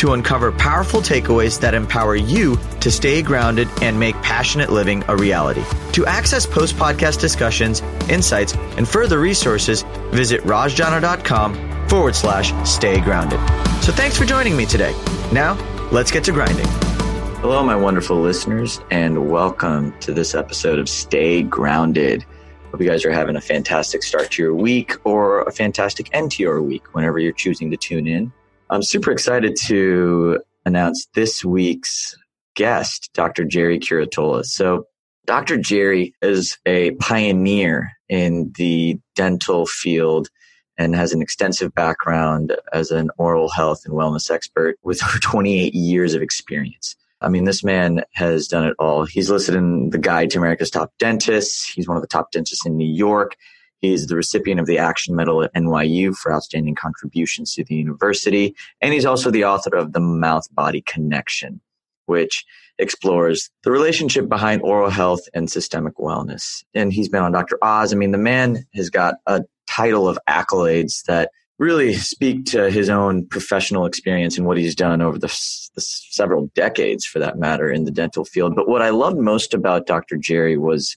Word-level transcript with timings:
to 0.00 0.14
uncover 0.14 0.50
powerful 0.50 1.00
takeaways 1.02 1.60
that 1.60 1.74
empower 1.74 2.16
you 2.16 2.56
to 2.80 2.90
stay 2.90 3.20
grounded 3.20 3.68
and 3.82 4.00
make 4.00 4.14
passionate 4.22 4.70
living 4.70 5.04
a 5.08 5.16
reality. 5.16 5.62
To 5.92 6.06
access 6.06 6.46
post 6.46 6.76
podcast 6.76 7.20
discussions, 7.20 7.82
insights, 8.08 8.54
and 8.78 8.88
further 8.88 9.20
resources, 9.20 9.82
visit 10.10 10.40
rajjana.com 10.44 11.88
forward 11.88 12.16
slash 12.16 12.54
stay 12.66 12.98
grounded. 13.02 13.38
So 13.82 13.92
thanks 13.92 14.16
for 14.16 14.24
joining 14.24 14.56
me 14.56 14.64
today. 14.64 14.94
Now, 15.32 15.58
let's 15.92 16.10
get 16.10 16.24
to 16.24 16.32
grinding. 16.32 16.66
Hello, 17.42 17.62
my 17.62 17.76
wonderful 17.76 18.18
listeners, 18.22 18.80
and 18.90 19.30
welcome 19.30 19.98
to 20.00 20.12
this 20.12 20.34
episode 20.34 20.78
of 20.78 20.88
Stay 20.88 21.42
Grounded. 21.42 22.24
Hope 22.70 22.80
you 22.80 22.88
guys 22.88 23.04
are 23.04 23.12
having 23.12 23.36
a 23.36 23.40
fantastic 23.40 24.02
start 24.02 24.30
to 24.30 24.42
your 24.42 24.54
week 24.54 24.96
or 25.04 25.42
a 25.42 25.52
fantastic 25.52 26.08
end 26.14 26.32
to 26.32 26.42
your 26.42 26.62
week 26.62 26.94
whenever 26.94 27.18
you're 27.18 27.32
choosing 27.32 27.70
to 27.70 27.76
tune 27.76 28.06
in. 28.06 28.32
I'm 28.70 28.84
super 28.84 29.10
excited 29.10 29.56
to 29.64 30.38
announce 30.64 31.08
this 31.14 31.44
week's 31.44 32.16
guest, 32.54 33.10
Dr. 33.14 33.44
Gerry 33.44 33.80
Curatola. 33.80 34.44
So, 34.44 34.86
Dr. 35.26 35.58
Gerry 35.58 36.14
is 36.22 36.56
a 36.66 36.92
pioneer 36.92 37.90
in 38.08 38.52
the 38.56 38.98
dental 39.16 39.66
field 39.66 40.28
and 40.78 40.94
has 40.94 41.12
an 41.12 41.20
extensive 41.20 41.74
background 41.74 42.56
as 42.72 42.92
an 42.92 43.10
oral 43.18 43.48
health 43.48 43.82
and 43.84 43.94
wellness 43.94 44.30
expert 44.30 44.78
with 44.84 45.02
over 45.04 45.18
28 45.20 45.74
years 45.74 46.14
of 46.14 46.22
experience. 46.22 46.94
I 47.20 47.28
mean, 47.28 47.44
this 47.44 47.64
man 47.64 48.04
has 48.14 48.46
done 48.46 48.64
it 48.64 48.76
all. 48.78 49.04
He's 49.04 49.30
listed 49.30 49.56
in 49.56 49.90
the 49.90 49.98
Guide 49.98 50.30
to 50.30 50.38
America's 50.38 50.70
Top 50.70 50.92
Dentists. 50.98 51.68
He's 51.68 51.88
one 51.88 51.96
of 51.96 52.02
the 52.02 52.08
top 52.08 52.30
dentists 52.30 52.64
in 52.64 52.76
New 52.76 52.90
York. 52.90 53.36
He's 53.80 54.06
the 54.06 54.16
recipient 54.16 54.60
of 54.60 54.66
the 54.66 54.78
Action 54.78 55.16
Medal 55.16 55.42
at 55.42 55.54
NYU 55.54 56.14
for 56.14 56.32
outstanding 56.32 56.74
contributions 56.74 57.54
to 57.54 57.64
the 57.64 57.74
university. 57.74 58.54
And 58.80 58.92
he's 58.92 59.06
also 59.06 59.30
the 59.30 59.44
author 59.44 59.74
of 59.74 59.92
The 59.92 60.00
Mouth 60.00 60.46
Body 60.54 60.82
Connection, 60.82 61.60
which 62.06 62.44
explores 62.78 63.50
the 63.62 63.70
relationship 63.70 64.28
behind 64.28 64.62
oral 64.62 64.90
health 64.90 65.22
and 65.34 65.50
systemic 65.50 65.96
wellness. 65.96 66.62
And 66.74 66.92
he's 66.92 67.08
been 67.08 67.22
on 67.22 67.32
Dr. 67.32 67.58
Oz. 67.62 67.92
I 67.92 67.96
mean, 67.96 68.12
the 68.12 68.18
man 68.18 68.66
has 68.74 68.90
got 68.90 69.16
a 69.26 69.42
title 69.66 70.08
of 70.08 70.18
accolades 70.28 71.04
that 71.04 71.30
really 71.58 71.92
speak 71.92 72.46
to 72.46 72.70
his 72.70 72.88
own 72.88 73.26
professional 73.26 73.84
experience 73.84 74.38
and 74.38 74.46
what 74.46 74.56
he's 74.56 74.74
done 74.74 75.02
over 75.02 75.18
the, 75.18 75.28
the, 75.74 75.80
several 75.80 76.50
decades, 76.54 77.04
for 77.04 77.18
that 77.18 77.38
matter, 77.38 77.70
in 77.70 77.84
the 77.84 77.90
dental 77.90 78.24
field. 78.24 78.56
But 78.56 78.66
what 78.66 78.80
I 78.80 78.88
loved 78.88 79.18
most 79.18 79.52
about 79.52 79.86
Dr. 79.86 80.16
Gerry 80.16 80.56
was 80.56 80.96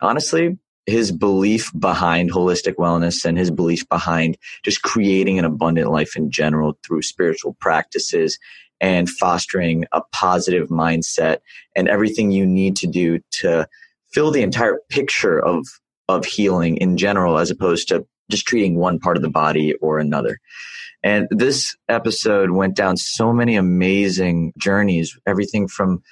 honestly 0.00 0.56
his 0.86 1.12
belief 1.12 1.70
behind 1.78 2.30
holistic 2.30 2.74
wellness 2.74 3.24
and 3.24 3.38
his 3.38 3.50
belief 3.50 3.88
behind 3.88 4.36
just 4.62 4.82
creating 4.82 5.38
an 5.38 5.44
abundant 5.44 5.90
life 5.90 6.16
in 6.16 6.30
general 6.30 6.78
through 6.84 7.02
spiritual 7.02 7.56
practices 7.60 8.38
and 8.80 9.08
fostering 9.08 9.86
a 9.92 10.02
positive 10.12 10.68
mindset 10.68 11.38
and 11.74 11.88
everything 11.88 12.30
you 12.30 12.44
need 12.46 12.76
to 12.76 12.86
do 12.86 13.18
to 13.30 13.66
fill 14.12 14.30
the 14.30 14.42
entire 14.42 14.80
picture 14.90 15.38
of 15.38 15.66
of 16.08 16.26
healing 16.26 16.76
in 16.76 16.98
general 16.98 17.38
as 17.38 17.50
opposed 17.50 17.88
to 17.88 18.06
just 18.30 18.46
treating 18.46 18.76
one 18.76 18.98
part 18.98 19.16
of 19.16 19.22
the 19.22 19.30
body 19.30 19.74
or 19.80 19.98
another. 19.98 20.38
And 21.02 21.28
this 21.30 21.76
episode 21.88 22.50
went 22.50 22.76
down 22.76 22.96
so 22.96 23.32
many 23.32 23.56
amazing 23.56 24.52
journeys, 24.58 25.18
everything 25.26 25.68
from 25.68 26.02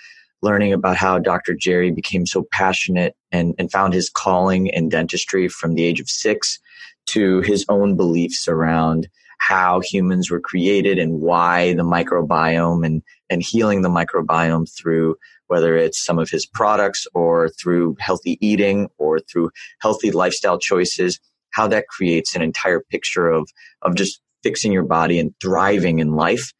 learning 0.42 0.72
about 0.72 0.96
how 0.96 1.18
Dr. 1.18 1.54
Gerry 1.54 1.90
became 1.90 2.26
so 2.26 2.46
passionate 2.50 3.14
and, 3.30 3.54
and 3.58 3.70
found 3.70 3.94
his 3.94 4.10
calling 4.10 4.66
in 4.66 4.88
dentistry 4.88 5.48
from 5.48 5.74
the 5.74 5.84
age 5.84 6.00
of 6.00 6.08
six 6.08 6.58
to 7.06 7.40
his 7.40 7.64
own 7.68 7.96
beliefs 7.96 8.48
around 8.48 9.08
how 9.38 9.80
humans 9.80 10.30
were 10.30 10.40
created 10.40 10.98
and 10.98 11.20
why 11.20 11.74
the 11.74 11.82
microbiome 11.82 12.86
and, 12.86 13.02
and 13.28 13.42
healing 13.42 13.82
the 13.82 13.88
microbiome 13.88 14.70
through 14.72 15.16
whether 15.48 15.76
it's 15.76 16.02
some 16.02 16.18
of 16.18 16.30
his 16.30 16.46
products 16.46 17.06
or 17.12 17.48
through 17.50 17.96
healthy 17.98 18.38
eating 18.40 18.88
or 18.98 19.18
through 19.18 19.50
healthy 19.80 20.10
lifestyle 20.10 20.58
choices 20.58 21.18
how 21.50 21.66
that 21.66 21.88
creates 21.88 22.34
an 22.34 22.42
entire 22.42 22.80
picture 22.80 23.28
of 23.28 23.48
of 23.82 23.94
just 23.94 24.20
fixing 24.42 24.72
your 24.72 24.84
body 24.84 25.18
and 25.18 25.34
thriving 25.40 25.98
in 25.98 26.14
life. 26.14 26.52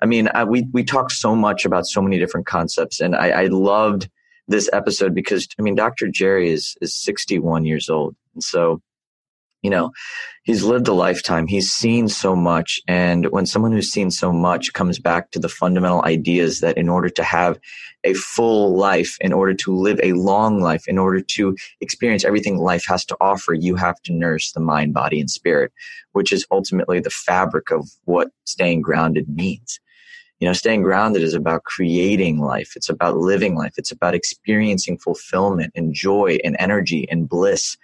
I 0.00 0.06
mean, 0.06 0.28
I, 0.34 0.44
we 0.44 0.66
we 0.72 0.84
talk 0.84 1.10
so 1.10 1.34
much 1.34 1.64
about 1.64 1.86
so 1.86 2.00
many 2.02 2.18
different 2.18 2.46
concepts, 2.46 3.00
and 3.00 3.14
I, 3.14 3.30
I 3.30 3.46
loved 3.46 4.08
this 4.48 4.68
episode 4.72 5.14
because 5.14 5.48
I 5.58 5.62
mean, 5.62 5.74
Dr. 5.74 6.08
Gerry 6.08 6.50
is 6.50 6.76
is 6.80 6.94
61 6.94 7.64
years 7.64 7.88
old, 7.88 8.16
and 8.34 8.42
so 8.42 8.80
you 9.62 9.70
know, 9.70 9.90
he's 10.44 10.62
lived 10.62 10.86
a 10.86 10.92
lifetime. 10.92 11.46
He's 11.46 11.70
seen 11.70 12.08
so 12.08 12.36
much. 12.36 12.80
And 12.86 13.26
when 13.30 13.44
someone 13.44 13.72
who's 13.72 13.90
seen 13.90 14.10
so 14.10 14.32
much 14.32 14.72
comes 14.72 14.98
back 14.98 15.32
to 15.32 15.38
the 15.38 15.48
fundamental 15.48 16.04
ideas 16.04 16.60
that 16.60 16.78
in 16.78 16.88
order 16.88 17.08
to 17.08 17.24
have 17.24 17.58
a 18.04 18.14
full 18.14 18.76
life, 18.76 19.16
in 19.20 19.32
order 19.32 19.54
to 19.54 19.74
live 19.74 19.98
a 20.02 20.12
long 20.12 20.60
life, 20.60 20.86
in 20.86 20.96
order 20.96 21.20
to 21.20 21.56
experience 21.80 22.24
everything 22.24 22.58
life 22.58 22.84
has 22.86 23.04
to 23.06 23.16
offer, 23.20 23.52
you 23.52 23.74
have 23.74 24.00
to 24.02 24.12
nurse 24.12 24.52
the 24.52 24.60
mind, 24.60 24.94
body, 24.94 25.18
and 25.18 25.30
spirit, 25.30 25.72
which 26.12 26.32
is 26.32 26.46
ultimately 26.52 27.00
the 27.00 27.10
fabric 27.10 27.72
of 27.72 27.90
what 28.04 28.30
staying 28.44 28.80
grounded 28.80 29.28
means. 29.28 29.80
You 30.38 30.46
know, 30.46 30.52
staying 30.52 30.82
grounded 30.82 31.22
is 31.22 31.34
about 31.34 31.64
creating 31.64 32.38
life. 32.38 32.74
It's 32.76 32.88
about 32.88 33.16
living 33.16 33.56
life. 33.56 33.74
It's 33.76 33.90
about 33.90 34.14
experiencing 34.14 34.98
fulfillment 34.98 35.72
and 35.74 35.92
joy 35.92 36.38
and 36.44 36.54
energy 36.60 37.08
and 37.10 37.28
bliss 37.28 37.76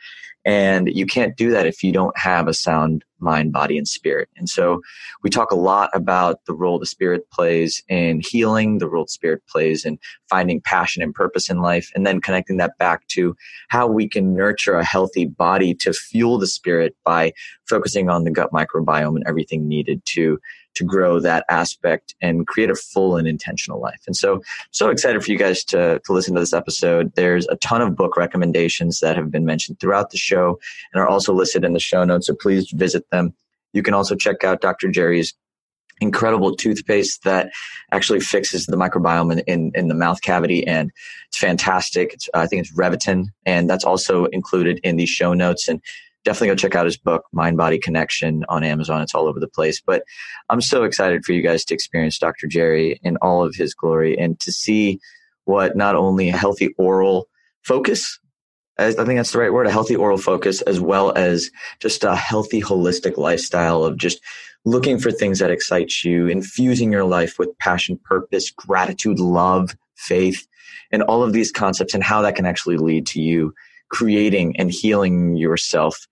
and 0.44 0.88
you 0.88 1.06
can't 1.06 1.36
do 1.36 1.50
that 1.50 1.66
if 1.66 1.82
you 1.82 1.92
don't 1.92 2.16
have 2.18 2.48
a 2.48 2.54
sound 2.54 3.04
mind, 3.18 3.52
body, 3.52 3.78
and 3.78 3.88
spirit. 3.88 4.28
And 4.36 4.48
so 4.48 4.80
we 5.22 5.30
talk 5.30 5.50
a 5.50 5.56
lot 5.56 5.90
about 5.94 6.44
the 6.46 6.52
role 6.52 6.78
the 6.78 6.86
spirit 6.86 7.28
plays 7.30 7.82
in 7.88 8.20
healing, 8.20 8.78
the 8.78 8.88
role 8.88 9.04
the 9.04 9.10
spirit 9.10 9.42
plays 9.48 9.84
in 9.84 9.98
finding 10.28 10.60
passion 10.60 11.02
and 11.02 11.14
purpose 11.14 11.48
in 11.48 11.60
life, 11.60 11.90
and 11.94 12.06
then 12.06 12.20
connecting 12.20 12.58
that 12.58 12.76
back 12.78 13.06
to 13.08 13.34
how 13.68 13.86
we 13.86 14.06
can 14.06 14.34
nurture 14.34 14.76
a 14.76 14.84
healthy 14.84 15.24
body 15.24 15.74
to 15.74 15.92
fuel 15.92 16.38
the 16.38 16.46
spirit 16.46 16.94
by 17.04 17.32
focusing 17.66 18.10
on 18.10 18.24
the 18.24 18.30
gut 18.30 18.52
microbiome 18.52 19.16
and 19.16 19.24
everything 19.26 19.66
needed 19.66 20.02
to 20.04 20.38
to 20.74 20.84
grow 20.84 21.20
that 21.20 21.44
aspect 21.48 22.14
and 22.20 22.46
create 22.46 22.70
a 22.70 22.74
full 22.74 23.16
and 23.16 23.26
intentional 23.26 23.80
life. 23.80 24.02
And 24.06 24.16
so, 24.16 24.42
so 24.70 24.90
excited 24.90 25.24
for 25.24 25.30
you 25.30 25.38
guys 25.38 25.64
to, 25.64 26.00
to 26.04 26.12
listen 26.12 26.34
to 26.34 26.40
this 26.40 26.52
episode. 26.52 27.12
There's 27.14 27.46
a 27.48 27.56
ton 27.56 27.82
of 27.82 27.96
book 27.96 28.16
recommendations 28.16 29.00
that 29.00 29.16
have 29.16 29.30
been 29.30 29.44
mentioned 29.44 29.80
throughout 29.80 30.10
the 30.10 30.18
show 30.18 30.58
and 30.92 31.00
are 31.00 31.08
also 31.08 31.32
listed 31.32 31.64
in 31.64 31.72
the 31.72 31.80
show 31.80 32.04
notes. 32.04 32.26
So 32.26 32.34
please 32.34 32.70
visit 32.70 33.08
them. 33.10 33.34
You 33.72 33.82
can 33.82 33.94
also 33.94 34.14
check 34.14 34.44
out 34.44 34.60
Dr. 34.60 34.90
Gerry's 34.90 35.34
incredible 36.00 36.56
toothpaste 36.56 37.22
that 37.24 37.50
actually 37.92 38.20
fixes 38.20 38.66
the 38.66 38.76
microbiome 38.76 39.32
in, 39.32 39.38
in, 39.40 39.72
in 39.74 39.88
the 39.88 39.94
mouth 39.94 40.20
cavity 40.22 40.66
and 40.66 40.90
it's 41.28 41.38
fantastic. 41.38 42.12
It's, 42.14 42.28
I 42.34 42.46
think 42.46 42.60
it's 42.60 42.76
Revitin 42.76 43.26
and 43.46 43.70
that's 43.70 43.84
also 43.84 44.26
included 44.26 44.80
in 44.82 44.96
the 44.96 45.06
show 45.06 45.34
notes. 45.34 45.68
And 45.68 45.80
definitely 46.24 46.48
go 46.48 46.54
check 46.56 46.74
out 46.74 46.86
his 46.86 46.96
book, 46.96 47.24
Mind 47.32 47.56
Body 47.56 47.78
Connection, 47.78 48.44
on 48.48 48.64
Amazon. 48.64 49.02
It's 49.02 49.14
all 49.14 49.28
over 49.28 49.38
the 49.38 49.48
place. 49.48 49.80
But 49.80 50.04
I'm 50.50 50.60
so 50.60 50.84
excited 50.84 51.24
for 51.24 51.32
you 51.32 51.42
guys 51.42 51.64
to 51.66 51.74
experience 51.74 52.18
Dr. 52.18 52.46
Gerry 52.46 52.98
in 53.02 53.16
all 53.18 53.44
of 53.44 53.54
his 53.54 53.74
glory 53.74 54.18
and 54.18 54.38
to 54.40 54.50
see 54.50 54.98
what 55.44 55.76
not 55.76 55.94
only 55.94 56.30
a 56.30 56.36
healthy 56.36 56.74
oral 56.78 57.28
focus, 57.62 58.18
I 58.76 58.90
think 58.90 59.06
that's 59.06 59.30
the 59.30 59.38
right 59.38 59.52
word, 59.52 59.68
a 59.68 59.72
healthy 59.72 59.94
oral 59.94 60.18
focus, 60.18 60.60
as 60.62 60.80
well 60.80 61.12
as 61.16 61.50
just 61.78 62.02
a 62.02 62.16
healthy, 62.16 62.60
holistic 62.60 63.16
lifestyle 63.16 63.84
of 63.84 63.96
just 63.96 64.20
looking 64.64 64.98
for 64.98 65.12
things 65.12 65.38
that 65.38 65.50
excite 65.50 66.02
you, 66.02 66.26
infusing 66.26 66.90
your 66.90 67.04
life 67.04 67.38
with 67.38 67.56
passion, 67.58 68.00
purpose, 68.04 68.50
gratitude, 68.50 69.20
love, 69.20 69.76
faith, 69.94 70.48
and 70.90 71.02
all 71.02 71.22
of 71.22 71.32
these 71.32 71.52
concepts 71.52 71.94
and 71.94 72.02
how 72.02 72.22
that 72.22 72.34
can 72.34 72.46
actually 72.46 72.76
lead 72.76 73.06
to 73.06 73.20
you 73.20 73.54
creating 73.90 74.56
and 74.56 74.72
healing 74.72 75.36
yourself 75.36 76.08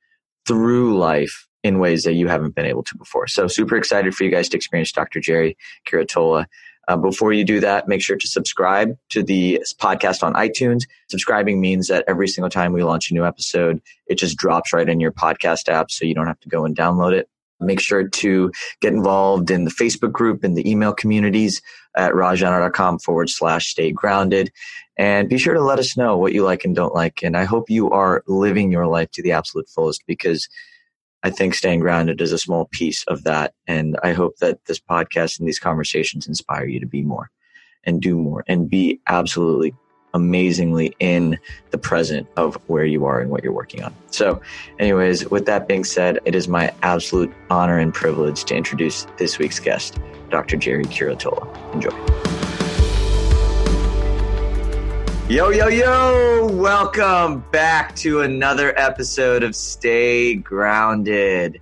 through 0.47 0.99
life 0.99 1.49
in 1.63 1.79
ways 1.79 2.05
that 2.05 2.15
you 2.15 2.29
haven't 2.29 2.55
been 2.55 2.67
able 2.67 2.83
to 2.83 2.97
before. 2.97 3.27
So 3.27 3.47
super 3.47 3.77
excited 3.77 4.15
for 4.15 4.25
you 4.25 4.31
guys 4.31 4.49
to 4.51 4.57
experience 4.57 4.93
Dr. 4.93 5.21
Gerry 5.21 5.57
Curatola. 5.87 6.47
Uh, 6.89 6.97
before 6.97 7.33
you 7.33 7.45
do 7.45 7.61
that, 7.61 7.87
make 7.87 8.03
sure 8.03 8.17
to 8.17 8.27
subscribe 8.27 8.97
to 9.11 9.23
the 9.23 9.65
podcast 9.79 10.25
on 10.25 10.35
iTunes. 10.35 10.83
Subscribing 11.09 11.61
means 11.61 11.87
that 11.87 12.05
every 12.09 12.27
single 12.27 12.51
time 12.51 12.73
we 12.73 12.83
launch 12.83 13.11
a 13.11 13.15
new 13.15 13.25
episode, 13.25 13.81
it 14.09 14.17
just 14.17 14.37
drops 14.37 14.73
right 14.73 14.89
in 14.89 14.99
your 14.99 15.13
podcast 15.13 15.69
app 15.69 15.93
so 15.93 16.05
you 16.05 16.15
don't 16.15 16.27
have 16.27 16.41
to 16.41 16.49
go 16.49 16.65
and 16.65 16.77
download 16.77 17.13
it. 17.13 17.29
Make 17.63 17.81
sure 17.81 18.09
to 18.09 18.53
get 18.81 18.93
involved 18.93 19.51
in 19.51 19.65
the 19.65 19.71
Facebook 19.71 20.13
group 20.13 20.45
and 20.45 20.57
the 20.57 20.69
email 20.69 20.93
communities 20.93 21.63
at 21.97 22.13
rajjana.com 22.13 22.99
forward 22.99 23.31
slash 23.31 23.69
stay 23.69 23.93
grounded. 23.93 24.51
And 24.97 25.29
be 25.29 25.39
sure 25.39 25.55
to 25.55 25.61
let 25.63 25.79
us 25.79 25.97
know 25.97 26.17
what 26.17 26.33
you 26.33 26.45
like 26.45 26.65
and 26.65 26.75
don't 26.75 26.95
like. 26.95 27.23
And 27.23 27.37
I 27.37 27.45
hope 27.45 27.71
you 27.71 27.91
are 27.91 28.23
living 28.27 28.71
your 28.71 28.87
life 28.87 29.11
to 29.13 29.23
the 29.23 29.33
absolute 29.33 29.69
fullest 29.69 30.03
because 30.07 30.49
I 31.23 31.31
think 31.31 31.55
staying 31.55 31.81
grounded 31.81 32.21
is 32.21 32.33
a 32.33 32.39
small 32.39 32.67
piece 32.73 33.05
of 33.05 33.25
that. 33.25 33.55
And 33.67 33.97
I 34.03 34.13
hope 34.13 34.37
that 34.39 34.65
this 34.67 34.81
podcast 34.81 35.39
and 35.39 35.49
these 35.49 35.59
conversations 35.59 36.27
inspire 36.27 36.67
you 36.67 36.81
to 36.81 36.87
be 36.87 37.03
more 37.03 37.31
and 37.85 38.01
do 38.01 38.17
more 38.17 38.45
and 38.49 38.69
be 38.69 39.01
absolutely 39.09 39.75
amazingly 40.15 40.95
in 41.01 41.39
the 41.71 41.79
present 41.79 42.27
of 42.37 42.57
where 42.67 42.85
you 42.85 43.05
are 43.05 43.21
and 43.21 43.31
what 43.31 43.43
you're 43.43 43.53
working 43.53 43.83
on. 43.83 43.95
So, 44.11 44.41
anyways, 44.79 45.31
with 45.31 45.47
that 45.47 45.69
being 45.69 45.85
said, 45.85 46.19
it 46.25 46.35
is 46.35 46.49
my 46.49 46.73
absolute 46.83 47.33
honor 47.51 47.79
and 47.79 47.93
privilege 47.93 48.45
to 48.45 48.55
introduce 48.55 49.07
this 49.17 49.39
week's 49.39 49.59
guest, 49.59 49.99
Dr. 50.31 50.57
Gerry 50.57 50.85
Curatola. 50.85 51.47
Enjoy. 51.75 51.91
Yo, 55.29 55.49
yo, 55.49 55.69
yo! 55.69 56.47
Welcome 56.53 57.43
back 57.53 57.97
to 57.97 58.21
another 58.21 58.79
episode 58.79 59.43
of 59.43 59.57
Stay 59.57 60.35
Grounded. 60.35 61.59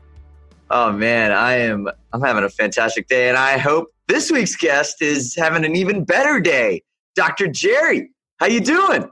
Oh 0.70 0.90
man, 0.90 1.30
I 1.30 1.58
am 1.58 1.88
I'm 2.12 2.20
having 2.20 2.42
a 2.42 2.48
fantastic 2.48 3.06
day, 3.06 3.28
and 3.28 3.38
I 3.38 3.58
hope 3.58 3.92
this 4.08 4.30
week's 4.30 4.56
guest 4.56 5.02
is 5.02 5.36
having 5.36 5.64
an 5.64 5.76
even 5.76 6.04
better 6.04 6.40
day. 6.40 6.82
Dr. 7.14 7.46
Gerry, 7.46 8.10
how 8.40 8.46
you 8.46 8.60
doing? 8.60 9.08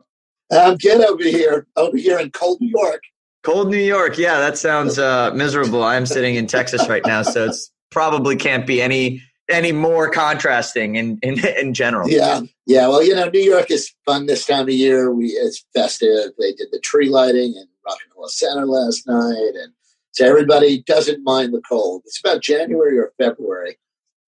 I'm 0.51 0.77
good 0.77 1.05
over 1.05 1.23
here, 1.23 1.67
over 1.77 1.97
here 1.97 2.19
in 2.19 2.31
cold 2.31 2.61
New 2.61 2.71
York. 2.75 3.03
Cold 3.43 3.71
New 3.71 3.77
York, 3.77 4.19
yeah, 4.19 4.39
that 4.39 4.59
sounds 4.59 4.99
uh, 4.99 5.31
miserable. 5.35 5.85
I'm 5.85 6.07
sitting 6.07 6.35
in 6.35 6.47
Texas 6.47 6.89
right 6.89 7.05
now, 7.07 7.23
so 7.23 7.45
it's 7.45 7.71
probably 7.91 8.37
can't 8.37 8.67
be 8.67 8.83
any 8.83 9.23
any 9.51 9.73
more 9.73 10.11
contrasting 10.11 10.97
in 10.97 11.19
in, 11.23 11.47
in 11.47 11.75
general. 11.75 12.09
Yeah, 12.09 12.41
yeah. 12.67 12.89
Well, 12.89 13.03
you 13.03 13.15
know, 13.15 13.29
New 13.29 13.41
York 13.41 13.71
is 13.71 13.93
fun 14.05 14.27
this 14.27 14.47
time 14.47 14.63
of 14.63 14.71
year. 14.71 15.13
We 15.13 15.27
it's 15.27 15.65
festive. 15.75 16.33
They 16.39 16.53
did 16.53 16.69
the 16.73 16.81
tree 16.81 17.09
lighting 17.09 17.55
in 17.55 17.65
Rockefeller 17.87 18.29
Center 18.29 18.67
last 18.67 19.07
night, 19.07 19.53
and 19.63 19.73
so 20.13 20.27
everybody 20.27 20.83
doesn't 20.83 21.23
mind 21.23 21.53
the 21.53 21.63
cold. 21.69 22.03
It's 22.07 22.19
about 22.19 22.43
January 22.43 22.99
or 22.99 23.13
February 23.19 23.79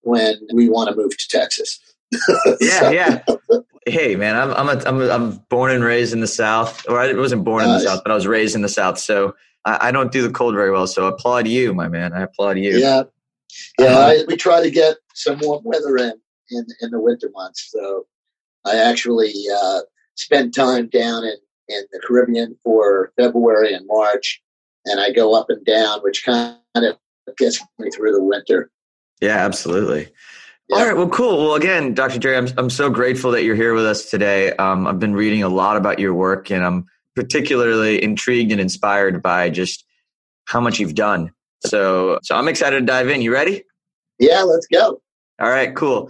when 0.01 0.35
we 0.53 0.69
want 0.69 0.89
to 0.89 0.95
move 0.95 1.17
to 1.17 1.27
Texas. 1.27 1.79
yeah, 2.61 2.79
so. 2.79 2.89
yeah. 2.91 3.21
Hey, 3.85 4.15
man, 4.15 4.35
I'm 4.35 4.51
I'm 4.51 4.69
a, 4.69 4.83
I'm 4.85 5.01
a, 5.01 5.09
I'm 5.09 5.31
born 5.49 5.71
and 5.71 5.83
raised 5.83 6.13
in 6.13 6.19
the 6.19 6.27
South, 6.27 6.87
or 6.87 6.99
I 6.99 7.13
wasn't 7.13 7.43
born 7.43 7.63
nice. 7.63 7.67
in 7.67 7.73
the 7.73 7.91
South, 7.91 8.03
but 8.03 8.11
I 8.11 8.15
was 8.15 8.27
raised 8.27 8.55
in 8.55 8.61
the 8.61 8.69
South. 8.69 8.99
So 8.99 9.35
I, 9.65 9.87
I, 9.87 9.91
don't 9.91 10.11
do 10.11 10.21
the 10.21 10.31
cold 10.31 10.53
very 10.53 10.71
well. 10.71 10.85
So 10.87 11.07
I 11.07 11.09
applaud 11.09 11.47
you, 11.47 11.73
my 11.73 11.87
man. 11.87 12.13
I 12.13 12.21
applaud 12.21 12.57
you. 12.57 12.77
Yeah, 12.77 13.03
yeah. 13.79 13.87
Uh, 13.87 14.07
I, 14.07 14.23
we 14.27 14.35
try 14.35 14.61
to 14.61 14.69
get 14.69 14.97
some 15.13 15.39
warm 15.41 15.63
weather 15.63 15.97
in 15.97 16.13
in 16.51 16.65
in 16.81 16.91
the 16.91 16.99
winter 16.99 17.29
months. 17.33 17.69
So 17.71 18.05
I 18.65 18.77
actually 18.77 19.33
uh, 19.55 19.81
spent 20.15 20.53
time 20.53 20.87
down 20.87 21.23
in 21.23 21.35
in 21.67 21.83
the 21.91 22.01
Caribbean 22.05 22.55
for 22.63 23.13
February 23.17 23.73
and 23.73 23.87
March, 23.87 24.41
and 24.85 24.99
I 24.99 25.11
go 25.11 25.33
up 25.33 25.49
and 25.49 25.65
down, 25.65 26.01
which 26.01 26.23
kind 26.23 26.57
of 26.75 26.97
gets 27.37 27.63
me 27.79 27.89
through 27.89 28.11
the 28.11 28.23
winter. 28.23 28.69
Yeah, 29.21 29.37
absolutely. 29.37 30.11
Yeah. 30.71 30.77
All 30.77 30.85
right. 30.85 30.95
Well, 30.95 31.09
cool. 31.09 31.37
Well, 31.37 31.55
again, 31.55 31.93
Dr. 31.93 32.17
Gerry, 32.17 32.37
I'm, 32.37 32.47
I'm 32.57 32.69
so 32.69 32.89
grateful 32.89 33.31
that 33.31 33.43
you're 33.43 33.57
here 33.57 33.73
with 33.73 33.85
us 33.85 34.09
today. 34.09 34.53
Um, 34.53 34.87
I've 34.87 34.99
been 34.99 35.13
reading 35.13 35.43
a 35.43 35.49
lot 35.49 35.75
about 35.75 35.99
your 35.99 36.13
work 36.13 36.49
and 36.49 36.63
I'm 36.63 36.85
particularly 37.13 38.01
intrigued 38.01 38.53
and 38.53 38.61
inspired 38.61 39.21
by 39.21 39.49
just 39.49 39.83
how 40.45 40.61
much 40.61 40.79
you've 40.79 40.95
done. 40.95 41.31
So, 41.65 42.19
so 42.23 42.35
I'm 42.35 42.47
excited 42.47 42.79
to 42.79 42.85
dive 42.85 43.09
in. 43.09 43.21
You 43.21 43.33
ready? 43.33 43.65
Yeah, 44.17 44.43
let's 44.43 44.65
go. 44.67 45.01
All 45.41 45.49
right, 45.49 45.75
cool. 45.75 46.09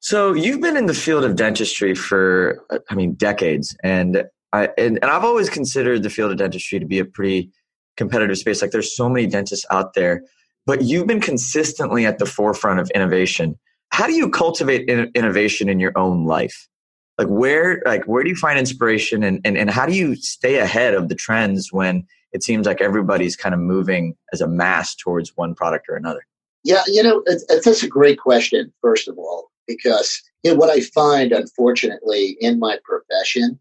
So 0.00 0.34
you've 0.34 0.60
been 0.60 0.76
in 0.76 0.84
the 0.84 0.92
field 0.92 1.24
of 1.24 1.34
dentistry 1.34 1.94
for, 1.94 2.62
I 2.90 2.94
mean, 2.94 3.14
decades. 3.14 3.74
And 3.82 4.24
I, 4.52 4.68
and, 4.76 4.98
and 5.00 5.06
I've 5.06 5.24
always 5.24 5.48
considered 5.48 6.02
the 6.02 6.10
field 6.10 6.30
of 6.30 6.36
dentistry 6.36 6.78
to 6.78 6.84
be 6.84 6.98
a 6.98 7.06
pretty 7.06 7.50
competitive 7.96 8.36
space. 8.36 8.60
Like 8.60 8.70
there's 8.70 8.94
so 8.94 9.08
many 9.08 9.26
dentists 9.26 9.64
out 9.70 9.94
there, 9.94 10.24
but 10.66 10.82
you've 10.82 11.06
been 11.06 11.22
consistently 11.22 12.04
at 12.04 12.18
the 12.18 12.26
forefront 12.26 12.80
of 12.80 12.90
innovation 12.90 13.58
how 13.94 14.08
do 14.08 14.12
you 14.12 14.28
cultivate 14.28 14.88
in- 14.88 15.08
innovation 15.14 15.68
in 15.68 15.78
your 15.78 15.96
own 15.96 16.24
life? 16.24 16.66
Like 17.16 17.28
where, 17.28 17.80
like 17.86 18.04
where 18.06 18.24
do 18.24 18.28
you 18.28 18.34
find 18.34 18.58
inspiration 18.58 19.22
and, 19.22 19.40
and, 19.44 19.56
and 19.56 19.70
how 19.70 19.86
do 19.86 19.94
you 19.94 20.16
stay 20.16 20.58
ahead 20.58 20.94
of 20.94 21.08
the 21.08 21.14
trends 21.14 21.72
when 21.72 22.04
it 22.32 22.42
seems 22.42 22.66
like 22.66 22.80
everybody's 22.80 23.36
kind 23.36 23.54
of 23.54 23.60
moving 23.60 24.16
as 24.32 24.40
a 24.40 24.48
mass 24.48 24.96
towards 24.96 25.36
one 25.36 25.54
product 25.54 25.86
or 25.88 25.94
another? 25.94 26.26
Yeah, 26.64 26.82
you 26.88 27.04
know, 27.04 27.22
it's, 27.26 27.44
that's 27.64 27.84
a 27.84 27.88
great 27.88 28.18
question, 28.18 28.72
first 28.82 29.06
of 29.06 29.16
all, 29.16 29.52
because 29.68 30.20
you 30.42 30.50
know, 30.50 30.56
what 30.56 30.70
I 30.70 30.80
find, 30.80 31.30
unfortunately, 31.30 32.36
in 32.40 32.58
my 32.58 32.78
profession 32.82 33.60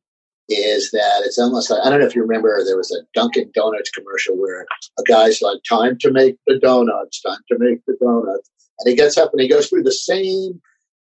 is 0.49 0.89
that 0.91 1.21
it's 1.23 1.37
almost 1.37 1.69
like 1.69 1.81
I 1.85 1.91
don't 1.91 1.99
know 1.99 2.07
if 2.07 2.15
you 2.15 2.23
remember 2.23 2.63
there 2.65 2.75
was 2.75 2.91
a 2.91 3.05
Dunkin' 3.13 3.51
Donuts 3.53 3.91
commercial 3.91 4.35
where 4.35 4.65
a 4.97 5.03
guy's 5.03 5.43
like, 5.43 5.59
"Time 5.69 5.95
to 5.99 6.11
make 6.11 6.37
the 6.47 6.57
donuts, 6.57 7.21
time 7.21 7.39
to 7.51 7.57
make 7.59 7.85
the 7.85 7.95
donuts," 8.01 8.49
And 8.79 8.89
he 8.89 8.95
gets 8.95 9.17
up 9.17 9.31
and 9.31 9.41
he 9.41 9.47
goes 9.47 9.69
through 9.69 9.83
the 9.83 9.91
same 9.91 10.61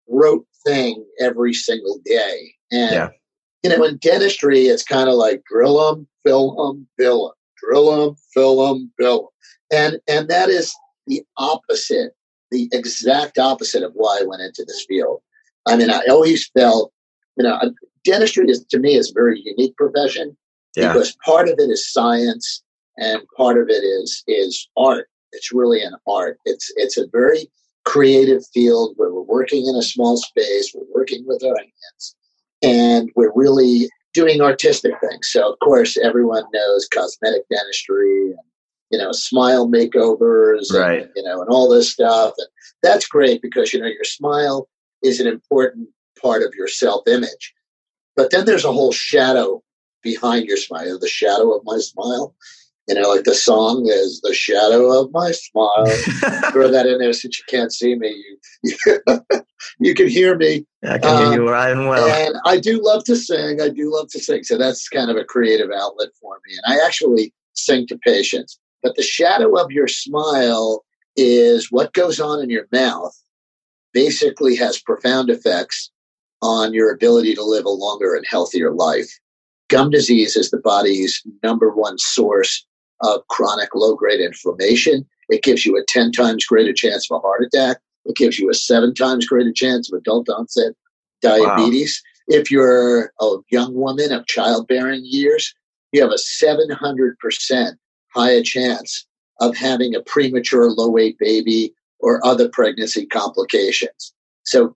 rote 0.07 0.45
thing 0.65 1.05
every 1.19 1.53
single 1.53 1.99
day. 2.05 2.53
And, 2.71 2.91
yeah. 2.91 3.09
you 3.63 3.69
know, 3.69 3.83
in 3.83 3.97
dentistry, 3.97 4.61
it's 4.61 4.83
kind 4.83 5.09
of 5.09 5.15
like 5.15 5.43
drill 5.49 5.77
them, 5.77 6.07
fill 6.25 6.55
them, 6.55 6.87
bill 6.97 7.27
them, 7.27 7.35
drill 7.57 7.91
them, 7.91 8.15
fill 8.33 8.67
them, 8.67 8.91
bill 8.97 9.19
them. 9.19 9.29
And, 9.71 10.01
and 10.07 10.27
that 10.29 10.49
is 10.49 10.73
the 11.07 11.23
opposite, 11.37 12.13
the 12.51 12.67
exact 12.71 13.37
opposite 13.37 13.83
of 13.83 13.93
why 13.93 14.19
I 14.21 14.25
went 14.25 14.41
into 14.41 14.63
this 14.65 14.85
field. 14.87 15.21
I 15.67 15.75
mean, 15.75 15.91
I 15.91 16.01
always 16.09 16.49
felt, 16.57 16.91
you 17.37 17.43
know, 17.43 17.59
dentistry 18.03 18.49
is 18.49 18.65
to 18.65 18.79
me 18.79 18.95
is 18.95 19.11
a 19.11 19.13
very 19.13 19.41
unique 19.43 19.75
profession 19.77 20.35
yeah. 20.75 20.93
because 20.93 21.15
part 21.23 21.47
of 21.47 21.55
it 21.59 21.69
is 21.69 21.91
science 21.91 22.63
and 22.97 23.21
part 23.37 23.57
of 23.57 23.69
it 23.69 23.83
is 23.83 24.23
is 24.27 24.67
art. 24.77 25.07
It's 25.31 25.53
really 25.53 25.81
an 25.81 25.95
art. 26.07 26.39
It's 26.45 26.71
it's 26.75 26.97
a 26.97 27.07
very 27.11 27.49
creative 27.85 28.45
field 28.53 28.93
where 28.97 29.11
we're 29.11 29.21
working 29.21 29.67
in 29.67 29.75
a 29.75 29.81
small 29.81 30.17
space, 30.17 30.73
we're 30.75 30.85
working 30.93 31.23
with 31.25 31.43
our 31.43 31.57
hands, 31.57 32.15
and 32.61 33.09
we're 33.15 33.33
really 33.33 33.89
doing 34.13 34.41
artistic 34.41 34.93
things. 34.99 35.29
So, 35.31 35.51
of 35.51 35.59
course, 35.59 35.97
everyone 35.97 36.43
knows 36.53 36.87
cosmetic 36.87 37.47
dentistry 37.49 38.31
and 38.31 38.37
you 38.91 38.97
know 38.97 39.11
smile 39.11 39.67
makeovers, 39.67 40.71
right? 40.73 41.03
And, 41.03 41.11
you 41.15 41.23
know, 41.23 41.41
and 41.41 41.49
all 41.49 41.69
this 41.69 41.91
stuff, 41.91 42.33
and 42.37 42.47
that's 42.83 43.07
great 43.07 43.41
because 43.41 43.73
you 43.73 43.79
know 43.79 43.87
your 43.87 44.03
smile 44.03 44.67
is 45.03 45.19
an 45.19 45.27
important 45.27 45.89
part 46.21 46.43
of 46.43 46.53
your 46.55 46.67
self-image. 46.67 47.53
But 48.15 48.31
then 48.31 48.45
there's 48.45 48.65
a 48.65 48.71
whole 48.71 48.91
shadow 48.91 49.63
behind 50.01 50.45
your 50.45 50.57
smile, 50.57 50.99
the 50.99 51.07
shadow 51.07 51.55
of 51.55 51.63
my 51.63 51.77
smile. 51.77 52.35
You 52.89 52.95
know, 52.95 53.09
like 53.09 53.23
the 53.23 53.35
song 53.35 53.85
is 53.87 54.19
"The 54.21 54.33
Shadow 54.33 54.91
of 54.99 55.11
My 55.11 55.31
Smile." 55.31 55.85
Throw 56.51 56.71
that 56.71 56.87
in 56.87 56.97
there 56.97 57.13
since 57.13 57.37
you 57.37 57.45
can't 57.47 57.71
see 57.71 57.93
me. 57.93 58.09
You, 58.63 58.77
you, 59.79 59.93
can 59.93 60.07
hear 60.07 60.35
me. 60.35 60.65
I 60.83 60.97
can 60.97 61.15
um, 61.15 61.31
hear 61.31 61.41
you 61.43 61.49
right 61.49 61.71
and 61.71 61.87
well. 61.87 62.07
And 62.07 62.35
I 62.45 62.59
do 62.59 62.83
love 62.83 63.03
to 63.03 63.15
sing. 63.15 63.61
I 63.61 63.69
do 63.69 63.93
love 63.93 64.09
to 64.09 64.19
sing. 64.19 64.43
So 64.43 64.57
that's 64.57 64.89
kind 64.89 65.11
of 65.11 65.17
a 65.17 65.23
creative 65.23 65.69
outlet 65.69 66.09
for 66.19 66.39
me. 66.47 66.57
And 66.57 66.81
I 66.81 66.83
actually 66.83 67.31
sing 67.53 67.85
to 67.87 67.97
patients. 67.99 68.59
But 68.81 68.95
the 68.95 69.03
shadow 69.03 69.55
of 69.61 69.71
your 69.71 69.87
smile 69.87 70.83
is 71.15 71.71
what 71.71 71.93
goes 71.93 72.19
on 72.19 72.41
in 72.41 72.49
your 72.49 72.65
mouth. 72.71 73.15
Basically, 73.93 74.55
has 74.55 74.81
profound 74.81 75.29
effects 75.29 75.91
on 76.41 76.73
your 76.73 76.91
ability 76.91 77.35
to 77.35 77.43
live 77.43 77.65
a 77.65 77.69
longer 77.69 78.15
and 78.15 78.25
healthier 78.27 78.71
life. 78.71 79.11
Gum 79.67 79.91
disease 79.91 80.35
is 80.35 80.49
the 80.49 80.57
body's 80.57 81.21
number 81.43 81.69
one 81.69 81.99
source 81.99 82.65
of 83.01 83.27
chronic 83.27 83.73
low 83.75 83.95
grade 83.95 84.19
inflammation. 84.19 85.05
It 85.29 85.43
gives 85.43 85.65
you 85.65 85.77
a 85.77 85.85
10 85.87 86.11
times 86.11 86.45
greater 86.45 86.73
chance 86.73 87.09
of 87.09 87.17
a 87.17 87.19
heart 87.19 87.43
attack. 87.43 87.77
It 88.05 88.15
gives 88.15 88.39
you 88.39 88.49
a 88.49 88.53
seven 88.53 88.93
times 88.93 89.27
greater 89.27 89.53
chance 89.53 89.91
of 89.91 89.97
adult 89.97 90.29
onset 90.29 90.73
diabetes. 91.21 92.01
Wow. 92.29 92.39
If 92.39 92.51
you're 92.51 93.11
a 93.19 93.37
young 93.49 93.73
woman 93.73 94.11
of 94.11 94.27
childbearing 94.27 95.01
years, 95.03 95.53
you 95.91 96.01
have 96.01 96.11
a 96.11 96.15
700% 96.15 97.71
higher 98.15 98.43
chance 98.43 99.05
of 99.39 99.55
having 99.55 99.95
a 99.95 100.01
premature 100.01 100.69
low 100.69 100.89
weight 100.89 101.17
baby 101.17 101.73
or 101.99 102.25
other 102.25 102.49
pregnancy 102.49 103.05
complications. 103.05 104.13
So, 104.43 104.75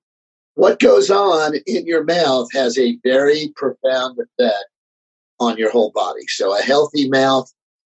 what 0.55 0.79
goes 0.79 1.09
on 1.09 1.55
in 1.65 1.85
your 1.87 2.03
mouth 2.03 2.47
has 2.53 2.77
a 2.77 2.97
very 3.03 3.51
profound 3.55 4.19
effect 4.19 4.65
on 5.39 5.57
your 5.57 5.71
whole 5.71 5.91
body. 5.91 6.27
So, 6.27 6.57
a 6.57 6.61
healthy 6.61 7.09
mouth 7.09 7.51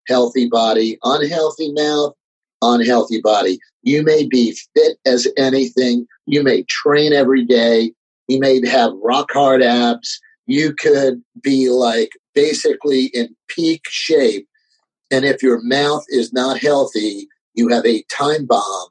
healthy 0.08 0.48
body, 0.48 0.98
unhealthy 1.04 1.72
mouth, 1.72 2.14
unhealthy 2.62 3.20
body. 3.20 3.58
You 3.82 4.02
may 4.02 4.26
be 4.26 4.56
fit 4.74 4.98
as 5.06 5.28
anything. 5.36 6.06
You 6.26 6.42
may 6.42 6.64
train 6.64 7.12
every 7.12 7.44
day. 7.44 7.92
You 8.28 8.40
may 8.40 8.66
have 8.66 8.92
rock 9.02 9.30
hard 9.32 9.62
abs. 9.62 10.20
You 10.46 10.74
could 10.74 11.22
be 11.42 11.70
like 11.70 12.10
basically 12.34 13.06
in 13.06 13.34
peak 13.48 13.82
shape. 13.88 14.48
And 15.10 15.24
if 15.24 15.42
your 15.42 15.60
mouth 15.62 16.04
is 16.08 16.32
not 16.32 16.58
healthy, 16.58 17.28
you 17.54 17.68
have 17.68 17.86
a 17.86 18.02
time 18.04 18.46
bomb 18.46 18.88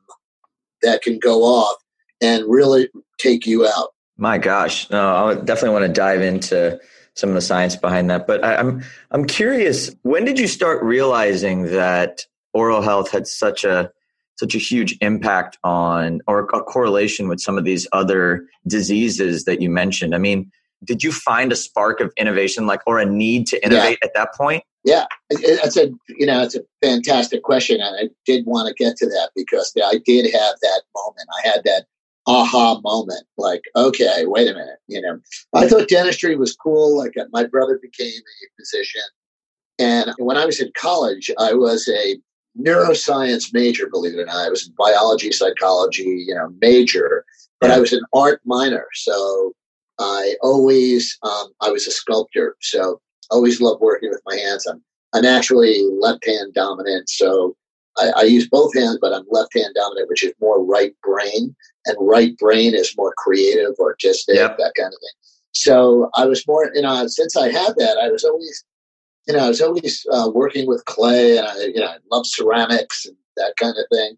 that 0.81 1.01
can 1.01 1.19
go 1.19 1.43
off 1.43 1.77
and 2.21 2.45
really 2.47 2.89
take 3.17 3.45
you 3.45 3.67
out. 3.67 3.89
My 4.17 4.37
gosh, 4.37 4.89
no, 4.89 5.15
I 5.27 5.35
definitely 5.35 5.71
want 5.71 5.85
to 5.85 5.91
dive 5.93 6.21
into 6.21 6.79
some 7.15 7.29
of 7.29 7.35
the 7.35 7.41
science 7.41 7.75
behind 7.75 8.09
that. 8.09 8.27
But 8.27 8.43
I, 8.43 8.55
I'm 8.55 8.83
I'm 9.11 9.25
curious, 9.25 9.93
when 10.03 10.25
did 10.25 10.39
you 10.39 10.47
start 10.47 10.83
realizing 10.83 11.63
that 11.71 12.21
oral 12.53 12.81
health 12.81 13.11
had 13.11 13.27
such 13.27 13.63
a 13.63 13.91
such 14.37 14.53
a 14.53 14.57
huge 14.57 14.97
impact 15.01 15.57
on 15.63 16.21
or 16.27 16.39
a 16.39 16.45
correlation 16.45 17.27
with 17.27 17.39
some 17.39 17.57
of 17.57 17.63
these 17.63 17.87
other 17.93 18.45
diseases 18.67 19.45
that 19.45 19.61
you 19.61 19.69
mentioned? 19.69 20.13
I 20.13 20.17
mean, 20.17 20.51
did 20.83 21.03
you 21.03 21.11
find 21.11 21.51
a 21.51 21.55
spark 21.55 21.99
of 22.01 22.11
innovation 22.17 22.67
like 22.67 22.81
or 22.85 22.99
a 22.99 23.05
need 23.05 23.47
to 23.47 23.65
innovate 23.65 23.97
yeah. 24.01 24.07
at 24.07 24.13
that 24.13 24.33
point? 24.35 24.63
Yeah, 24.83 25.05
it's 25.31 25.77
a 25.77 25.89
you 26.09 26.27
know 26.27 26.43
it's 26.43 26.55
a 26.55 26.61
fantastic 26.83 27.41
question, 27.41 27.81
and 27.81 27.95
I 27.95 28.13
did 28.25 28.45
want 28.45 28.67
to 28.67 28.73
get 28.75 28.95
to 28.97 29.07
that 29.07 29.31
because 29.35 29.73
I 29.83 29.99
did 30.05 30.25
have 30.31 30.55
that 30.61 30.81
moment. 30.95 31.27
I 31.43 31.47
had 31.47 31.63
that 31.63 31.85
aha 32.27 32.79
moment 32.83 33.23
like 33.37 33.61
okay 33.75 34.25
wait 34.25 34.49
a 34.49 34.53
minute 34.53 34.79
you 34.87 35.01
know. 35.01 35.19
I 35.53 35.67
thought 35.67 35.87
dentistry 35.87 36.35
was 36.35 36.55
cool 36.55 36.97
like 36.97 37.13
uh, 37.17 37.25
my 37.31 37.45
brother 37.45 37.79
became 37.81 38.07
a 38.07 38.61
physician. 38.61 39.01
And 39.79 40.13
when 40.17 40.37
i 40.37 40.45
was 40.45 40.59
in 40.59 40.71
college 40.75 41.29
i 41.39 41.53
was 41.53 41.87
a 41.89 42.17
neuroscience 42.57 43.53
major 43.53 43.87
believe 43.89 44.13
it 44.13 44.21
or 44.21 44.25
not. 44.25 44.47
I 44.47 44.49
was 44.49 44.67
in 44.67 44.73
biology 44.77 45.31
psychology 45.31 46.25
you 46.27 46.33
know 46.33 46.49
major 46.61 47.25
but 47.59 47.71
i 47.71 47.79
was 47.79 47.93
an 47.93 48.01
art 48.13 48.41
minor. 48.45 48.87
So 48.93 49.53
i 49.99 50.35
always 50.41 51.17
um, 51.23 51.47
i 51.61 51.69
was 51.69 51.87
a 51.87 51.91
sculptor. 51.91 52.55
So 52.61 52.99
always 53.31 53.61
loved 53.61 53.81
working 53.81 54.09
with 54.09 54.21
my 54.25 54.35
hands. 54.35 54.65
I'm 54.65 54.83
i'm 55.13 55.25
actually 55.25 55.83
left 55.99 56.25
hand 56.25 56.53
dominant. 56.53 57.09
So 57.09 57.55
I, 57.97 58.11
I 58.17 58.23
use 58.23 58.47
both 58.47 58.75
hands, 58.75 58.97
but 59.01 59.13
I'm 59.13 59.25
left 59.29 59.53
hand 59.53 59.73
dominant, 59.75 60.09
which 60.09 60.23
is 60.23 60.33
more 60.39 60.63
right 60.63 60.93
brain 61.03 61.55
and 61.85 61.97
right 61.99 62.37
brain 62.37 62.73
is 62.73 62.95
more 62.97 63.13
creative, 63.17 63.73
artistic, 63.79 64.35
yep. 64.35 64.57
that 64.57 64.73
kind 64.75 64.87
of 64.87 64.99
thing. 64.99 65.31
So 65.53 66.09
I 66.15 66.25
was 66.25 66.45
more, 66.47 66.71
you 66.73 66.81
know, 66.81 67.07
since 67.07 67.37
I 67.37 67.49
had 67.49 67.75
that, 67.77 67.97
I 68.01 68.09
was 68.09 68.23
always, 68.23 68.63
you 69.27 69.33
know, 69.33 69.45
I 69.45 69.47
was 69.47 69.61
always 69.61 70.05
uh, 70.11 70.29
working 70.33 70.67
with 70.67 70.83
clay, 70.85 71.37
and 71.37 71.47
I, 71.47 71.57
you 71.57 71.79
know, 71.79 71.87
I 71.87 71.97
love 72.11 72.25
ceramics 72.27 73.05
and 73.05 73.15
that 73.37 73.53
kind 73.59 73.75
of 73.77 73.85
thing. 73.91 74.17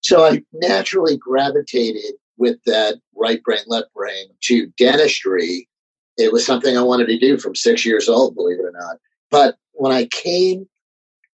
So 0.00 0.24
I 0.24 0.42
naturally 0.52 1.16
gravitated 1.16 2.14
with 2.36 2.58
that 2.66 3.00
right 3.16 3.42
brain, 3.42 3.60
left 3.66 3.92
brain 3.92 4.26
to 4.42 4.68
dentistry. 4.78 5.68
It 6.16 6.32
was 6.32 6.46
something 6.46 6.76
I 6.76 6.82
wanted 6.82 7.06
to 7.06 7.18
do 7.18 7.38
from 7.38 7.56
six 7.56 7.84
years 7.84 8.08
old, 8.08 8.36
believe 8.36 8.60
it 8.60 8.64
or 8.64 8.72
not. 8.72 8.98
But 9.30 9.56
when 9.72 9.92
I 9.92 10.06
came 10.06 10.68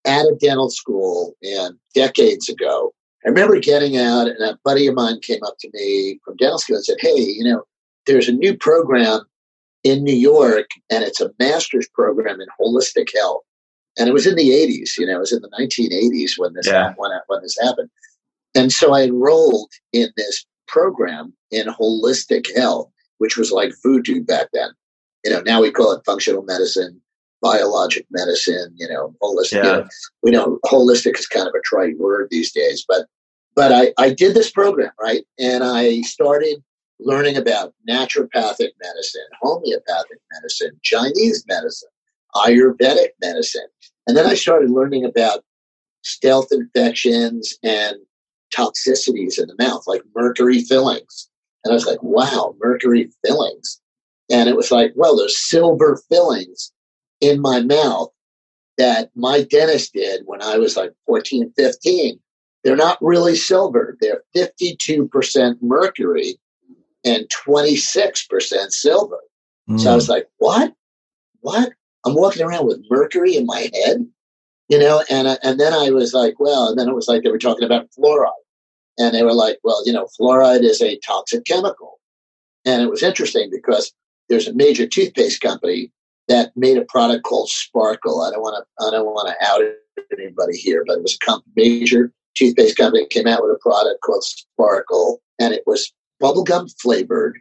out 0.06 0.26
a 0.26 0.36
dental 0.40 0.70
school 0.70 1.36
and 1.42 1.78
decades 1.94 2.50
ago, 2.50 2.94
I 3.26 3.30
remember 3.30 3.60
getting 3.60 3.98
out, 3.98 4.28
and 4.28 4.42
a 4.42 4.58
buddy 4.66 4.88
of 4.88 4.96
mine 4.96 5.20
came 5.22 5.44
up 5.44 5.56
to 5.60 5.70
me 5.74 6.20
from 6.26 6.36
dental 6.38 6.60
school 6.60 6.76
and 6.76 6.86
said, 6.86 6.98
Hey, 7.00 7.20
you 7.20 7.44
know, 7.44 7.64
there's 8.06 8.28
a 8.28 8.34
new 8.34 8.56
program 8.58 9.22
in 9.84 10.04
New 10.04 10.16
York, 10.16 10.68
and 10.90 11.04
it's 11.04 11.22
a 11.22 11.32
master's 11.40 11.88
program 11.88 12.40
in 12.42 12.48
holistic 12.60 13.10
health. 13.16 13.42
And 13.98 14.10
it 14.10 14.14
was 14.14 14.26
in 14.26 14.36
the 14.36 14.50
80s, 14.50 14.98
you 14.98 15.06
know, 15.06 15.18
it 15.18 15.20
was 15.20 15.34
in 15.34 15.42
the 15.42 15.50
1980s 15.50 16.32
when 16.38 16.54
this, 16.54 16.68
yeah. 16.68 16.94
when, 16.98 17.12
when 17.28 17.42
this 17.42 17.58
happened. 17.62 17.90
And 18.56 18.72
so 18.72 18.94
I 18.94 19.04
enrolled 19.04 19.72
in 19.92 20.10
this 20.18 20.46
program 20.68 21.34
in 21.52 21.68
holistic 21.68 22.54
health, 22.56 22.90
which 23.20 23.38
was 23.38 23.52
like 23.52 23.72
voodoo 23.84 24.24
back 24.24 24.48
then. 24.54 24.70
You 25.24 25.32
know, 25.32 25.42
now 25.42 25.62
we 25.62 25.72
call 25.72 25.92
it 25.92 26.02
functional 26.06 26.44
medicine, 26.44 27.00
biologic 27.44 28.08
medicine, 28.10 28.74
you 28.78 28.88
know, 28.88 29.14
holistic. 29.22 29.64
Yeah. 29.64 29.64
You 29.64 29.72
know, 29.72 29.88
we 30.24 30.32
know 30.32 30.60
holistic 30.66 31.20
is 31.20 31.28
kind 31.28 31.48
of 31.48 31.54
a 31.54 31.62
trite 31.64 32.00
word 32.00 32.30
these 32.32 32.52
days, 32.52 32.84
but 32.88 33.06
but 33.56 33.72
I, 33.72 33.94
I 34.00 34.12
did 34.12 34.34
this 34.34 34.50
program, 34.50 34.92
right? 35.00 35.24
And 35.38 35.64
I 35.64 36.02
started 36.02 36.64
learning 37.00 37.38
about 37.38 37.74
naturopathic 37.88 38.72
medicine, 38.82 39.28
homeopathic 39.42 40.20
medicine, 40.32 40.72
Chinese 40.82 41.44
medicine, 41.48 41.90
Ayurvedic 42.36 43.10
medicine. 43.22 43.68
And 44.08 44.18
then 44.18 44.26
I 44.26 44.34
started 44.34 44.72
learning 44.72 45.06
about 45.06 45.44
stealth 46.02 46.48
infections 46.52 47.56
and 47.62 47.98
toxicities 48.56 49.40
in 49.40 49.48
the 49.48 49.56
mouth, 49.60 49.84
like 49.86 50.02
mercury 50.16 50.62
fillings. 50.62 51.30
And 51.64 51.72
I 51.72 51.76
was 51.76 51.86
like, 51.86 52.02
wow, 52.02 52.56
mercury 52.60 53.12
fillings. 53.24 53.80
And 54.32 54.50
it 54.50 54.56
was 54.56 54.72
like, 54.72 54.94
well, 54.96 55.16
there's 55.16 55.38
silver 55.38 56.02
fillings 56.10 56.73
in 57.24 57.40
my 57.40 57.62
mouth 57.62 58.10
that 58.78 59.10
my 59.16 59.44
dentist 59.44 59.94
did 59.94 60.24
when 60.26 60.42
I 60.42 60.58
was 60.58 60.76
like 60.76 60.92
14, 61.06 61.54
15. 61.56 62.20
They're 62.64 62.76
not 62.76 62.98
really 63.02 63.36
silver. 63.36 63.98
They're 64.02 64.24
52% 64.36 65.56
mercury 65.62 66.36
and 67.06 67.28
26% 67.30 68.72
silver. 68.72 69.20
Mm. 69.70 69.80
So 69.80 69.92
I 69.92 69.96
was 69.96 70.10
like, 70.10 70.28
what? 70.38 70.74
What? 71.42 71.72
I'm 72.06 72.16
walking 72.16 72.42
around 72.42 72.68
with 72.68 72.84
mercury 72.90 73.36
in 73.36 73.46
my 73.46 73.70
head, 73.74 74.06
you 74.68 74.80
know? 74.80 75.04
And, 75.10 75.28
uh, 75.28 75.38
and 75.44 75.60
then 75.60 75.74
I 75.74 75.90
was 75.90 76.14
like, 76.14 76.36
well, 76.40 76.68
and 76.68 76.78
then 76.78 76.90
it 76.90 76.96
was 76.96 77.08
like 77.08 77.24
they 77.24 77.32
were 77.32 77.38
talking 77.38 77.66
about 77.66 77.88
fluoride. 77.98 78.32
And 78.98 79.14
they 79.14 79.24
were 79.24 79.34
like, 79.34 79.60
well, 79.64 79.82
you 79.86 79.94
know, 79.94 80.08
fluoride 80.20 80.64
is 80.64 80.82
a 80.82 81.00
toxic 81.00 81.46
chemical. 81.46 82.00
And 82.66 82.82
it 82.82 82.90
was 82.90 83.04
interesting 83.04 83.50
because 83.52 83.94
there's 84.30 84.48
a 84.48 84.54
major 84.54 84.88
toothpaste 84.88 85.42
company 85.42 85.92
that 86.34 86.52
made 86.56 86.78
a 86.78 86.86
product 86.86 87.24
called 87.24 87.48
Sparkle. 87.48 88.22
I 88.22 88.32
don't 88.32 88.42
want 88.42 88.66
to 88.66 88.86
I 88.86 88.90
don't 88.90 89.06
want 89.06 89.28
to 89.30 89.46
out 89.46 89.62
anybody 90.18 90.58
here, 90.58 90.84
but 90.86 90.98
it 90.98 91.04
was 91.04 91.18
a 91.28 91.38
major 91.56 92.12
toothpaste 92.36 92.76
company 92.76 93.06
came 93.06 93.28
out 93.28 93.44
with 93.44 93.56
a 93.56 93.60
product 93.60 94.02
called 94.02 94.24
Sparkle, 94.24 95.22
and 95.40 95.54
it 95.54 95.62
was 95.68 95.94
bubblegum 96.22 96.74
flavored, 96.82 97.38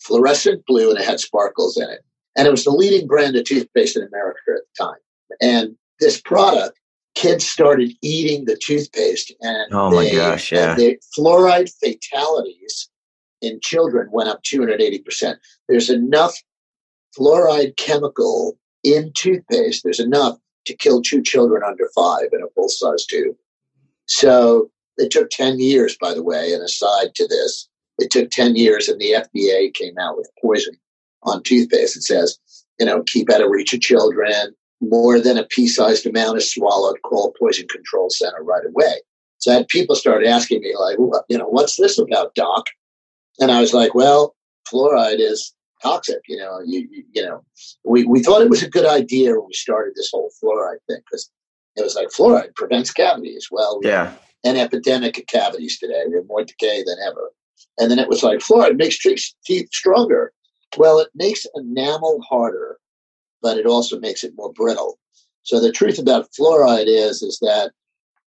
fluorescent 0.00 0.66
blue, 0.66 0.90
and 0.90 0.98
it 0.98 1.06
had 1.06 1.20
sparkles 1.20 1.78
in 1.78 1.88
it. 1.88 2.00
And 2.36 2.46
it 2.46 2.50
was 2.50 2.64
the 2.64 2.70
leading 2.70 3.06
brand 3.06 3.34
of 3.36 3.44
toothpaste 3.44 3.96
in 3.96 4.02
America 4.02 4.40
at 4.48 4.60
the 4.76 4.84
time. 4.84 4.98
And 5.40 5.76
this 6.00 6.20
product, 6.20 6.78
kids 7.14 7.48
started 7.48 7.92
eating 8.02 8.44
the 8.44 8.56
toothpaste, 8.56 9.32
and 9.40 9.72
oh 9.72 9.90
my 9.90 10.04
they, 10.04 10.16
gosh, 10.16 10.52
yeah, 10.52 10.74
the 10.74 10.98
fluoride 11.16 11.72
fatalities 11.82 12.90
in 13.40 13.58
children 13.62 14.08
went 14.12 14.28
up 14.28 14.42
280 14.42 14.98
percent. 14.98 15.38
There's 15.66 15.88
enough 15.88 16.36
fluoride 17.18 17.76
chemical 17.76 18.58
in 18.82 19.12
toothpaste, 19.14 19.82
there's 19.82 20.00
enough 20.00 20.38
to 20.66 20.76
kill 20.76 21.02
two 21.02 21.22
children 21.22 21.62
under 21.66 21.88
five 21.94 22.28
in 22.32 22.42
a 22.42 22.48
full 22.54 22.68
size 22.68 23.06
tube. 23.06 23.36
So 24.06 24.70
it 24.96 25.10
took 25.10 25.30
10 25.30 25.58
years, 25.58 25.96
by 26.00 26.14
the 26.14 26.22
way, 26.22 26.52
and 26.52 26.62
aside 26.62 27.14
to 27.16 27.26
this, 27.26 27.68
it 27.98 28.10
took 28.10 28.30
10 28.30 28.56
years 28.56 28.88
and 28.88 29.00
the 29.00 29.12
FDA 29.12 29.72
came 29.74 29.96
out 29.98 30.16
with 30.16 30.30
poison 30.40 30.74
on 31.22 31.42
toothpaste. 31.42 31.96
It 31.96 32.02
says, 32.02 32.38
you 32.78 32.86
know, 32.86 33.02
keep 33.04 33.30
out 33.30 33.42
of 33.42 33.50
reach 33.50 33.72
of 33.72 33.80
children. 33.80 34.54
More 34.80 35.20
than 35.20 35.38
a 35.38 35.44
pea 35.44 35.68
sized 35.68 36.06
amount 36.06 36.38
is 36.38 36.52
swallowed, 36.52 37.00
call 37.02 37.34
poison 37.38 37.66
control 37.68 38.10
center 38.10 38.42
right 38.42 38.66
away. 38.66 39.00
So 39.38 39.52
I 39.52 39.56
had 39.56 39.68
people 39.68 39.94
started 39.94 40.28
asking 40.28 40.60
me, 40.60 40.74
like, 40.78 40.96
well, 40.98 41.24
you 41.28 41.38
know, 41.38 41.48
what's 41.48 41.76
this 41.76 41.98
about, 41.98 42.34
doc? 42.34 42.66
And 43.40 43.50
I 43.50 43.60
was 43.60 43.72
like, 43.72 43.94
well, 43.94 44.34
fluoride 44.70 45.20
is 45.20 45.54
toxic. 45.84 46.20
You 46.26 46.38
know, 46.38 46.60
you, 46.64 46.88
you, 46.90 47.04
you 47.12 47.22
know, 47.24 47.44
we, 47.84 48.04
we 48.04 48.22
thought 48.22 48.42
it 48.42 48.50
was 48.50 48.62
a 48.62 48.70
good 48.70 48.86
idea 48.86 49.32
when 49.32 49.46
we 49.46 49.52
started 49.52 49.94
this 49.94 50.10
whole 50.10 50.30
fluoride 50.42 50.78
thing 50.88 51.00
because 51.04 51.30
it 51.76 51.82
was 51.82 51.94
like 51.94 52.08
fluoride 52.08 52.54
prevents 52.54 52.92
cavities. 52.92 53.48
Well, 53.50 53.80
yeah, 53.82 54.14
an 54.44 54.56
epidemic 54.56 55.18
of 55.18 55.26
cavities 55.26 55.78
today. 55.78 56.02
We 56.08 56.16
have 56.16 56.26
more 56.26 56.44
decay 56.44 56.82
than 56.84 56.96
ever. 57.06 57.30
And 57.78 57.90
then 57.90 57.98
it 57.98 58.08
was 58.08 58.22
like 58.22 58.38
fluoride 58.38 58.76
makes 58.76 58.98
teeth 59.44 59.68
stronger. 59.72 60.32
Well, 60.76 60.98
it 60.98 61.08
makes 61.14 61.46
enamel 61.54 62.20
harder, 62.28 62.78
but 63.42 63.58
it 63.58 63.66
also 63.66 63.98
makes 63.98 64.24
it 64.24 64.34
more 64.36 64.52
brittle. 64.52 64.98
So 65.42 65.60
the 65.60 65.72
truth 65.72 65.98
about 65.98 66.28
fluoride 66.38 66.86
is 66.86 67.22
is 67.22 67.38
that 67.40 67.72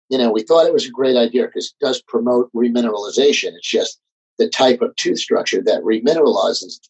you 0.08 0.18
know 0.18 0.30
we 0.30 0.42
thought 0.42 0.66
it 0.66 0.72
was 0.72 0.86
a 0.86 0.90
great 0.90 1.16
idea 1.16 1.46
because 1.46 1.74
it 1.78 1.84
does 1.84 2.02
promote 2.02 2.50
remineralization. 2.52 3.52
It's 3.54 3.68
just 3.68 4.00
the 4.38 4.48
type 4.48 4.82
of 4.82 4.94
tooth 4.96 5.18
structure 5.18 5.62
that 5.62 5.82
remineralizes 5.82 6.80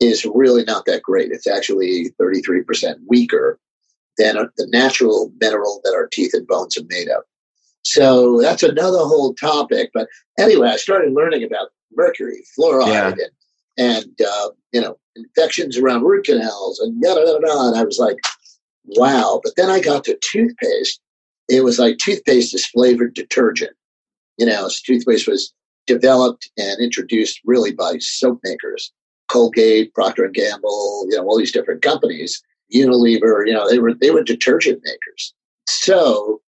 is 0.00 0.24
really 0.34 0.64
not 0.64 0.86
that 0.86 1.02
great. 1.02 1.30
It's 1.30 1.46
actually 1.46 2.10
33% 2.20 2.96
weaker 3.08 3.58
than 4.18 4.36
the 4.56 4.66
natural 4.68 5.32
mineral 5.40 5.80
that 5.84 5.94
our 5.94 6.06
teeth 6.06 6.34
and 6.34 6.46
bones 6.46 6.76
are 6.76 6.84
made 6.88 7.08
of. 7.08 7.22
So 7.82 8.40
that's 8.40 8.62
another 8.62 8.98
whole 8.98 9.34
topic. 9.34 9.90
But 9.92 10.08
anyway, 10.38 10.68
I 10.68 10.76
started 10.76 11.12
learning 11.12 11.44
about 11.44 11.68
mercury, 11.92 12.44
fluoride, 12.58 12.86
yeah. 13.18 13.24
and, 13.76 14.04
and 14.06 14.20
uh, 14.26 14.50
you 14.72 14.80
know, 14.80 14.98
infections 15.16 15.78
around 15.78 16.02
root 16.02 16.24
canals 16.24 16.80
and 16.80 17.00
da 17.02 17.14
da 17.14 17.24
da 17.24 17.38
da. 17.38 17.68
And 17.68 17.76
I 17.76 17.84
was 17.84 17.98
like, 17.98 18.18
wow. 18.84 19.40
But 19.42 19.54
then 19.56 19.70
I 19.70 19.80
got 19.80 20.04
to 20.04 20.18
toothpaste. 20.22 21.00
It 21.48 21.62
was 21.62 21.78
like 21.78 21.98
toothpaste 21.98 22.54
is 22.54 22.66
flavored 22.66 23.14
detergent. 23.14 23.72
You 24.38 24.46
know, 24.46 24.68
toothpaste 24.84 25.28
was 25.28 25.52
developed 25.86 26.50
and 26.56 26.80
introduced 26.80 27.40
really 27.44 27.72
by 27.72 27.98
soap 27.98 28.40
makers. 28.42 28.92
Colgate, 29.34 29.92
Procter 29.94 30.24
and 30.24 30.32
Gamble, 30.32 31.06
you 31.10 31.16
know, 31.16 31.24
all 31.24 31.36
these 31.36 31.50
different 31.50 31.82
companies, 31.82 32.40
Unilever, 32.72 33.44
you 33.44 33.52
know, 33.52 33.68
they 33.68 33.80
were 33.80 33.92
they 33.92 34.12
were 34.12 34.22
detergent 34.22 34.80
makers. 34.84 35.34
So 35.68 36.40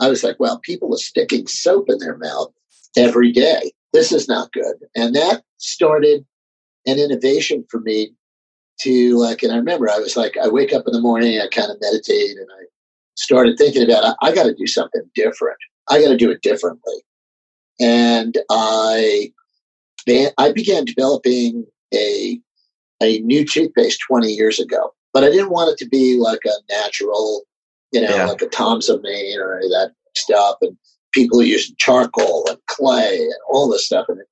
I 0.00 0.08
was 0.08 0.24
like, 0.24 0.36
well, 0.40 0.58
people 0.60 0.94
are 0.94 0.98
sticking 0.98 1.46
soap 1.46 1.90
in 1.90 1.98
their 1.98 2.16
mouth 2.16 2.50
every 2.96 3.30
day. 3.30 3.72
This 3.92 4.10
is 4.10 4.26
not 4.26 4.52
good. 4.52 4.76
And 4.96 5.14
that 5.14 5.42
started 5.58 6.24
an 6.86 6.98
innovation 6.98 7.66
for 7.70 7.80
me 7.80 8.14
to 8.80 9.18
like, 9.18 9.42
and 9.42 9.52
I 9.52 9.56
remember 9.56 9.90
I 9.90 9.98
was 9.98 10.16
like, 10.16 10.34
I 10.42 10.48
wake 10.48 10.72
up 10.72 10.84
in 10.86 10.94
the 10.94 11.02
morning, 11.02 11.38
I 11.38 11.48
kind 11.48 11.70
of 11.70 11.76
meditate 11.80 12.38
and 12.38 12.48
I 12.58 12.64
started 13.16 13.58
thinking 13.58 13.82
about, 13.84 14.16
I, 14.22 14.28
I 14.28 14.34
got 14.34 14.44
to 14.44 14.54
do 14.54 14.66
something 14.66 15.02
different. 15.14 15.58
I 15.88 16.00
got 16.00 16.08
to 16.08 16.16
do 16.16 16.30
it 16.30 16.40
differently. 16.40 17.02
And 17.78 18.38
I, 18.50 19.32
I 20.38 20.52
began 20.52 20.86
developing 20.86 21.66
a, 21.94 22.40
a 23.02 23.20
new 23.20 23.44
toothpaste 23.44 24.00
20 24.08 24.28
years 24.28 24.58
ago, 24.58 24.92
but 25.12 25.24
I 25.24 25.30
didn't 25.30 25.50
want 25.50 25.70
it 25.70 25.78
to 25.78 25.88
be 25.88 26.18
like 26.18 26.40
a 26.44 26.72
natural, 26.72 27.42
you 27.92 28.00
know, 28.00 28.14
yeah. 28.14 28.26
like 28.26 28.42
a 28.42 28.48
Tom's 28.48 28.88
of 28.88 29.02
Maine 29.02 29.38
or 29.38 29.56
any 29.56 29.66
of 29.66 29.72
that 29.72 29.92
stuff. 30.16 30.56
And 30.60 30.76
people 31.12 31.42
use 31.42 31.72
charcoal 31.78 32.48
and 32.48 32.58
clay 32.66 33.18
and 33.18 33.34
all 33.48 33.68
this 33.68 33.86
stuff. 33.86 34.06
And 34.08 34.20
it, 34.20 34.26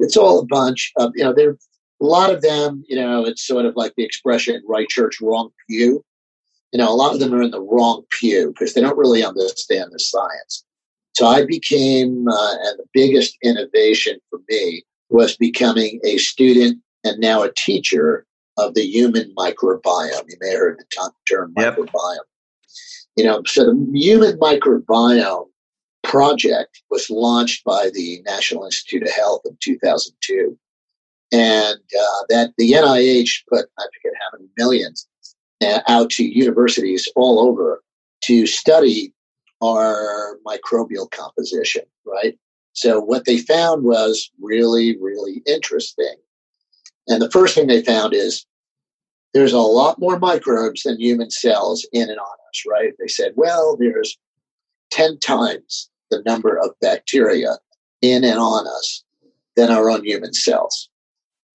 it's 0.00 0.16
all 0.16 0.38
a 0.38 0.46
bunch 0.46 0.92
of, 0.96 1.12
you 1.14 1.24
know, 1.24 1.34
there 1.34 1.56
a 2.00 2.04
lot 2.04 2.32
of 2.32 2.42
them, 2.42 2.84
you 2.88 2.96
know, 2.96 3.24
it's 3.24 3.46
sort 3.46 3.66
of 3.66 3.74
like 3.76 3.94
the 3.96 4.04
expression 4.04 4.62
right 4.68 4.88
church, 4.88 5.20
wrong 5.20 5.50
pew. 5.68 6.04
You 6.72 6.78
know, 6.78 6.92
a 6.92 6.94
lot 6.94 7.14
of 7.14 7.20
them 7.20 7.34
are 7.34 7.42
in 7.42 7.50
the 7.50 7.62
wrong 7.62 8.04
pew 8.10 8.48
because 8.48 8.74
they 8.74 8.80
don't 8.80 8.98
really 8.98 9.24
understand 9.24 9.90
the 9.90 9.98
science. 9.98 10.64
So 11.14 11.26
I 11.26 11.44
became, 11.44 12.28
uh, 12.28 12.54
and 12.62 12.78
the 12.78 12.86
biggest 12.92 13.36
innovation 13.42 14.18
for 14.30 14.40
me 14.48 14.84
was 15.08 15.36
becoming 15.36 15.98
a 16.04 16.18
student 16.18 16.78
and 17.04 17.18
now 17.18 17.42
a 17.42 17.52
teacher 17.52 18.26
of 18.56 18.74
the 18.74 18.82
human 18.82 19.32
microbiome. 19.36 20.24
You 20.28 20.36
may 20.40 20.50
have 20.50 20.58
heard 20.58 20.78
the 20.78 21.10
term 21.28 21.54
yep. 21.56 21.76
microbiome. 21.76 22.16
You 23.16 23.24
know, 23.24 23.42
so 23.46 23.64
the 23.64 23.90
human 23.92 24.38
microbiome 24.38 25.48
project 26.02 26.82
was 26.90 27.10
launched 27.10 27.64
by 27.64 27.90
the 27.92 28.22
National 28.24 28.64
Institute 28.64 29.02
of 29.02 29.10
Health 29.10 29.42
in 29.44 29.56
2002 29.60 30.56
and 31.32 31.76
uh, 31.76 32.24
that 32.28 32.52
the 32.56 32.72
NIH 32.72 33.42
put 33.48 33.66
I 33.78 33.84
forget 33.94 34.18
how 34.20 34.38
many 34.38 34.48
millions 34.56 35.06
uh, 35.62 35.80
out 35.88 36.10
to 36.10 36.24
universities 36.24 37.08
all 37.16 37.40
over 37.40 37.82
to 38.24 38.46
study 38.46 39.12
our 39.62 40.38
microbial 40.46 41.10
composition, 41.10 41.82
right? 42.06 42.38
So 42.72 43.00
what 43.00 43.24
they 43.24 43.38
found 43.38 43.82
was 43.82 44.30
really, 44.40 44.96
really 45.00 45.42
interesting. 45.46 46.14
And 47.08 47.22
the 47.22 47.30
first 47.30 47.54
thing 47.54 47.66
they 47.66 47.82
found 47.82 48.14
is 48.14 48.46
there's 49.34 49.52
a 49.52 49.58
lot 49.58 49.98
more 49.98 50.18
microbes 50.18 50.82
than 50.82 51.00
human 51.00 51.30
cells 51.30 51.86
in 51.92 52.08
and 52.08 52.18
on 52.18 52.36
us, 52.48 52.62
right? 52.68 52.92
They 52.98 53.08
said, 53.08 53.32
well, 53.36 53.76
there's 53.78 54.16
10 54.90 55.18
times 55.18 55.90
the 56.10 56.22
number 56.24 56.58
of 56.58 56.70
bacteria 56.80 57.56
in 58.02 58.24
and 58.24 58.38
on 58.38 58.66
us 58.66 59.04
than 59.56 59.70
our 59.70 59.90
own 59.90 60.04
human 60.04 60.32
cells. 60.32 60.88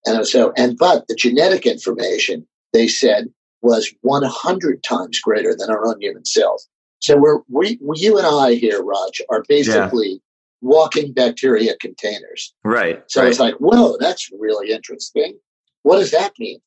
And 0.05 0.25
so, 0.27 0.53
and 0.57 0.77
but 0.77 1.07
the 1.07 1.15
genetic 1.15 1.65
information 1.65 2.45
they 2.73 2.87
said 2.87 3.27
was 3.61 3.93
100 4.01 4.83
times 4.83 5.19
greater 5.19 5.55
than 5.55 5.69
our 5.69 5.87
own 5.87 6.01
human 6.01 6.25
cells. 6.25 6.67
So 6.99 7.17
we're 7.17 7.39
we, 7.49 7.79
you 7.95 8.17
and 8.17 8.27
I 8.27 8.55
here, 8.55 8.81
Raj, 8.83 9.21
are 9.29 9.43
basically. 9.47 10.21
Walking 10.63 11.11
bacteria 11.11 11.75
containers. 11.81 12.53
Right. 12.63 13.03
So 13.07 13.21
right. 13.21 13.29
it's 13.29 13.39
like, 13.39 13.55
whoa, 13.55 13.97
that's 13.99 14.29
really 14.39 14.71
interesting. 14.71 15.37
What 15.81 15.97
does 15.97 16.11
that 16.11 16.31
mean? 16.39 16.59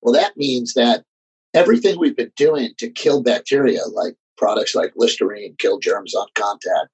Well, 0.00 0.14
that 0.14 0.36
means 0.38 0.72
that 0.72 1.04
everything 1.52 1.98
we've 1.98 2.16
been 2.16 2.32
doing 2.34 2.70
to 2.78 2.88
kill 2.88 3.22
bacteria, 3.22 3.84
like 3.92 4.14
products 4.38 4.74
like 4.74 4.94
Listerine, 4.96 5.54
kill 5.58 5.78
germs 5.78 6.14
on 6.14 6.26
contact, 6.34 6.88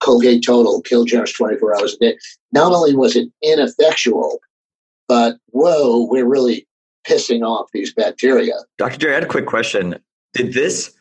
Colgate 0.00 0.42
Total, 0.44 0.80
kill 0.80 1.04
germs 1.04 1.32
24 1.32 1.78
hours 1.78 1.94
a 1.94 1.98
day, 1.98 2.18
not 2.52 2.72
only 2.72 2.96
was 2.96 3.14
it 3.14 3.28
ineffectual, 3.42 4.38
but 5.08 5.36
whoa, 5.48 6.06
we're 6.08 6.26
really 6.26 6.66
pissing 7.06 7.42
off 7.42 7.68
these 7.74 7.92
bacteria. 7.92 8.54
Dr. 8.78 8.96
Gerry, 8.96 9.12
I 9.12 9.16
had 9.16 9.24
a 9.24 9.28
quick 9.28 9.46
question. 9.46 9.98
Did 10.32 10.54
this, 10.54 10.94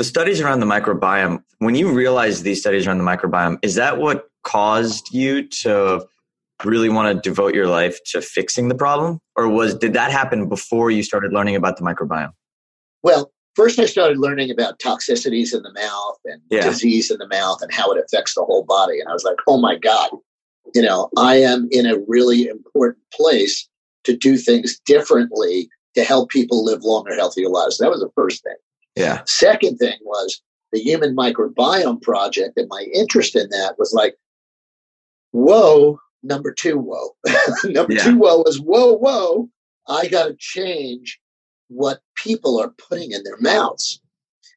the 0.00 0.04
studies 0.04 0.40
around 0.40 0.60
the 0.60 0.66
microbiome, 0.66 1.42
when 1.58 1.74
you 1.74 1.92
realized 1.92 2.42
these 2.42 2.58
studies 2.58 2.86
around 2.86 2.96
the 2.96 3.04
microbiome, 3.04 3.58
is 3.60 3.74
that 3.74 3.98
what 3.98 4.30
caused 4.44 5.12
you 5.12 5.46
to 5.46 6.06
really 6.64 6.88
want 6.88 7.14
to 7.14 7.28
devote 7.28 7.54
your 7.54 7.66
life 7.66 7.98
to 8.06 8.22
fixing 8.22 8.68
the 8.68 8.74
problem? 8.74 9.20
Or 9.36 9.46
was 9.46 9.74
did 9.74 9.92
that 9.92 10.10
happen 10.10 10.48
before 10.48 10.90
you 10.90 11.02
started 11.02 11.34
learning 11.34 11.54
about 11.54 11.76
the 11.76 11.82
microbiome? 11.82 12.32
Well, 13.02 13.30
first 13.56 13.78
I 13.78 13.84
started 13.84 14.16
learning 14.16 14.50
about 14.50 14.78
toxicities 14.78 15.54
in 15.54 15.62
the 15.64 15.72
mouth 15.74 16.16
and 16.24 16.40
yeah. 16.50 16.62
disease 16.62 17.10
in 17.10 17.18
the 17.18 17.28
mouth 17.28 17.60
and 17.60 17.70
how 17.70 17.92
it 17.92 18.02
affects 18.02 18.34
the 18.34 18.42
whole 18.42 18.64
body. 18.64 19.00
And 19.00 19.08
I 19.10 19.12
was 19.12 19.24
like, 19.24 19.36
oh 19.46 19.60
my 19.60 19.76
God, 19.76 20.12
you 20.74 20.80
know, 20.80 21.10
I 21.18 21.42
am 21.42 21.68
in 21.70 21.84
a 21.84 21.98
really 22.08 22.46
important 22.46 23.04
place 23.12 23.68
to 24.04 24.16
do 24.16 24.38
things 24.38 24.80
differently 24.86 25.68
to 25.94 26.04
help 26.04 26.30
people 26.30 26.64
live 26.64 26.84
longer, 26.84 27.14
healthier 27.14 27.50
lives. 27.50 27.76
That 27.76 27.90
was 27.90 28.00
the 28.00 28.10
first 28.14 28.42
thing. 28.42 28.56
Yeah. 28.96 29.22
Second 29.26 29.78
thing 29.78 29.98
was 30.02 30.40
the 30.72 30.80
Human 30.80 31.16
Microbiome 31.16 32.02
Project, 32.02 32.56
and 32.56 32.68
my 32.68 32.86
interest 32.92 33.36
in 33.36 33.48
that 33.50 33.76
was 33.78 33.92
like, 33.92 34.16
whoa, 35.32 35.98
number 36.22 36.52
two, 36.52 36.78
whoa. 36.78 37.16
number 37.64 37.94
yeah. 37.94 38.04
two, 38.04 38.18
whoa 38.18 38.38
was 38.38 38.60
whoa, 38.60 38.94
whoa. 38.94 39.48
I 39.88 40.08
got 40.08 40.26
to 40.26 40.36
change 40.38 41.18
what 41.68 42.00
people 42.16 42.60
are 42.60 42.74
putting 42.88 43.12
in 43.12 43.22
their 43.24 43.38
mouths. 43.40 44.00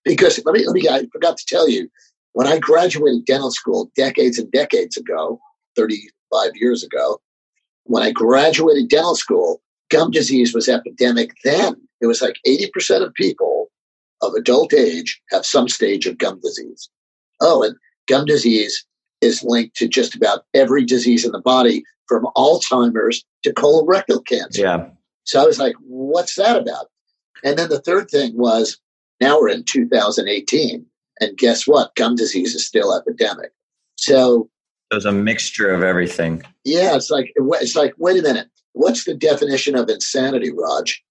Because 0.04 0.43
let 0.46 0.54
me, 0.54 0.65
let 0.65 0.74
me, 0.74 0.88
I 0.89 1.06
forgot 1.12 1.38
to 1.38 1.46
tell 1.48 1.69
you, 1.69 1.89
when 2.34 2.48
I 2.48 2.60
graduated 2.60 3.26
dental 3.26 3.52
school 3.52 3.91
decades 3.96 4.38
and 4.38 4.52
decades 4.52 4.98
ago, 4.98 5.39
35 5.76 6.52
years 6.56 6.84
ago, 6.84 7.22
when 7.84 8.04
I 8.04 8.12
graduated 8.12 8.89
dental 8.89 9.15
school, 9.15 9.62
gum 9.89 10.12
disease 10.12 10.54
was 10.54 10.67
epidemic 10.67 11.32
then. 11.43 11.76
It 12.02 12.08
was 12.08 12.22
like 12.22 12.36
80% 12.46 13.06
of 13.06 13.13
people 13.13 13.69
of 14.28 14.34
adult 14.34 14.74
age 14.74 15.22
have 15.32 15.46
some 15.46 15.70
stage 15.70 16.06
of 16.06 16.18
gum 16.18 16.40
disease. 16.42 16.90
Oh, 17.42 17.64
and 17.64 17.76
gum 18.08 18.26
disease 18.26 18.86
is 19.22 19.44
linked 19.44 19.76
to 19.78 19.88
just 19.88 20.16
about 20.16 20.44
every 20.54 20.86
disease 20.86 21.26
in 21.26 21.32
the 21.32 21.42
body 21.42 21.84
from 22.08 22.28
Alzheimer's 22.36 23.24
to 23.44 23.54
colorectal 23.54 24.26
cancer. 24.26 24.62
Yeah. 24.62 24.88
So 25.26 25.42
I 25.42 25.46
was 25.46 25.60
like, 25.60 25.76
what's 25.82 26.36
that 26.36 26.58
about? 26.58 26.88
And 27.44 27.58
then 27.58 27.70
the 27.70 27.80
third 27.80 28.10
thing 28.10 28.38
was 28.38 28.80
now 29.22 29.40
we're 29.40 29.50
in 29.50 29.64
2018. 29.64 30.86
And 31.20 31.38
guess 31.38 31.68
what? 31.68 31.96
Gum 31.96 32.16
disease 32.16 32.56
is 32.56 32.66
still 32.66 32.94
epidemic. 32.94 33.52
So 33.98 34.50
there's 34.92 35.06
a 35.06 35.12
mixture 35.12 35.74
of 35.74 35.84
everything. 35.84 36.44
Yeah, 36.66 36.96
it's 36.96 37.10
like 37.10 37.32
it's 37.36 37.76
like 37.76 37.94
wait 37.98 38.20
a 38.20 38.22
minute. 38.22 38.48
What's 38.74 39.06
the 39.06 39.14
definition 39.14 39.76
of 39.76 39.90
insanity, 39.90 40.52
Raj? 40.52 41.04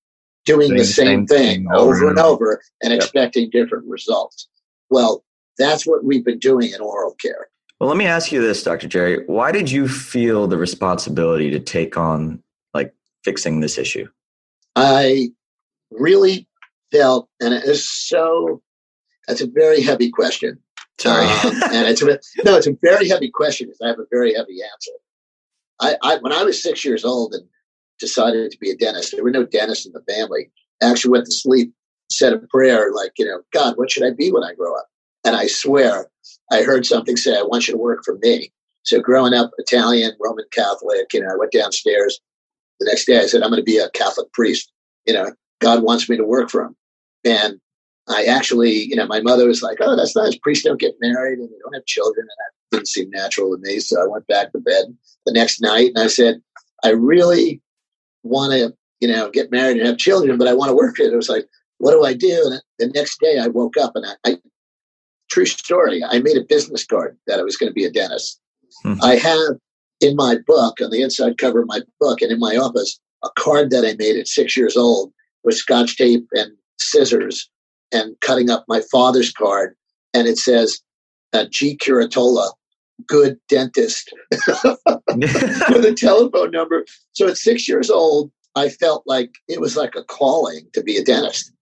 Doing, 0.45 0.75
the 0.75 0.85
same, 0.85 1.07
same 1.07 1.27
thing, 1.27 1.65
thing, 1.65 1.73
over 1.73 2.09
and 2.09 2.19
over 2.19 2.61
and 2.83 2.93
yep. 2.93 3.01
expecting 3.01 3.49
different 3.51 3.85
results. 3.87 4.49
Well, 4.91 5.25
that's 5.57 5.87
what 5.87 6.05
we've 6.05 6.25
been 6.25 6.41
doing 6.41 6.73
in 6.73 6.81
oral 6.81 7.15
care. 7.15 7.49
Well, 7.79 7.89
let 7.89 7.97
me 7.97 8.07
ask 8.07 8.33
you 8.33 8.41
this, 8.41 8.63
Dr. 8.63 8.89
Gerry. 8.89 9.25
Why 9.27 9.53
did 9.53 9.71
you 9.71 9.89
feel 9.89 10.47
the 10.47 10.57
responsibility 10.57 11.51
to 11.51 11.61
take 11.61 11.97
on 11.97 12.43
like 12.75 12.95
fixing 13.25 13.61
this 13.61 13.79
issue? 13.79 14.09
I 14.77 15.31
really 15.91 16.47
felt, 16.93 17.29
and 17.41 17.53
it 17.53 17.65
is 17.65 17.89
so, 17.89 18.63
that's 19.27 19.41
a 19.41 19.49
very 19.49 19.83
heavy 19.83 20.11
question. 20.11 20.59
Sorry. 20.99 21.27
Um, 21.27 21.63
and 21.73 21.89
it's 21.89 22.03
a, 22.03 22.19
no, 22.45 22.57
it's 22.57 22.67
a 22.67 22.77
very 22.83 23.09
heavy 23.09 23.31
question 23.31 23.67
because 23.67 23.81
I 23.83 23.89
have 23.89 23.99
a 23.99 24.07
very 24.11 24.35
heavy 24.35 24.59
answer. 24.63 24.93
I, 25.81 25.97
I, 26.03 26.17
when 26.19 26.33
I 26.33 26.45
was 26.45 26.63
six 26.63 26.85
years 26.85 27.05
old 27.05 27.35
and 27.35 27.43
decided 28.03 28.51
to 28.51 28.59
be 28.59 28.71
a 28.71 28.77
dentist, 28.77 29.13
there 29.13 29.25
were 29.25 29.31
no 29.31 29.47
dentists 29.47 29.87
in 29.87 29.93
the 29.93 30.03
family. 30.13 30.51
I 30.83 30.91
actually 30.91 31.13
went 31.13 31.25
to 31.27 31.33
sleep, 31.33 31.73
said 32.11 32.35
a 32.35 32.39
prayer 32.39 32.93
like, 32.93 33.13
you 33.17 33.25
know, 33.25 33.41
God, 33.53 33.77
what 33.77 33.91
should 33.91 34.05
I 34.05 34.11
be 34.11 34.31
when 34.31 34.45
I 34.45 34.55
grow 34.55 34.77
up? 34.77 34.87
And 35.25 35.37
I 35.37 35.47
swear 35.47 36.09
I 36.51 36.63
heard 36.63 36.85
something 36.85 37.17
say, 37.17 37.39
I 37.39 37.43
want 37.43 37.67
you 37.67 37.73
to 37.73 37.79
work 37.79 38.03
for 38.05 38.19
me. 38.23 38.53
So 38.83 39.01
growing 39.01 39.33
up 39.33 39.53
Italian, 39.59 40.13
Roman 40.21 40.45
Catholic, 40.53 41.13
you 41.13 41.21
know, 41.21 41.29
I 41.33 41.37
went 41.37 41.53
downstairs. 41.53 42.21
The 42.81 42.87
next 42.87 43.07
day 43.07 43.19
I 43.19 43.27
said, 43.27 43.43
I'm 43.43 43.51
going 43.51 43.63
to 43.63 43.65
be 43.65 43.79
a 43.79 43.91
Catholic 43.91 44.33
priest. 44.33 44.73
You 45.07 45.15
know, 45.15 45.33
God 45.61 45.83
wants 45.83 46.09
me 46.09 46.17
to 46.17 46.25
work 46.25 46.51
for 46.51 46.63
him. 46.65 46.77
And 47.25 47.61
I 48.09 48.25
actually, 48.25 48.73
you 48.73 48.97
know, 48.97 49.07
my 49.07 49.21
mother 49.21 49.47
was 49.47 49.63
like, 49.63 49.79
"Oh, 49.81 49.97
that's 49.97 50.17
nice. 50.17 50.37
Priests 50.37 50.65
don't 50.65 50.81
get 50.81 50.95
married 51.01 51.39
and 51.39 51.49
they 51.49 51.59
don't 51.63 51.75
have 51.75 51.87
children," 51.87 52.23
and 52.23 52.29
that 52.29 52.77
didn't 52.77 52.89
seem 52.89 53.11
natural 53.11 53.55
to 53.55 53.63
me. 53.63 53.79
So 53.79 54.03
I 54.03 54.07
went 54.07 54.27
back 54.27 54.53
to 54.53 54.59
bed 54.59 54.87
the 55.25 55.33
next 55.33 55.61
night 55.61 55.93
and 55.95 56.03
I 56.03 56.09
said, 56.09 56.43
"I 56.83 56.91
really 56.91 57.61
want 58.23 58.53
to, 58.53 58.75
you 59.01 59.09
know, 59.09 59.31
get 59.31 59.51
married 59.51 59.79
and 59.79 59.87
have 59.87 59.99
children, 59.99 60.39
but 60.39 60.49
I 60.49 60.55
want 60.55 60.71
to 60.71 60.77
work 60.77 60.97
here." 60.97 61.13
It 61.13 61.17
was 61.17 61.29
like, 61.29 61.47
"What 61.79 61.93
do 61.93 62.05
I 62.05 62.15
do?" 62.15 62.51
And 62.51 62.63
the 62.79 62.99
next 62.99 63.21
day, 63.21 63.39
I 63.39 63.49
woke 63.49 63.77
up 63.77 63.93
and 63.95 64.07
I, 64.07 64.31
I 64.31 64.37
true 65.33 65.47
story, 65.47 66.05
I 66.05 66.19
made 66.19 66.37
a 66.37 66.45
business 66.45 66.85
card 66.85 67.17
that 67.27 67.41
I 67.41 67.43
was 67.43 67.57
going 67.57 67.71
to 67.71 67.75
be 67.75 67.87
a 67.87 67.91
dentist. 67.91 68.39
Mm-hmm. 68.85 69.03
I 69.03 69.17
have 69.17 69.59
in 70.01 70.15
my 70.15 70.37
book 70.47 70.79
on 70.83 70.91
the 70.91 71.03
inside 71.03 71.39
cover 71.39 71.63
of 71.63 71.69
my 71.69 71.81
book 71.99 72.21
and 72.21 72.31
in 72.31 72.39
my 72.39 72.57
office 72.57 73.01
a 73.25 73.31
card 73.39 73.71
that 73.71 73.85
I 73.85 73.95
made 73.99 74.17
at 74.17 74.29
six 74.29 74.57
years 74.57 74.77
old 74.77 75.13
with 75.45 75.55
scotch 75.55 75.97
tape 75.97 76.27
and 76.33 76.53
scissors 76.79 77.49
and 77.93 78.15
cutting 78.21 78.51
up 78.51 78.65
my 78.69 78.83
father's 78.91 79.33
card. 79.33 79.75
And 80.13 80.27
it 80.27 80.39
says, 80.39 80.81
uh, 81.33 81.47
G. 81.51 81.77
Curatola, 81.77 82.53
good 83.07 83.39
dentist, 83.49 84.13
with 84.31 85.85
a 85.85 85.95
telephone 85.97 86.51
number. 86.51 86.85
So 87.13 87.29
at 87.29 87.37
six 87.37 87.69
years 87.69 87.91
old, 87.91 88.31
I 88.55 88.69
felt 88.69 89.03
like 89.07 89.35
it 89.49 89.61
was 89.61 89.77
like 89.77 89.95
a 89.95 90.05
calling 90.05 90.67
to 90.75 90.83
be 90.83 90.97
a 90.97 91.05
dentist. 91.05 91.53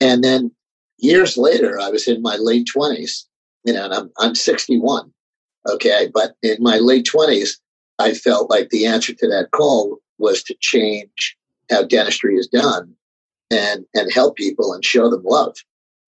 And 0.00 0.24
then 0.24 0.50
years 0.98 1.36
later, 1.36 1.78
I 1.80 1.90
was 1.90 2.08
in 2.08 2.22
my 2.22 2.36
late 2.36 2.68
20s, 2.74 3.24
you 3.64 3.72
know, 3.72 3.84
and 3.84 3.94
I'm, 3.94 4.10
I'm 4.18 4.34
61. 4.34 5.10
Okay. 5.68 6.08
But 6.12 6.34
in 6.42 6.56
my 6.60 6.78
late 6.78 7.06
20s, 7.06 7.58
I 7.98 8.14
felt 8.14 8.50
like 8.50 8.70
the 8.70 8.86
answer 8.86 9.12
to 9.12 9.28
that 9.28 9.50
call 9.50 9.98
was 10.18 10.42
to 10.44 10.56
change 10.60 11.36
how 11.70 11.82
dentistry 11.82 12.36
is 12.36 12.48
done 12.48 12.94
and, 13.50 13.84
and 13.94 14.12
help 14.12 14.36
people 14.36 14.72
and 14.72 14.84
show 14.84 15.10
them 15.10 15.22
love, 15.24 15.56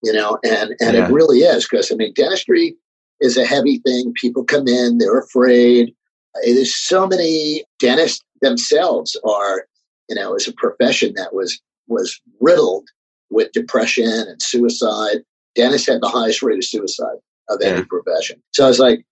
you 0.03 0.13
know, 0.13 0.39
and, 0.45 0.75
and 0.81 0.97
yeah. 0.97 1.07
it 1.07 1.13
really 1.13 1.41
is 1.41 1.67
because 1.69 1.91
I 1.93 1.97
mean, 1.97 2.13
dentistry 2.15 2.77
is 3.21 3.37
a 3.37 3.45
heavy 3.45 3.79
thing. 3.79 4.13
People 4.15 4.45
come 4.45 4.67
in, 4.67 4.99
they're 4.99 5.19
afraid. 5.19 5.95
Uh, 6.37 6.41
there's 6.47 6.75
so 6.75 7.07
many 7.07 7.65
dentists 7.79 8.25
themselves 8.41 9.17
are, 9.25 9.67
you 10.09 10.15
know, 10.15 10.35
as 10.35 10.49
a 10.49 10.53
profession 10.53 11.13
that 11.17 11.35
was 11.35 11.61
was 11.89 12.21
riddled 12.41 12.89
with 13.31 13.53
depression 13.53 14.09
and 14.09 14.41
suicide. 14.43 15.19
Dentists 15.55 15.89
had 15.89 16.01
the 16.01 16.09
highest 16.09 16.43
rate 16.43 16.59
of 16.59 16.65
suicide 16.65 17.19
of 17.49 17.59
yeah. 17.61 17.69
any 17.69 17.85
profession. 17.85 18.41
So 18.53 18.65
I 18.65 18.69
was 18.69 18.79
like, 18.79 19.05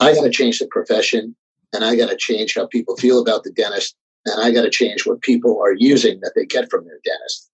I 0.00 0.14
got 0.14 0.24
to 0.24 0.30
change 0.30 0.58
the 0.58 0.66
profession, 0.66 1.34
and 1.72 1.84
I 1.84 1.96
got 1.96 2.10
to 2.10 2.16
change 2.16 2.54
how 2.54 2.66
people 2.66 2.96
feel 2.96 3.20
about 3.20 3.44
the 3.44 3.50
dentist, 3.50 3.96
and 4.26 4.42
I 4.42 4.52
got 4.52 4.62
to 4.62 4.70
change 4.70 5.06
what 5.06 5.22
people 5.22 5.60
are 5.62 5.74
using 5.74 6.20
that 6.20 6.32
they 6.36 6.44
get 6.44 6.70
from 6.70 6.84
their 6.84 7.00
dentist. 7.04 7.50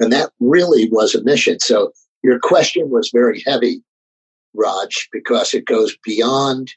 And 0.00 0.12
that 0.12 0.30
really 0.40 0.88
was 0.90 1.14
a 1.14 1.22
mission. 1.22 1.58
So 1.60 1.92
your 2.22 2.38
question 2.38 2.90
was 2.90 3.10
very 3.12 3.42
heavy 3.46 3.82
Raj, 4.54 5.08
because 5.12 5.54
it 5.54 5.66
goes 5.66 5.96
beyond 6.04 6.72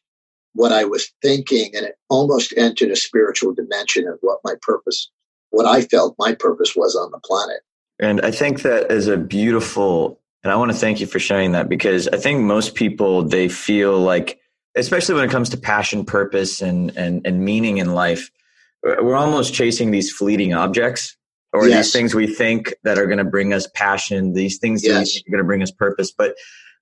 what 0.53 0.71
I 0.71 0.85
was 0.85 1.11
thinking 1.21 1.75
and 1.75 1.85
it 1.85 1.97
almost 2.09 2.53
entered 2.57 2.89
a 2.89 2.95
spiritual 2.95 3.53
dimension 3.53 4.07
of 4.07 4.17
what 4.21 4.39
my 4.43 4.55
purpose, 4.61 5.09
what 5.51 5.65
I 5.65 5.81
felt 5.81 6.15
my 6.17 6.33
purpose 6.33 6.75
was 6.75 6.95
on 6.95 7.11
the 7.11 7.19
planet. 7.19 7.61
And 7.99 8.21
I 8.21 8.31
think 8.31 8.63
that 8.63 8.91
is 8.91 9.07
a 9.07 9.17
beautiful, 9.17 10.19
and 10.43 10.51
I 10.51 10.55
want 10.55 10.71
to 10.71 10.77
thank 10.77 10.99
you 10.99 11.07
for 11.07 11.19
sharing 11.19 11.51
that 11.51 11.69
because 11.69 12.07
I 12.07 12.17
think 12.17 12.41
most 12.41 12.75
people, 12.75 13.23
they 13.23 13.47
feel 13.49 13.99
like, 13.99 14.39
especially 14.75 15.15
when 15.15 15.25
it 15.25 15.31
comes 15.31 15.49
to 15.49 15.57
passion, 15.57 16.05
purpose, 16.05 16.61
and, 16.61 16.95
and, 16.97 17.25
and 17.25 17.43
meaning 17.43 17.77
in 17.77 17.93
life, 17.93 18.31
we're 18.83 19.15
almost 19.15 19.53
chasing 19.53 19.91
these 19.91 20.11
fleeting 20.11 20.53
objects 20.53 21.17
or 21.53 21.67
yes. 21.67 21.85
these 21.85 21.93
things 21.93 22.15
we 22.15 22.27
think 22.27 22.73
that 22.83 22.97
are 22.97 23.05
going 23.05 23.17
to 23.17 23.23
bring 23.23 23.53
us 23.53 23.67
passion, 23.73 24.33
these 24.33 24.57
things 24.57 24.83
yes. 24.83 25.13
that 25.13 25.21
are 25.27 25.31
going 25.31 25.43
to 25.43 25.47
bring 25.47 25.63
us 25.63 25.71
purpose. 25.71 26.11
But 26.11 26.35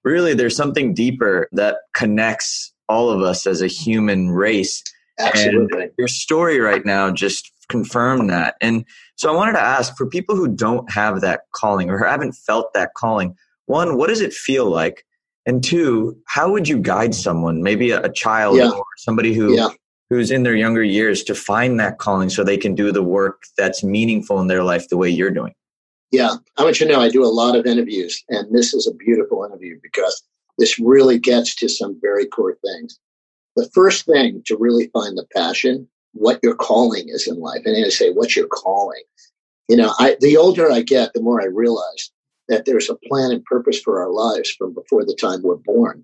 really 0.06 0.34
there's 0.34 0.56
something 0.56 0.94
deeper 0.94 1.50
that 1.52 1.78
connects 1.94 2.74
all 2.88 3.10
of 3.10 3.22
us 3.22 3.46
as 3.46 3.62
a 3.62 3.68
human 3.68 4.30
race. 4.30 4.84
Absolutely. 5.20 5.84
And 5.84 5.92
your 5.98 6.08
story 6.08 6.60
right 6.60 6.86
now 6.86 7.12
just 7.12 7.52
confirmed 7.68 8.30
that. 8.30 8.56
And 8.62 8.86
so 9.16 9.34
I 9.34 9.36
wanted 9.36 9.54
to 9.54 9.62
ask 9.62 9.98
for 9.98 10.06
people 10.06 10.36
who 10.36 10.48
don't 10.48 10.90
have 10.92 11.22
that 11.22 11.42
calling 11.54 11.90
or 11.90 12.06
haven't 12.06 12.34
felt 12.34 12.74
that 12.74 12.94
calling, 12.96 13.36
one, 13.66 13.98
what 13.98 14.08
does 14.08 14.22
it 14.22 14.34
feel 14.34 14.70
like? 14.70 15.04
And 15.48 15.64
two, 15.64 16.18
how 16.28 16.52
would 16.52 16.68
you 16.68 16.78
guide 16.78 17.16
someone, 17.16 17.64
maybe 17.64 17.92
a, 17.92 18.02
a 18.02 18.12
child 18.12 18.58
yeah. 18.58 18.70
or 18.70 18.86
somebody 18.98 19.34
who 19.34 19.56
yeah. 19.56 19.70
who's 20.10 20.32
in 20.32 20.44
their 20.44 20.56
younger 20.56 20.84
years 20.84 21.24
to 21.24 21.36
find 21.36 21.80
that 21.80 21.98
calling 21.98 22.30
so 22.30 22.44
they 22.44 22.58
can 22.58 22.76
do 22.76 22.92
the 22.92 23.04
work 23.04 23.44
that's 23.58 23.84
meaningful 23.84 24.40
in 24.40 24.48
their 24.48 24.64
life 24.64 24.88
the 24.90 24.98
way 24.98 25.10
you're 25.10 25.32
doing? 25.32 25.54
Yeah, 26.12 26.36
I 26.58 26.64
want 26.64 26.80
you 26.80 26.88
to 26.88 26.94
know 26.94 27.02
I 27.02 27.10
do 27.10 27.24
a 27.24 27.28
lot 27.28 27.56
of 27.56 27.66
interviews, 27.66 28.24
and 28.30 28.54
this 28.56 28.74
is 28.74 28.88
a 28.88 28.94
beautiful 28.94 29.44
interview 29.44 29.80
because 29.82 30.24
this 30.58 30.80
really 30.80 31.20
gets 31.20 31.56
to 31.56 31.68
some 31.68 32.00
very 32.02 32.26
core 32.26 32.58
things. 32.64 33.00
The 33.56 33.70
first 33.74 34.06
thing 34.06 34.42
to 34.46 34.58
really 34.58 34.88
find 34.88 35.18
the 35.18 35.26
passion, 35.36 35.88
what 36.14 36.40
your 36.44 36.56
calling 36.56 37.10
is 37.10 37.28
in 37.28 37.40
life, 37.40 37.62
and 37.66 37.86
I 37.86 37.90
say, 37.90 38.12
what's 38.12 38.36
your 38.36 38.48
calling? 38.48 39.04
You 39.68 39.78
know, 39.78 39.94
I, 40.00 40.16
the 40.22 40.38
older 40.38 40.72
I 40.72 40.82
get, 40.82 41.14
the 41.14 41.22
more 41.22 41.42
I 41.42 41.46
realize 41.46 42.12
that 42.48 42.66
there's 42.66 42.90
a 42.90 42.96
plan 43.08 43.32
and 43.32 43.44
purpose 43.44 43.82
for 43.82 44.02
our 44.02 44.12
lives 44.12 44.52
from 44.52 44.74
before 44.74 45.04
the 45.04 45.18
time 45.20 45.42
we're 45.42 45.56
born. 45.56 46.04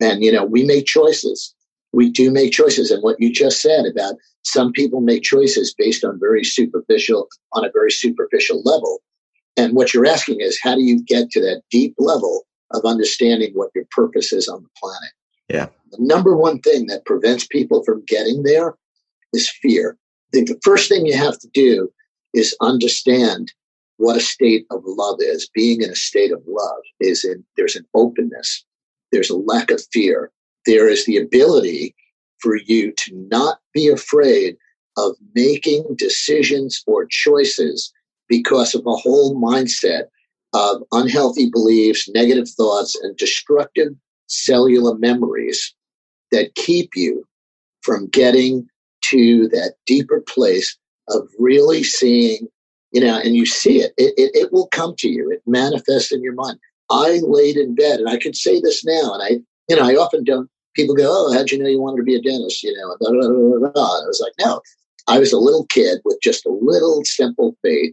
And, 0.00 0.22
you 0.22 0.32
know, 0.32 0.44
we 0.44 0.64
make 0.64 0.86
choices. 0.86 1.54
We 1.92 2.10
do 2.10 2.30
make 2.30 2.52
choices. 2.52 2.90
And 2.90 3.02
what 3.02 3.20
you 3.20 3.30
just 3.30 3.60
said 3.60 3.84
about 3.84 4.14
some 4.42 4.72
people 4.72 5.00
make 5.00 5.22
choices 5.22 5.74
based 5.76 6.04
on 6.04 6.18
very 6.18 6.42
superficial, 6.42 7.28
on 7.52 7.64
a 7.64 7.70
very 7.70 7.92
superficial 7.92 8.62
level. 8.62 9.02
And 9.56 9.74
what 9.74 9.92
you're 9.92 10.06
asking 10.06 10.40
is, 10.40 10.58
how 10.62 10.74
do 10.74 10.82
you 10.82 11.02
get 11.02 11.30
to 11.30 11.40
that 11.40 11.62
deep 11.70 11.94
level 11.98 12.42
of 12.72 12.84
understanding 12.84 13.52
what 13.54 13.70
your 13.74 13.84
purpose 13.90 14.32
is 14.32 14.48
on 14.48 14.62
the 14.62 14.68
planet? 14.80 15.12
Yeah. 15.48 15.66
The 15.90 15.98
number 16.00 16.36
one 16.36 16.60
thing 16.60 16.86
that 16.86 17.04
prevents 17.04 17.46
people 17.46 17.82
from 17.84 18.04
getting 18.06 18.44
there 18.44 18.74
is 19.32 19.50
fear. 19.50 19.98
The 20.32 20.58
first 20.62 20.88
thing 20.88 21.04
you 21.04 21.16
have 21.16 21.38
to 21.40 21.48
do 21.52 21.90
is 22.32 22.56
understand 22.62 23.52
what 23.98 24.16
a 24.16 24.20
state 24.20 24.64
of 24.70 24.82
love 24.86 25.16
is. 25.20 25.50
Being 25.54 25.82
in 25.82 25.90
a 25.90 25.96
state 25.96 26.32
of 26.32 26.42
love 26.46 26.82
is 27.00 27.24
in, 27.24 27.44
there's 27.56 27.76
an 27.76 27.86
openness. 27.94 28.64
There's 29.10 29.30
a 29.30 29.36
lack 29.36 29.70
of 29.70 29.82
fear. 29.92 30.30
There 30.64 30.88
is 30.88 31.04
the 31.04 31.18
ability 31.18 31.94
for 32.38 32.56
you 32.56 32.92
to 32.92 33.26
not 33.30 33.58
be 33.74 33.88
afraid 33.88 34.56
of 34.96 35.12
making 35.34 35.84
decisions 35.96 36.82
or 36.86 37.06
choices 37.06 37.92
because 38.32 38.74
of 38.74 38.80
a 38.86 38.96
whole 38.96 39.38
mindset 39.38 40.04
of 40.54 40.82
unhealthy 40.90 41.50
beliefs, 41.50 42.08
negative 42.08 42.48
thoughts, 42.48 42.98
and 43.02 43.14
destructive 43.18 43.92
cellular 44.26 44.96
memories 44.96 45.74
that 46.30 46.54
keep 46.54 46.92
you 46.96 47.26
from 47.82 48.06
getting 48.08 48.66
to 49.02 49.48
that 49.48 49.74
deeper 49.84 50.24
place 50.26 50.78
of 51.08 51.28
really 51.38 51.82
seeing, 51.82 52.48
you 52.92 53.02
know, 53.02 53.20
and 53.22 53.36
you 53.36 53.44
see 53.44 53.82
it, 53.82 53.92
it, 53.98 54.14
it, 54.16 54.30
it 54.34 54.50
will 54.50 54.68
come 54.68 54.94
to 54.96 55.10
you. 55.10 55.30
It 55.30 55.42
manifests 55.46 56.10
in 56.10 56.22
your 56.22 56.32
mind. 56.32 56.58
I 56.88 57.20
laid 57.22 57.58
in 57.58 57.74
bed, 57.74 58.00
and 58.00 58.08
I 58.08 58.16
can 58.16 58.32
say 58.32 58.62
this 58.62 58.82
now, 58.82 59.12
and 59.12 59.22
I, 59.22 59.28
you 59.68 59.76
know, 59.76 59.86
I 59.86 59.94
often 59.96 60.24
don't. 60.24 60.48
People 60.74 60.94
go, 60.94 61.04
"Oh, 61.06 61.34
how'd 61.34 61.50
you 61.50 61.58
know 61.58 61.68
you 61.68 61.82
wanted 61.82 61.98
to 61.98 62.02
be 62.02 62.14
a 62.14 62.22
dentist?" 62.22 62.62
You 62.62 62.72
know, 62.72 62.96
blah, 62.98 63.10
blah, 63.10 63.28
blah, 63.28 63.70
blah. 63.72 64.02
I 64.02 64.06
was 64.06 64.22
like, 64.24 64.32
"No, 64.40 64.62
I 65.06 65.18
was 65.18 65.34
a 65.34 65.38
little 65.38 65.66
kid 65.66 65.98
with 66.06 66.16
just 66.22 66.46
a 66.46 66.50
little 66.50 67.02
simple 67.04 67.54
faith 67.62 67.92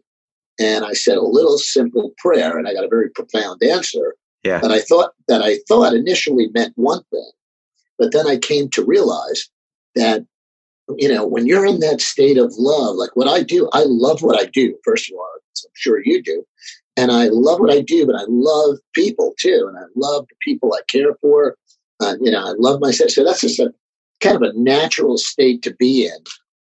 and 0.59 0.85
I 0.85 0.93
said 0.93 1.17
a 1.17 1.21
little 1.21 1.57
simple 1.57 2.13
prayer, 2.17 2.57
and 2.57 2.67
I 2.67 2.73
got 2.73 2.83
a 2.83 2.89
very 2.89 3.09
profound 3.09 3.61
answer. 3.63 4.15
Yeah. 4.43 4.59
That 4.59 4.71
I 4.71 4.79
thought 4.79 5.11
that 5.27 5.41
I 5.41 5.57
thought 5.67 5.93
initially 5.93 6.47
meant 6.53 6.73
one 6.75 7.03
thing, 7.11 7.31
but 7.97 8.13
then 8.13 8.27
I 8.27 8.37
came 8.37 8.69
to 8.69 8.85
realize 8.85 9.49
that 9.95 10.25
you 10.97 11.09
know 11.09 11.27
when 11.27 11.45
you're 11.45 11.65
in 11.65 11.79
that 11.81 12.01
state 12.01 12.37
of 12.37 12.53
love, 12.57 12.95
like 12.95 13.15
what 13.15 13.27
I 13.27 13.43
do, 13.43 13.69
I 13.73 13.83
love 13.85 14.21
what 14.21 14.39
I 14.39 14.45
do. 14.45 14.77
First 14.85 15.11
of 15.11 15.17
all, 15.17 15.27
I'm 15.65 15.71
sure 15.75 16.01
you 16.03 16.23
do, 16.23 16.45
and 16.95 17.11
I 17.11 17.27
love 17.31 17.59
what 17.59 17.71
I 17.71 17.81
do, 17.81 18.05
but 18.05 18.15
I 18.15 18.25
love 18.29 18.77
people 18.93 19.33
too, 19.39 19.65
and 19.67 19.77
I 19.77 19.87
love 19.95 20.25
the 20.29 20.35
people 20.41 20.73
I 20.73 20.81
care 20.87 21.15
for. 21.21 21.55
Uh, 22.01 22.15
you 22.21 22.31
know, 22.31 22.39
I 22.39 22.53
love 22.57 22.79
myself. 22.79 23.11
So 23.11 23.25
that's 23.25 23.41
just 23.41 23.59
a 23.59 23.73
kind 24.21 24.35
of 24.35 24.41
a 24.41 24.53
natural 24.53 25.17
state 25.17 25.61
to 25.63 25.73
be 25.75 26.05
in. 26.05 26.23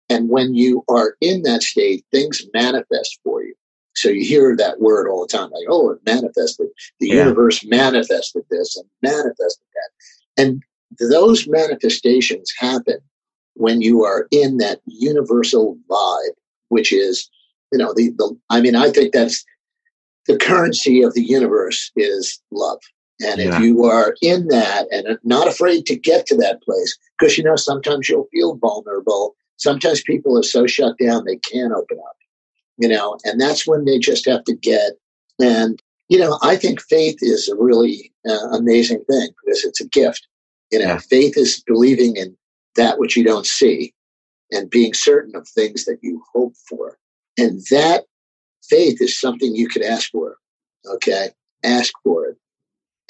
And 0.08 0.30
when 0.30 0.54
you 0.54 0.84
are 0.88 1.16
in 1.20 1.42
that 1.42 1.62
state, 1.62 2.04
things 2.12 2.42
manifest 2.54 3.18
for 3.22 3.42
you. 3.42 3.54
So 3.98 4.10
you 4.10 4.24
hear 4.24 4.56
that 4.56 4.80
word 4.80 5.08
all 5.08 5.26
the 5.26 5.36
time, 5.36 5.50
like, 5.50 5.66
oh, 5.68 5.90
it 5.90 5.98
manifested. 6.06 6.68
The 7.00 7.08
yeah. 7.08 7.14
universe 7.16 7.64
manifested 7.64 8.44
this 8.50 8.76
and 8.76 8.86
manifested 9.02 9.66
that. 9.74 10.42
And 10.42 10.62
those 10.98 11.48
manifestations 11.48 12.52
happen 12.58 12.98
when 13.54 13.80
you 13.80 14.04
are 14.04 14.28
in 14.30 14.58
that 14.58 14.80
universal 14.86 15.76
vibe, 15.90 16.36
which 16.68 16.92
is, 16.92 17.28
you 17.72 17.78
know, 17.78 17.92
the, 17.94 18.10
the 18.16 18.38
I 18.50 18.60
mean, 18.60 18.76
I 18.76 18.90
think 18.90 19.12
that's 19.12 19.44
the 20.28 20.36
currency 20.36 21.02
of 21.02 21.14
the 21.14 21.24
universe 21.24 21.90
is 21.96 22.40
love. 22.52 22.78
And 23.20 23.40
yeah. 23.40 23.56
if 23.56 23.62
you 23.62 23.84
are 23.84 24.14
in 24.22 24.46
that 24.48 24.86
and 24.92 25.18
not 25.24 25.48
afraid 25.48 25.86
to 25.86 25.96
get 25.96 26.24
to 26.26 26.36
that 26.36 26.62
place, 26.62 26.96
because 27.18 27.36
you 27.36 27.42
know, 27.42 27.56
sometimes 27.56 28.08
you'll 28.08 28.28
feel 28.30 28.56
vulnerable. 28.56 29.34
Sometimes 29.56 30.02
people 30.02 30.38
are 30.38 30.44
so 30.44 30.68
shut 30.68 30.96
down 30.98 31.24
they 31.24 31.38
can't 31.38 31.72
open 31.72 31.98
up 31.98 32.17
you 32.78 32.88
know, 32.88 33.18
and 33.24 33.40
that's 33.40 33.66
when 33.66 33.84
they 33.84 33.98
just 33.98 34.26
have 34.26 34.44
to 34.44 34.54
get. 34.54 34.92
And, 35.40 35.82
you 36.08 36.18
know, 36.18 36.38
I 36.42 36.56
think 36.56 36.80
faith 36.80 37.18
is 37.20 37.48
a 37.48 37.56
really 37.56 38.12
uh, 38.28 38.48
amazing 38.56 39.04
thing 39.10 39.28
because 39.44 39.64
it's 39.64 39.80
a 39.80 39.88
gift. 39.88 40.26
You 40.70 40.78
know, 40.78 40.86
yeah. 40.86 40.98
faith 40.98 41.36
is 41.36 41.62
believing 41.66 42.16
in 42.16 42.36
that 42.76 42.98
which 42.98 43.16
you 43.16 43.24
don't 43.24 43.46
see 43.46 43.92
and 44.50 44.70
being 44.70 44.94
certain 44.94 45.34
of 45.34 45.46
things 45.48 45.84
that 45.84 45.98
you 46.02 46.22
hope 46.32 46.54
for. 46.68 46.98
And 47.36 47.60
that 47.70 48.04
faith 48.68 49.00
is 49.00 49.20
something 49.20 49.54
you 49.54 49.68
could 49.68 49.82
ask 49.82 50.10
for. 50.10 50.36
Okay. 50.86 51.30
Ask 51.64 51.92
for 52.04 52.26
it. 52.26 52.36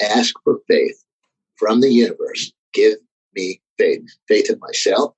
Ask 0.01 0.33
for 0.43 0.59
faith 0.67 1.03
from 1.57 1.81
the 1.81 1.91
universe. 1.91 2.51
Give 2.73 2.97
me 3.35 3.61
faith. 3.77 4.01
Faith 4.27 4.49
in 4.49 4.59
myself, 4.59 5.13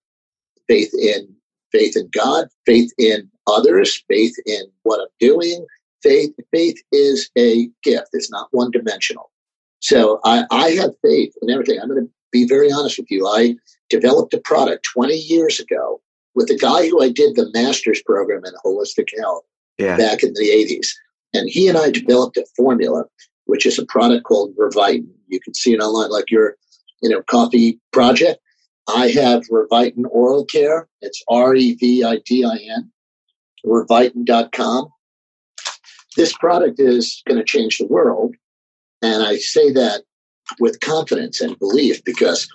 faith 0.68 0.92
in 1.00 1.36
faith 1.72 1.96
in 1.96 2.10
God, 2.12 2.48
faith 2.66 2.92
in 2.98 3.30
others, 3.48 4.04
faith 4.08 4.36
in 4.46 4.64
what 4.84 5.02
I'm 5.02 5.08
doing. 5.20 5.66
Faith, 6.04 6.34
faith 6.52 6.78
is 6.92 7.30
a 7.38 7.70
gift. 7.84 8.10
It's 8.14 8.32
not 8.32 8.48
one 8.52 8.72
dimensional. 8.72 9.32
So 9.80 10.20
I, 10.24 10.46
I 10.52 10.70
have 10.72 10.92
faith 11.04 11.34
in 11.42 11.50
everything. 11.50 11.80
I'm 11.80 11.90
going 11.90 12.06
to 12.06 12.12
be 12.32 12.48
very 12.48 12.72
honest 12.72 12.98
with 12.98 13.12
you. 13.12 13.28
I 13.28 13.56
developed 13.90 14.34
a 14.34 14.40
product 14.40 14.88
20 14.94 15.14
years 15.14 15.60
ago 15.60 16.02
with 16.34 16.50
a 16.50 16.58
guy 16.58 16.88
who 16.88 17.04
I 17.04 17.10
did 17.10 17.36
the 17.36 17.52
master's 17.54 18.02
program 18.02 18.44
in 18.46 18.54
holistic 18.66 19.08
health 19.20 19.44
yeah. 19.78 19.98
back 19.98 20.24
in 20.24 20.34
the 20.34 20.48
80s. 20.48 20.88
And 21.34 21.50
he 21.50 21.68
and 21.68 21.78
I 21.78 21.92
developed 21.92 22.38
a 22.38 22.46
formula, 22.56 23.06
which 23.46 23.66
is 23.66 23.80
a 23.80 23.86
product 23.86 24.24
called 24.24 24.56
Revitin. 24.56 25.08
You 25.28 25.40
can 25.40 25.54
see 25.54 25.74
it 25.74 25.80
online, 25.80 26.10
like 26.10 26.30
your, 26.30 26.56
you 27.02 27.10
know, 27.10 27.22
coffee 27.24 27.80
project. 27.92 28.40
I 28.88 29.08
have 29.10 29.44
Revitin 29.50 30.06
Oral 30.10 30.46
Care. 30.46 30.88
It's 31.02 31.24
R 31.30 31.56
E 31.56 31.76
V 31.76 32.04
I 32.04 32.20
T 32.26 32.44
I 32.44 32.58
N, 32.76 32.92
revitin.com. 33.66 34.88
This 36.18 36.34
product 36.38 36.80
is 36.80 37.22
going 37.28 37.40
to 37.40 37.46
change 37.46 37.78
the 37.78 37.88
world. 37.88 38.36
And 39.02 39.24
I 39.24 39.38
say 39.38 39.72
that 39.72 40.04
with 40.60 40.80
confidence 40.82 41.42
and 41.42 41.58
belief 41.60 42.04
because 42.04 42.48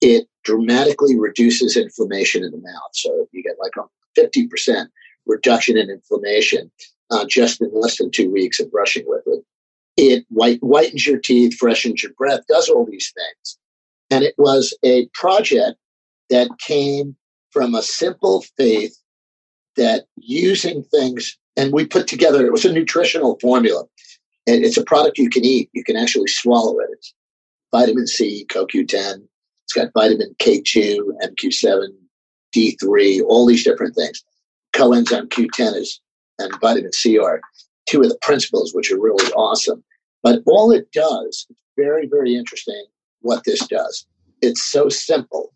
it 0.00 0.26
dramatically 0.44 1.18
reduces 1.18 1.76
inflammation 1.76 2.44
in 2.44 2.50
the 2.50 2.58
mouth. 2.58 2.90
So 2.92 3.28
you 3.32 3.42
get 3.42 3.56
like 3.60 3.72
a 3.76 4.20
50% 4.20 4.86
reduction 5.26 5.78
in 5.78 5.88
inflammation 5.88 6.70
uh, 7.10 7.24
just 7.28 7.60
in 7.60 7.70
less 7.72 7.98
than 7.98 8.10
two 8.10 8.30
weeks 8.30 8.60
of 8.60 8.70
brushing 8.70 9.04
with 9.06 9.22
it. 9.26 9.44
It 9.96 10.26
white, 10.28 10.60
whitens 10.60 11.06
your 11.06 11.18
teeth, 11.18 11.54
freshens 11.54 12.02
your 12.02 12.12
breath, 12.14 12.40
does 12.48 12.68
all 12.68 12.86
these 12.86 13.12
things. 13.14 13.58
And 14.10 14.24
it 14.24 14.34
was 14.38 14.76
a 14.82 15.06
project 15.14 15.78
that 16.30 16.48
came 16.58 17.16
from 17.50 17.74
a 17.74 17.82
simple 17.82 18.42
faith 18.56 18.96
that 19.76 20.04
using 20.16 20.82
things, 20.84 21.36
and 21.56 21.72
we 21.72 21.86
put 21.86 22.06
together, 22.06 22.44
it 22.44 22.52
was 22.52 22.64
a 22.64 22.72
nutritional 22.72 23.38
formula. 23.40 23.84
And 24.46 24.64
it's 24.64 24.76
a 24.76 24.84
product 24.84 25.18
you 25.18 25.30
can 25.30 25.44
eat. 25.44 25.70
You 25.72 25.84
can 25.84 25.96
actually 25.96 26.28
swallow 26.28 26.78
it. 26.80 26.88
It's 26.92 27.14
vitamin 27.70 28.06
C, 28.06 28.46
CoQ10. 28.50 29.22
It's 29.64 29.72
got 29.72 29.92
vitamin 29.94 30.34
K2, 30.40 30.98
MQ7, 31.22 31.88
D3, 32.54 33.22
all 33.26 33.46
these 33.46 33.64
different 33.64 33.94
things. 33.94 34.22
Coenzyme 34.74 35.28
Q10 35.28 35.76
is, 35.76 36.00
and 36.38 36.52
vitamin 36.60 36.92
C 36.92 37.18
are 37.18 37.40
two 37.88 38.02
of 38.02 38.08
the 38.08 38.18
principles, 38.22 38.74
which 38.74 38.90
are 38.90 39.00
really 39.00 39.30
awesome. 39.32 39.82
But 40.22 40.40
all 40.46 40.70
it 40.72 40.90
does, 40.92 41.46
it's 41.48 41.60
very, 41.76 42.06
very 42.06 42.34
interesting 42.34 42.84
what 43.20 43.44
this 43.44 43.66
does. 43.66 44.06
It's 44.40 44.62
so 44.62 44.88
simple, 44.88 45.52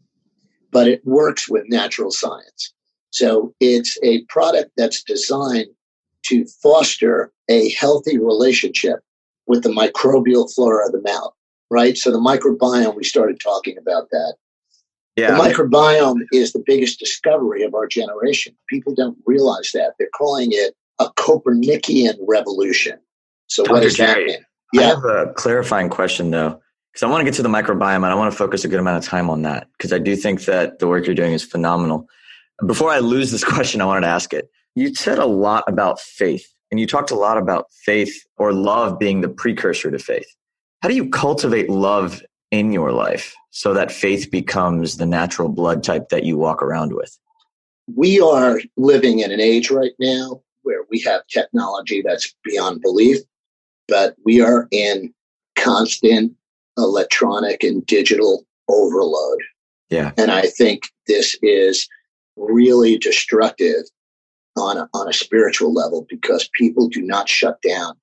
but 0.70 0.86
it 0.86 1.04
works 1.04 1.48
with 1.48 1.64
natural 1.68 2.10
science. 2.10 2.72
So 3.16 3.54
it's 3.60 3.96
a 4.02 4.22
product 4.24 4.72
that's 4.76 5.02
designed 5.02 5.68
to 6.26 6.44
foster 6.62 7.32
a 7.48 7.70
healthy 7.70 8.18
relationship 8.18 9.00
with 9.46 9.62
the 9.62 9.70
microbial 9.70 10.52
flora 10.54 10.84
of 10.84 10.92
the 10.92 11.00
mouth, 11.00 11.32
right? 11.70 11.96
So 11.96 12.10
the 12.10 12.18
microbiome, 12.18 12.94
we 12.94 13.04
started 13.04 13.40
talking 13.40 13.78
about 13.78 14.10
that. 14.10 14.34
Yeah. 15.16 15.30
The 15.30 15.38
microbiome 15.38 16.26
is 16.30 16.52
the 16.52 16.62
biggest 16.66 16.98
discovery 16.98 17.62
of 17.62 17.74
our 17.74 17.86
generation. 17.86 18.54
People 18.68 18.94
don't 18.94 19.16
realize 19.24 19.70
that. 19.72 19.94
They're 19.98 20.08
calling 20.14 20.50
it 20.52 20.74
a 21.00 21.08
Copernican 21.16 22.18
revolution. 22.28 22.98
So 23.46 23.64
Dr. 23.64 23.72
what 23.72 23.82
does 23.82 23.96
that 23.96 24.18
mean? 24.18 24.44
Yeah. 24.74 24.82
I 24.82 24.84
have 24.88 25.04
a 25.06 25.32
clarifying 25.36 25.88
question 25.88 26.32
though, 26.32 26.60
because 26.92 27.02
I 27.02 27.06
want 27.06 27.22
to 27.22 27.24
get 27.24 27.32
to 27.36 27.42
the 27.42 27.48
microbiome 27.48 27.96
and 27.96 28.06
I 28.06 28.14
want 28.14 28.30
to 28.30 28.36
focus 28.36 28.62
a 28.66 28.68
good 28.68 28.80
amount 28.80 29.02
of 29.02 29.08
time 29.08 29.30
on 29.30 29.40
that 29.42 29.68
because 29.78 29.90
I 29.90 29.98
do 29.98 30.16
think 30.16 30.44
that 30.44 30.80
the 30.80 30.86
work 30.86 31.06
you're 31.06 31.14
doing 31.14 31.32
is 31.32 31.42
phenomenal. 31.42 32.10
Before 32.64 32.90
I 32.90 32.98
lose 32.98 33.30
this 33.30 33.44
question, 33.54 33.80
I 33.80 33.84
wanted 33.84 34.02
to 34.02 34.08
ask 34.08 34.32
it. 34.32 34.50
You 34.74 34.94
said 34.94 35.18
a 35.18 35.26
lot 35.26 35.64
about 35.66 36.00
faith 36.00 36.46
and 36.70 36.80
you 36.80 36.86
talked 36.86 37.10
a 37.10 37.16
lot 37.16 37.38
about 37.38 37.66
faith 37.84 38.24
or 38.36 38.52
love 38.52 38.98
being 38.98 39.20
the 39.20 39.28
precursor 39.28 39.90
to 39.90 39.98
faith. 39.98 40.26
How 40.82 40.88
do 40.88 40.94
you 40.94 41.08
cultivate 41.08 41.70
love 41.70 42.22
in 42.50 42.72
your 42.72 42.92
life 42.92 43.34
so 43.50 43.72
that 43.74 43.90
faith 43.90 44.30
becomes 44.30 44.96
the 44.96 45.06
natural 45.06 45.48
blood 45.48 45.82
type 45.82 46.08
that 46.10 46.24
you 46.24 46.36
walk 46.36 46.62
around 46.62 46.92
with? 46.92 47.16
We 47.94 48.20
are 48.20 48.60
living 48.76 49.20
in 49.20 49.30
an 49.30 49.40
age 49.40 49.70
right 49.70 49.92
now 49.98 50.42
where 50.62 50.82
we 50.90 51.00
have 51.02 51.26
technology 51.28 52.02
that's 52.04 52.34
beyond 52.44 52.82
belief, 52.82 53.18
but 53.86 54.16
we 54.24 54.40
are 54.40 54.66
in 54.72 55.14
constant 55.54 56.32
electronic 56.76 57.62
and 57.62 57.86
digital 57.86 58.44
overload. 58.68 59.38
Yeah. 59.88 60.12
And 60.16 60.32
I 60.32 60.42
think 60.42 60.90
this 61.06 61.36
is 61.42 61.88
really 62.36 62.98
destructive 62.98 63.84
on 64.56 64.78
a, 64.78 64.88
on 64.94 65.08
a 65.08 65.12
spiritual 65.12 65.72
level 65.72 66.06
because 66.08 66.48
people 66.54 66.88
do 66.88 67.02
not 67.02 67.28
shut 67.28 67.60
down. 67.62 67.94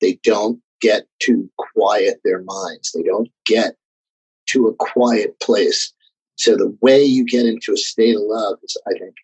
They 0.00 0.18
don't 0.24 0.60
get 0.80 1.06
to 1.22 1.50
quiet 1.58 2.20
their 2.24 2.42
minds. 2.42 2.92
They 2.92 3.02
don't 3.02 3.28
get 3.46 3.76
to 4.46 4.68
a 4.68 4.74
quiet 4.76 5.38
place. 5.40 5.92
So 6.36 6.56
the 6.56 6.76
way 6.80 7.04
you 7.04 7.24
get 7.24 7.46
into 7.46 7.72
a 7.72 7.76
state 7.76 8.16
of 8.16 8.22
love 8.24 8.58
is, 8.62 8.76
I 8.88 8.98
think, 8.98 9.14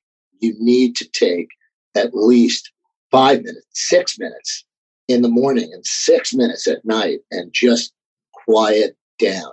you 0.40 0.54
need 0.58 0.96
to 0.96 1.08
take 1.08 1.48
at 1.94 2.14
least 2.14 2.70
five 3.10 3.42
minutes, 3.42 3.66
six 3.72 4.18
minutes 4.18 4.64
in 5.08 5.22
the 5.22 5.28
morning 5.28 5.70
and 5.72 5.84
six 5.86 6.34
minutes 6.34 6.66
at 6.66 6.84
night 6.84 7.20
and 7.30 7.52
just 7.52 7.92
quiet 8.32 8.96
down. 9.18 9.52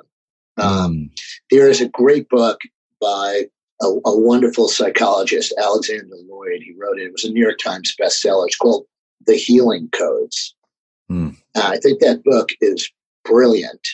Um, 0.58 1.10
there 1.50 1.70
is 1.70 1.80
a 1.80 1.88
great 1.88 2.28
book 2.30 2.60
by 3.00 3.46
a, 3.84 4.10
a, 4.10 4.18
wonderful 4.18 4.68
psychologist, 4.68 5.54
Alexander 5.58 6.16
Loyd. 6.30 6.64
He 6.64 6.74
wrote 6.78 7.00
it. 7.00 7.08
It 7.08 7.12
was 7.12 7.24
a 7.24 7.32
New 7.32 7.44
York 7.44 7.60
Times 7.64 7.94
bestseller. 8.00 8.48
It's 8.48 8.58
called 8.58 8.86
The 9.28 9.36
Healing 9.36 9.90
Codes. 9.92 10.56
Mm. 11.12 11.36
Uh, 11.56 11.68
I 11.68 11.78
think 11.78 12.00
that 12.00 12.24
book 12.24 12.50
is 12.62 12.90
brilliant. 13.26 13.88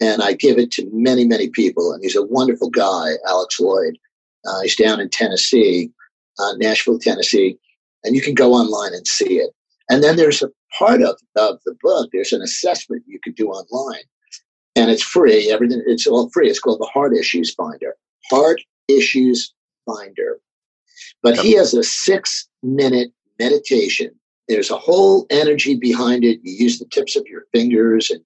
And 0.00 0.22
I 0.22 0.32
give 0.32 0.58
it 0.58 0.70
to 0.72 0.88
many, 0.92 1.24
many 1.24 1.48
people. 1.48 1.92
And 1.92 2.02
he's 2.02 2.16
a 2.16 2.26
wonderful 2.26 2.70
guy, 2.70 3.12
Alex 3.26 3.58
Loyd. 3.60 3.94
Uh, 4.46 4.60
he's 4.62 4.76
down 4.76 5.00
in 5.00 5.08
Tennessee, 5.08 5.90
uh, 6.38 6.54
Nashville, 6.56 6.98
Tennessee. 6.98 7.58
And 8.04 8.14
you 8.14 8.22
can 8.22 8.34
go 8.34 8.52
online 8.52 8.92
and 8.92 9.06
see 9.06 9.38
it. 9.38 9.50
And 9.90 10.02
then 10.02 10.16
there's 10.16 10.42
a 10.42 10.50
part 10.78 11.02
of, 11.02 11.16
of 11.36 11.58
the 11.64 11.76
book, 11.82 12.10
there's 12.12 12.32
an 12.32 12.42
assessment 12.42 13.04
you 13.06 13.18
can 13.22 13.32
do 13.34 13.48
online. 13.48 14.02
And 14.76 14.90
it's 14.90 15.02
free. 15.02 15.50
Everything 15.50 15.82
it's 15.86 16.06
all 16.06 16.30
free. 16.30 16.50
It's 16.50 16.58
called 16.58 16.80
the 16.80 16.90
Heart 16.92 17.16
Issues 17.16 17.54
Finder. 17.54 17.94
Heart 18.30 18.60
Issues 18.88 19.52
Finder. 19.86 20.40
But 21.22 21.38
he 21.38 21.52
has 21.54 21.74
a 21.74 21.82
six 21.82 22.48
minute 22.62 23.12
meditation. 23.38 24.10
There's 24.48 24.70
a 24.70 24.78
whole 24.78 25.26
energy 25.30 25.74
behind 25.74 26.24
it. 26.24 26.40
You 26.42 26.52
use 26.52 26.78
the 26.78 26.86
tips 26.86 27.16
of 27.16 27.26
your 27.26 27.44
fingers 27.52 28.10
and, 28.10 28.20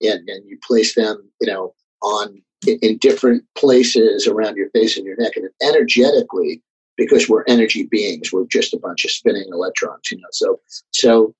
and, 0.00 0.28
and 0.28 0.48
you 0.48 0.58
place 0.66 0.94
them, 0.94 1.28
you 1.40 1.48
know, 1.48 1.74
on 2.02 2.42
in 2.66 2.96
different 2.98 3.44
places 3.56 4.26
around 4.26 4.56
your 4.56 4.70
face 4.70 4.96
and 4.96 5.04
your 5.04 5.16
neck. 5.16 5.36
And 5.36 5.48
energetically, 5.62 6.62
because 6.96 7.28
we're 7.28 7.44
energy 7.46 7.86
beings, 7.90 8.32
we're 8.32 8.46
just 8.46 8.72
a 8.72 8.78
bunch 8.78 9.04
of 9.04 9.10
spinning 9.10 9.48
electrons, 9.52 10.10
you 10.10 10.18
know. 10.18 10.28
So 10.32 10.60
so 10.92 11.34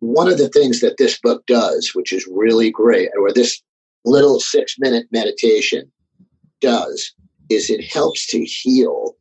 one 0.00 0.28
of 0.28 0.38
the 0.38 0.48
things 0.48 0.80
that 0.80 0.96
this 0.98 1.18
book 1.18 1.46
does, 1.46 1.92
which 1.94 2.12
is 2.12 2.26
really 2.30 2.70
great, 2.70 3.10
or 3.18 3.32
this 3.32 3.62
little 4.04 4.40
six 4.40 4.76
minute 4.78 5.06
meditation 5.10 5.90
does, 6.60 7.12
is 7.48 7.70
it 7.70 7.84
helps 7.84 8.26
to 8.28 8.44
heal 8.44 9.16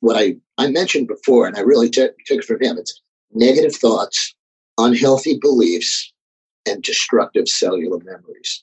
what 0.00 0.16
I, 0.16 0.36
I 0.58 0.68
mentioned 0.68 1.08
before, 1.08 1.46
and 1.46 1.56
I 1.56 1.60
really 1.60 1.90
took, 1.90 2.14
took 2.26 2.44
from 2.44 2.62
him. 2.62 2.78
It's 2.78 3.00
negative 3.32 3.74
thoughts, 3.74 4.34
unhealthy 4.78 5.38
beliefs, 5.40 6.12
and 6.66 6.82
destructive 6.82 7.48
cellular 7.48 7.98
memories. 7.98 8.62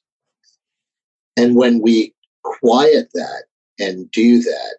And 1.37 1.55
when 1.55 1.81
we 1.81 2.13
quiet 2.43 3.09
that 3.13 3.43
and 3.79 4.09
do 4.11 4.41
that, 4.41 4.77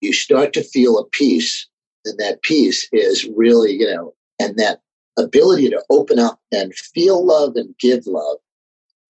you 0.00 0.12
start 0.12 0.52
to 0.54 0.62
feel 0.62 0.98
a 0.98 1.06
peace. 1.06 1.66
And 2.04 2.18
that 2.18 2.42
peace 2.42 2.88
is 2.92 3.28
really, 3.36 3.72
you 3.72 3.86
know, 3.86 4.14
and 4.38 4.56
that 4.56 4.80
ability 5.18 5.70
to 5.70 5.82
open 5.90 6.18
up 6.18 6.40
and 6.52 6.74
feel 6.74 7.24
love 7.24 7.56
and 7.56 7.74
give 7.78 8.06
love. 8.06 8.38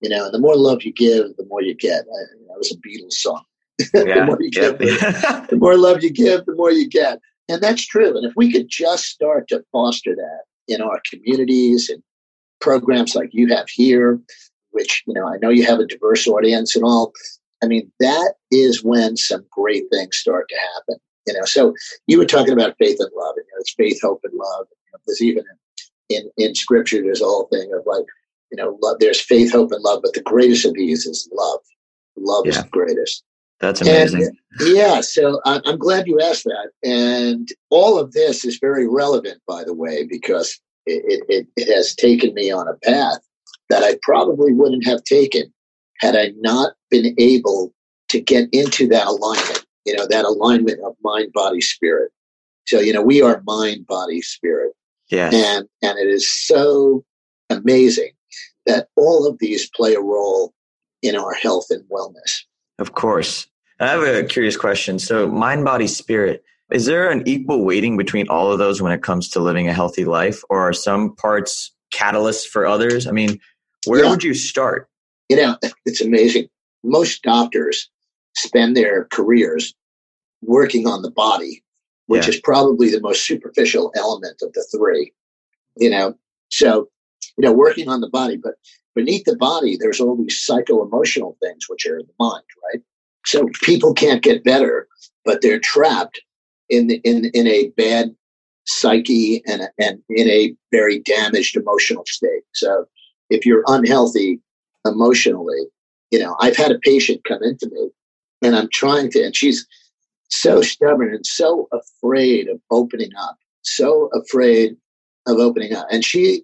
You 0.00 0.10
know, 0.10 0.26
and 0.26 0.34
the 0.34 0.38
more 0.38 0.56
love 0.56 0.82
you 0.82 0.92
give, 0.92 1.36
the 1.36 1.46
more 1.46 1.62
you 1.62 1.74
get. 1.74 2.00
I, 2.02 2.20
that 2.48 2.58
was 2.58 2.72
a 2.72 2.76
Beatles 2.76 3.14
song. 3.14 3.42
Yeah, 3.94 4.20
the, 4.20 4.24
more 4.26 4.38
you 4.40 4.50
give, 4.50 4.78
the, 4.78 5.46
the 5.50 5.56
more 5.56 5.76
love 5.76 6.02
you 6.02 6.10
give, 6.10 6.46
the 6.46 6.54
more 6.54 6.70
you 6.70 6.88
get. 6.88 7.20
And 7.48 7.60
that's 7.60 7.84
true. 7.86 8.16
And 8.16 8.24
if 8.24 8.32
we 8.36 8.52
could 8.52 8.68
just 8.68 9.04
start 9.04 9.48
to 9.48 9.64
foster 9.72 10.14
that 10.14 10.42
in 10.68 10.80
our 10.80 11.00
communities 11.10 11.90
and 11.90 12.02
programs 12.60 13.14
like 13.14 13.30
you 13.32 13.48
have 13.54 13.68
here, 13.68 14.20
which, 14.70 15.02
you 15.06 15.14
know, 15.14 15.26
I 15.26 15.36
know 15.38 15.50
you 15.50 15.66
have 15.66 15.80
a 15.80 15.86
diverse 15.86 16.26
audience 16.26 16.74
and 16.74 16.84
all. 16.84 17.12
I 17.62 17.66
mean, 17.66 17.90
that 18.00 18.34
is 18.50 18.82
when 18.82 19.16
some 19.16 19.44
great 19.50 19.84
things 19.90 20.16
start 20.16 20.48
to 20.48 20.56
happen. 20.74 21.00
You 21.26 21.34
know, 21.34 21.44
so 21.44 21.74
you 22.06 22.18
were 22.18 22.26
talking 22.26 22.52
about 22.52 22.76
faith 22.78 22.96
and 22.98 23.10
love, 23.16 23.34
and 23.36 23.44
you 23.46 23.54
know, 23.54 23.60
it's 23.60 23.74
faith, 23.74 24.00
hope, 24.02 24.20
and 24.24 24.34
love. 24.34 24.66
You 24.70 24.92
know, 24.92 24.98
there's 25.06 25.22
even 25.22 25.44
in, 26.10 26.16
in, 26.16 26.30
in 26.48 26.54
scripture, 26.54 27.02
there's 27.02 27.22
a 27.22 27.24
whole 27.24 27.48
thing 27.50 27.72
of 27.72 27.84
like, 27.86 28.04
you 28.50 28.56
know, 28.56 28.78
love, 28.82 28.98
there's 29.00 29.20
faith, 29.20 29.52
hope, 29.52 29.72
and 29.72 29.82
love, 29.82 30.00
but 30.02 30.12
the 30.12 30.22
greatest 30.22 30.66
of 30.66 30.74
these 30.74 31.06
is 31.06 31.28
love. 31.32 31.60
Love 32.16 32.44
yeah. 32.46 32.52
is 32.52 32.62
the 32.62 32.68
greatest. 32.68 33.24
That's 33.64 33.80
amazing. 33.80 34.24
And, 34.60 34.76
yeah, 34.76 35.00
so 35.00 35.40
I'm 35.46 35.78
glad 35.78 36.06
you 36.06 36.20
asked 36.20 36.44
that. 36.44 36.70
And 36.84 37.48
all 37.70 37.98
of 37.98 38.12
this 38.12 38.44
is 38.44 38.58
very 38.60 38.86
relevant, 38.86 39.40
by 39.48 39.64
the 39.64 39.72
way, 39.72 40.04
because 40.04 40.60
it, 40.84 41.24
it, 41.28 41.46
it 41.56 41.74
has 41.74 41.94
taken 41.94 42.34
me 42.34 42.50
on 42.50 42.68
a 42.68 42.74
path 42.74 43.18
that 43.70 43.82
I 43.82 43.96
probably 44.02 44.52
wouldn't 44.52 44.86
have 44.86 45.02
taken 45.04 45.52
had 46.00 46.14
I 46.14 46.32
not 46.40 46.74
been 46.90 47.14
able 47.18 47.72
to 48.10 48.20
get 48.20 48.50
into 48.52 48.86
that 48.88 49.06
alignment, 49.06 49.64
you 49.86 49.96
know, 49.96 50.06
that 50.08 50.26
alignment 50.26 50.80
of 50.84 50.94
mind, 51.02 51.32
body, 51.32 51.62
spirit. 51.62 52.12
So, 52.66 52.80
you 52.80 52.92
know, 52.92 53.02
we 53.02 53.22
are 53.22 53.42
mind, 53.46 53.86
body, 53.86 54.20
spirit. 54.20 54.72
Yeah. 55.10 55.30
And 55.32 55.66
and 55.80 55.98
it 55.98 56.08
is 56.08 56.30
so 56.30 57.02
amazing 57.48 58.12
that 58.66 58.88
all 58.96 59.26
of 59.26 59.38
these 59.38 59.70
play 59.70 59.94
a 59.94 60.00
role 60.00 60.52
in 61.00 61.16
our 61.16 61.32
health 61.32 61.66
and 61.70 61.82
wellness. 61.90 62.42
Of 62.78 62.92
course. 62.92 63.46
I 63.80 63.88
have 63.88 64.02
a 64.02 64.24
curious 64.24 64.56
question. 64.56 64.98
So, 64.98 65.28
mind, 65.28 65.64
body, 65.64 65.86
spirit, 65.86 66.44
is 66.70 66.86
there 66.86 67.10
an 67.10 67.26
equal 67.26 67.64
weighting 67.64 67.96
between 67.96 68.28
all 68.28 68.52
of 68.52 68.58
those 68.58 68.80
when 68.80 68.92
it 68.92 69.02
comes 69.02 69.28
to 69.30 69.40
living 69.40 69.68
a 69.68 69.72
healthy 69.72 70.04
life, 70.04 70.42
or 70.48 70.60
are 70.60 70.72
some 70.72 71.14
parts 71.16 71.72
catalysts 71.92 72.46
for 72.46 72.66
others? 72.66 73.06
I 73.06 73.10
mean, 73.10 73.40
where 73.86 74.04
yeah. 74.04 74.10
would 74.10 74.22
you 74.22 74.34
start? 74.34 74.88
You 75.28 75.36
know, 75.36 75.58
it's 75.86 76.00
amazing. 76.00 76.48
Most 76.82 77.22
doctors 77.22 77.90
spend 78.36 78.76
their 78.76 79.04
careers 79.06 79.74
working 80.42 80.86
on 80.86 81.02
the 81.02 81.10
body, 81.10 81.62
which 82.06 82.24
yeah. 82.24 82.30
is 82.30 82.40
probably 82.40 82.90
the 82.90 83.00
most 83.00 83.26
superficial 83.26 83.92
element 83.96 84.40
of 84.42 84.52
the 84.52 84.64
three. 84.70 85.12
You 85.76 85.90
know, 85.90 86.14
so 86.50 86.88
you 87.36 87.44
know, 87.44 87.52
working 87.52 87.88
on 87.88 88.00
the 88.00 88.08
body, 88.08 88.36
but 88.36 88.54
beneath 88.94 89.24
the 89.24 89.36
body, 89.36 89.76
there's 89.76 90.00
all 90.00 90.16
these 90.16 90.40
psycho 90.40 90.84
emotional 90.84 91.36
things 91.42 91.68
which 91.68 91.86
are 91.86 91.98
in 91.98 92.06
the 92.06 92.12
mind, 92.18 92.44
right? 92.72 92.82
So 93.24 93.48
people 93.62 93.94
can't 93.94 94.22
get 94.22 94.44
better, 94.44 94.86
but 95.24 95.40
they're 95.42 95.60
trapped 95.60 96.20
in 96.68 96.90
in 96.90 97.26
in 97.26 97.46
a 97.46 97.68
bad 97.76 98.14
psyche 98.66 99.42
and 99.46 99.62
and 99.78 100.02
in 100.08 100.28
a 100.28 100.54
very 100.72 101.00
damaged 101.00 101.56
emotional 101.56 102.04
state. 102.06 102.42
So 102.52 102.86
if 103.30 103.46
you're 103.46 103.64
unhealthy 103.66 104.40
emotionally, 104.84 105.66
you 106.10 106.18
know, 106.18 106.36
I've 106.40 106.56
had 106.56 106.72
a 106.72 106.78
patient 106.78 107.22
come 107.26 107.42
into 107.42 107.68
me 107.70 107.90
and 108.42 108.54
I'm 108.54 108.68
trying 108.72 109.10
to, 109.12 109.24
and 109.24 109.34
she's 109.34 109.66
so 110.28 110.62
stubborn 110.62 111.14
and 111.14 111.26
so 111.26 111.68
afraid 111.72 112.48
of 112.48 112.60
opening 112.70 113.10
up, 113.18 113.36
so 113.62 114.10
afraid 114.14 114.76
of 115.26 115.38
opening 115.38 115.74
up. 115.74 115.86
And 115.90 116.04
she 116.04 116.42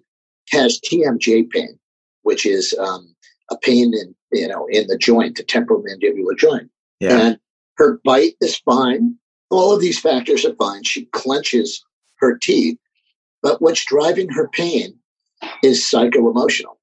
has 0.49 0.79
TMJ 0.79 1.49
pain, 1.49 1.79
which 2.23 2.45
is 2.45 2.75
um, 2.79 3.15
a 3.49 3.57
pain 3.57 3.93
in, 3.93 4.15
you 4.31 4.47
know, 4.47 4.67
in 4.69 4.87
the 4.87 4.97
joint, 4.97 5.37
the 5.37 5.43
temporomandibular 5.43 6.37
joint. 6.37 6.69
Yeah. 6.99 7.19
And 7.19 7.39
her 7.77 7.99
bite 8.03 8.35
is 8.41 8.57
fine. 8.57 9.15
All 9.49 9.73
of 9.73 9.81
these 9.81 9.99
factors 9.99 10.45
are 10.45 10.55
fine. 10.55 10.83
She 10.83 11.05
clenches 11.07 11.83
her 12.17 12.37
teeth. 12.37 12.77
But 13.41 13.61
what's 13.61 13.83
driving 13.83 14.29
her 14.29 14.47
pain 14.47 14.97
is 15.63 15.85
psycho 15.85 16.29
emotional. 16.29 16.79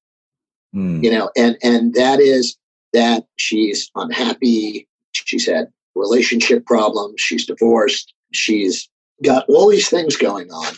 Mm. 0.75 1.03
You 1.03 1.11
know, 1.11 1.31
and 1.35 1.57
and 1.63 1.93
that 1.95 2.19
is 2.19 2.57
that 2.93 3.25
she's 3.37 3.89
unhappy. 3.95 4.87
She's 5.13 5.47
had 5.47 5.71
relationship 5.95 6.65
problems. 6.65 7.15
She's 7.19 7.45
divorced. 7.45 8.13
She's 8.33 8.89
got 9.23 9.45
all 9.49 9.69
these 9.69 9.89
things 9.89 10.15
going 10.15 10.51
on. 10.51 10.75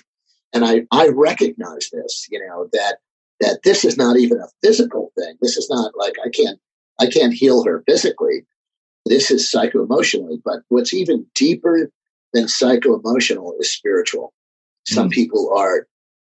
And 0.53 0.65
I, 0.65 0.86
I 0.91 1.10
recognize 1.10 1.89
this, 1.91 2.27
you 2.29 2.39
know, 2.45 2.67
that 2.73 2.97
that 3.41 3.60
this 3.63 3.84
is 3.84 3.97
not 3.97 4.17
even 4.17 4.39
a 4.39 4.47
physical 4.63 5.12
thing. 5.17 5.36
This 5.41 5.58
is 5.58 5.69
not 5.69 5.91
like 5.97 6.15
I 6.23 6.30
can't 6.30 6.60
I 6.99 7.08
can't 7.08 7.34
heal 7.34 7.63
her 7.63 7.84
physically. 7.88 8.45
This 9.06 9.32
is 9.32 9.49
psycho 9.49 9.84
emotionally. 9.84 10.39
But 10.45 10.60
what's 10.69 10.93
even 10.93 11.25
deeper 11.36 11.89
than 12.34 12.47
psycho 12.47 12.99
emotional 12.99 13.56
is 13.60 13.73
spiritual. 13.73 14.34
Some 14.88 15.10
mm. 15.10 15.13
people 15.13 15.51
are 15.56 15.88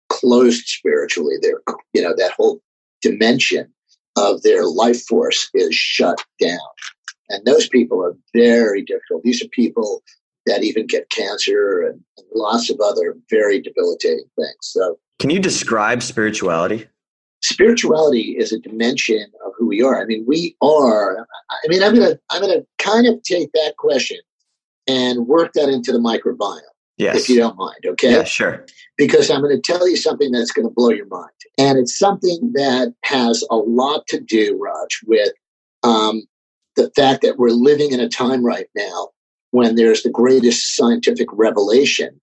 closed 0.09 0.67
spiritually. 0.67 1.37
They're 1.41 1.63
you 1.95 2.03
know, 2.03 2.15
that 2.17 2.33
whole 2.33 2.61
dimension 3.01 3.73
of 4.17 4.43
their 4.43 4.65
life 4.65 5.03
force 5.07 5.49
is 5.55 5.75
shut 5.75 6.23
down. 6.41 6.59
And 7.29 7.45
those 7.45 7.69
people 7.69 8.03
are 8.03 8.17
very 8.35 8.83
difficult. 8.83 9.23
These 9.23 9.43
are 9.43 9.49
people 9.49 10.03
that 10.47 10.63
even 10.63 10.87
get 10.87 11.11
cancer 11.11 11.83
and, 11.83 12.01
and 12.17 12.27
lots 12.35 12.71
of 12.71 12.81
other 12.81 13.17
very 13.31 13.61
debilitating 13.61 14.27
things. 14.37 14.57
So, 14.63 14.99
can 15.19 15.31
you 15.31 15.41
describe 15.41 16.03
spirituality? 16.03 16.87
Spirituality 17.43 18.37
is 18.39 18.53
a 18.53 18.59
dimension 18.59 19.27
of 19.45 19.53
who 19.59 19.67
we 19.67 19.83
are. 19.83 20.01
I 20.01 20.05
mean, 20.07 20.25
we 20.27 20.57
are. 20.63 21.27
I 21.51 21.69
mean, 21.69 21.83
I'm 21.83 21.95
gonna 21.95 22.19
I'm 22.31 22.41
gonna 22.41 22.63
kind 22.79 23.07
of 23.07 23.23
take 23.23 23.53
that 23.53 23.75
question 23.79 24.19
and 24.87 25.27
work 25.27 25.53
that 25.55 25.69
into 25.69 25.93
the 25.93 25.99
microbiome. 25.99 26.61
Yes. 26.99 27.17
If 27.17 27.29
you 27.29 27.37
don't 27.37 27.59
mind, 27.59 27.85
okay? 27.85 28.13
Yeah, 28.13 28.25
sure. 28.25 28.65
Because 28.97 29.31
I'm 29.31 29.43
going 29.43 29.55
to 29.55 29.61
tell 29.61 29.87
you 29.87 29.97
something 29.97 30.33
that's 30.33 30.51
going 30.51 30.67
to 30.67 30.73
blow 30.75 30.91
your 30.91 31.07
mind. 31.09 31.31
And 31.59 31.79
it's 31.79 31.99
something 31.99 32.53
that 32.55 32.95
has 33.05 33.45
a 33.51 33.57
lot 33.57 34.07
to 34.09 34.21
do, 34.21 34.59
Raj, 34.59 35.01
with 35.07 35.33
um, 35.83 36.23
the 36.77 36.91
fact 36.97 37.21
that 37.23 37.37
we're 37.37 37.51
living 37.51 37.93
in 37.93 38.01
a 38.01 38.09
time 38.09 38.45
right 38.45 38.69
now 38.75 39.09
when 39.51 39.75
there's 39.75 40.03
the 40.03 40.11
greatest 40.11 40.75
scientific 40.75 41.29
revelation 41.33 42.19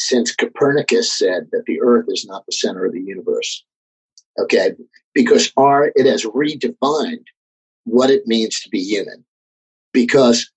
since 0.00 0.34
Copernicus 0.34 1.16
said 1.16 1.48
that 1.52 1.64
the 1.66 1.80
earth 1.80 2.06
is 2.08 2.24
not 2.24 2.44
the 2.46 2.52
center 2.52 2.84
of 2.84 2.92
the 2.92 3.00
universe. 3.00 3.64
Okay. 4.38 4.72
Because 5.14 5.52
our, 5.56 5.92
it 5.94 6.06
has 6.06 6.24
redefined 6.24 7.24
what 7.84 8.10
it 8.10 8.26
means 8.26 8.60
to 8.60 8.68
be 8.68 8.82
human 8.82 9.24
because 9.92 10.50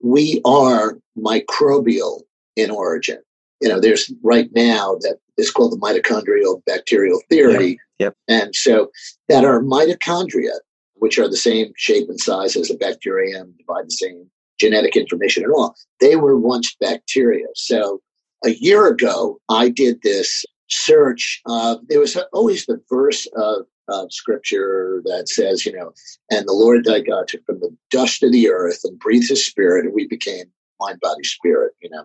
we 0.00 0.40
are 0.44 0.98
microbial 1.16 2.22
in 2.56 2.70
origin. 2.70 3.18
You 3.60 3.68
know, 3.68 3.80
there's 3.80 4.12
right 4.22 4.48
now 4.54 4.96
that 5.00 5.18
is 5.36 5.50
called 5.50 5.72
the 5.72 5.76
mitochondrial 5.76 6.64
bacterial 6.64 7.20
theory. 7.28 7.78
Yep. 7.98 8.14
yep. 8.16 8.16
And 8.28 8.54
so 8.54 8.90
that 9.28 9.44
our 9.44 9.60
mitochondria, 9.60 10.52
which 10.94 11.18
are 11.18 11.28
the 11.28 11.36
same 11.36 11.72
shape 11.76 12.08
and 12.08 12.20
size 12.20 12.56
as 12.56 12.70
a 12.70 12.76
bacterium, 12.76 13.54
divide 13.58 13.86
the 13.86 13.90
same 13.90 14.30
genetic 14.58 14.96
information 14.96 15.44
at 15.44 15.50
all. 15.50 15.76
They 16.00 16.16
were 16.16 16.38
once 16.38 16.74
bacteria. 16.80 17.46
So 17.54 18.00
a 18.44 18.50
year 18.50 18.86
ago, 18.86 19.38
I 19.48 19.68
did 19.68 20.02
this 20.02 20.44
search. 20.68 21.40
Uh, 21.46 21.76
there 21.88 22.00
was 22.00 22.16
always 22.32 22.66
the 22.66 22.80
verse 22.90 23.26
of, 23.36 23.66
of 23.88 24.12
scripture 24.12 25.02
that 25.04 25.28
says, 25.28 25.64
you 25.64 25.72
know, 25.72 25.92
and 26.30 26.46
the 26.46 26.52
Lord 26.52 26.84
thy 26.84 27.00
God 27.00 27.28
took 27.28 27.44
from 27.44 27.60
the 27.60 27.74
dust 27.90 28.22
of 28.22 28.32
the 28.32 28.50
earth 28.50 28.80
and 28.84 28.98
breathed 28.98 29.28
his 29.28 29.44
spirit, 29.44 29.86
and 29.86 29.94
we 29.94 30.06
became 30.06 30.46
mind, 30.80 31.00
body, 31.00 31.24
spirit, 31.24 31.72
you 31.80 31.90
know. 31.90 32.04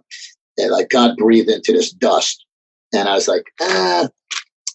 And 0.58 0.72
like 0.72 0.90
God 0.90 1.18
breathed 1.18 1.50
into 1.50 1.74
this 1.74 1.92
dust. 1.92 2.46
And 2.94 3.10
I 3.10 3.16
was 3.16 3.28
like, 3.28 3.46
ah, 3.60 4.08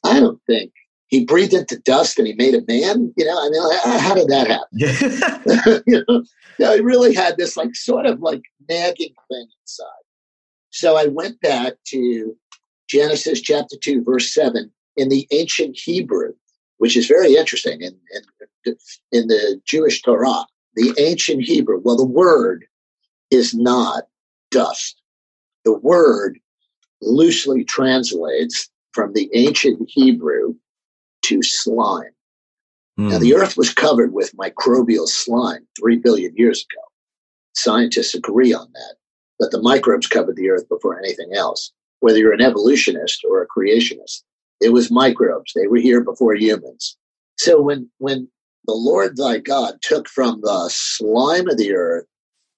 I 0.04 0.20
don't 0.20 0.40
think 0.46 0.72
he 1.08 1.24
breathed 1.24 1.54
into 1.54 1.78
dust 1.80 2.18
and 2.18 2.26
he 2.26 2.34
made 2.34 2.54
a 2.54 2.62
man. 2.68 3.12
You 3.16 3.24
know, 3.24 3.38
I 3.38 3.48
mean, 3.48 4.00
how 4.00 4.14
did 4.14 4.28
that 4.28 4.48
happen? 4.48 5.82
you 5.86 6.04
know, 6.08 6.24
yeah, 6.58 6.70
I 6.70 6.76
really 6.76 7.14
had 7.14 7.36
this 7.36 7.56
like 7.56 7.74
sort 7.74 8.06
of 8.06 8.20
like 8.20 8.42
nagging 8.68 9.14
thing 9.30 9.46
inside. 9.62 9.86
So 10.70 10.96
I 10.96 11.06
went 11.06 11.40
back 11.40 11.74
to 11.88 12.36
Genesis 12.88 13.40
chapter 13.40 13.76
2, 13.76 14.02
verse 14.02 14.32
7 14.32 14.70
in 14.96 15.08
the 15.08 15.26
ancient 15.30 15.78
Hebrew, 15.78 16.32
which 16.78 16.96
is 16.96 17.06
very 17.06 17.36
interesting 17.36 17.80
in, 17.80 17.96
in, 18.64 18.76
in 19.12 19.28
the 19.28 19.60
Jewish 19.64 20.02
Torah. 20.02 20.44
The 20.74 20.94
ancient 20.98 21.42
Hebrew, 21.42 21.80
well, 21.82 21.96
the 21.96 22.04
word 22.04 22.66
is 23.30 23.54
not 23.54 24.04
dust. 24.50 25.00
The 25.64 25.76
word 25.76 26.38
loosely 27.00 27.64
translates 27.64 28.68
from 28.92 29.12
the 29.12 29.30
ancient 29.34 29.88
Hebrew 29.88 30.54
to 31.22 31.42
slime. 31.42 32.10
Mm. 32.98 33.10
Now, 33.10 33.16
hmm. 33.16 33.22
the 33.22 33.34
earth 33.34 33.56
was 33.56 33.72
covered 33.72 34.12
with 34.12 34.36
microbial 34.36 35.06
slime 35.06 35.66
three 35.78 35.96
billion 35.96 36.34
years 36.36 36.64
ago. 36.70 36.82
Scientists 37.54 38.14
agree 38.14 38.52
on 38.52 38.68
that. 38.72 38.94
But 39.38 39.52
the 39.52 39.62
microbes 39.62 40.08
covered 40.08 40.36
the 40.36 40.50
earth 40.50 40.68
before 40.68 40.98
anything 40.98 41.32
else. 41.34 41.72
Whether 42.00 42.18
you're 42.18 42.32
an 42.32 42.42
evolutionist 42.42 43.24
or 43.28 43.42
a 43.42 43.46
creationist, 43.46 44.22
it 44.60 44.72
was 44.72 44.90
microbes. 44.90 45.52
They 45.54 45.66
were 45.66 45.78
here 45.78 46.02
before 46.02 46.34
humans. 46.34 46.96
So 47.38 47.60
when, 47.60 47.88
when 47.98 48.28
the 48.66 48.74
Lord 48.74 49.16
thy 49.16 49.38
God 49.38 49.74
took 49.82 50.08
from 50.08 50.40
the 50.42 50.68
slime 50.72 51.48
of 51.48 51.56
the 51.56 51.74
earth 51.74 52.06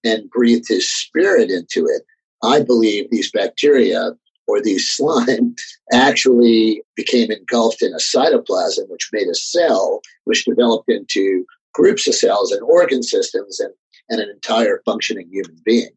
and 0.05 0.31
breathed 0.31 0.68
his 0.68 0.88
spirit 0.88 1.50
into 1.50 1.87
it, 1.87 2.02
I 2.42 2.62
believe 2.62 3.10
these 3.10 3.31
bacteria 3.31 4.12
or 4.46 4.60
these 4.60 4.90
slime 4.96 5.54
actually 5.92 6.83
became 6.96 7.31
engulfed 7.31 7.83
in 7.83 7.92
a 7.92 7.96
cytoplasm, 7.96 8.88
which 8.88 9.10
made 9.12 9.29
a 9.29 9.35
cell, 9.35 10.00
which 10.25 10.44
developed 10.44 10.90
into 10.90 11.46
groups 11.73 12.06
of 12.08 12.15
cells 12.15 12.50
and 12.50 12.62
organ 12.62 13.02
systems 13.02 13.60
and, 13.60 13.73
and 14.08 14.21
an 14.21 14.29
entire 14.29 14.83
functioning 14.85 15.29
human 15.31 15.56
being. 15.65 15.90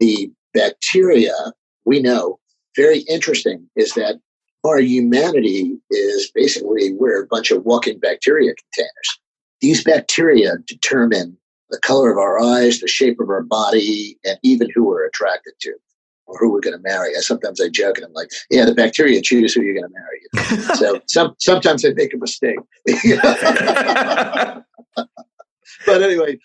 The 0.00 0.32
bacteria, 0.54 1.34
we 1.84 2.00
know, 2.00 2.39
very 2.76 3.00
interesting, 3.00 3.68
is 3.76 3.94
that 3.94 4.20
our 4.64 4.78
humanity 4.78 5.78
is 5.90 6.30
basically 6.34 6.92
we're 6.92 7.22
a 7.22 7.26
bunch 7.26 7.50
of 7.50 7.64
walking 7.64 7.98
bacteria 7.98 8.52
containers. 8.54 9.20
These 9.60 9.84
bacteria 9.84 10.56
determine 10.66 11.36
the 11.70 11.78
color 11.78 12.10
of 12.10 12.18
our 12.18 12.40
eyes, 12.40 12.80
the 12.80 12.88
shape 12.88 13.20
of 13.20 13.30
our 13.30 13.42
body, 13.42 14.18
and 14.24 14.38
even 14.42 14.68
who 14.74 14.84
we're 14.84 15.06
attracted 15.06 15.54
to 15.60 15.74
or 16.26 16.38
who 16.38 16.52
we're 16.52 16.60
going 16.60 16.76
to 16.76 16.82
marry. 16.82 17.16
I 17.16 17.20
sometimes 17.20 17.60
I 17.60 17.68
joke 17.68 17.98
and 17.98 18.06
I'm 18.06 18.12
like, 18.12 18.30
yeah, 18.50 18.64
the 18.64 18.74
bacteria 18.74 19.20
choose 19.20 19.52
who 19.52 19.62
you're 19.62 19.74
going 19.74 19.90
to 19.90 19.98
marry. 19.98 20.20
so 20.76 21.00
some, 21.06 21.34
sometimes 21.38 21.84
I 21.84 21.90
make 21.94 22.14
a 22.14 22.18
mistake. 22.18 22.58
but 25.86 26.02
anyway, 26.02 26.38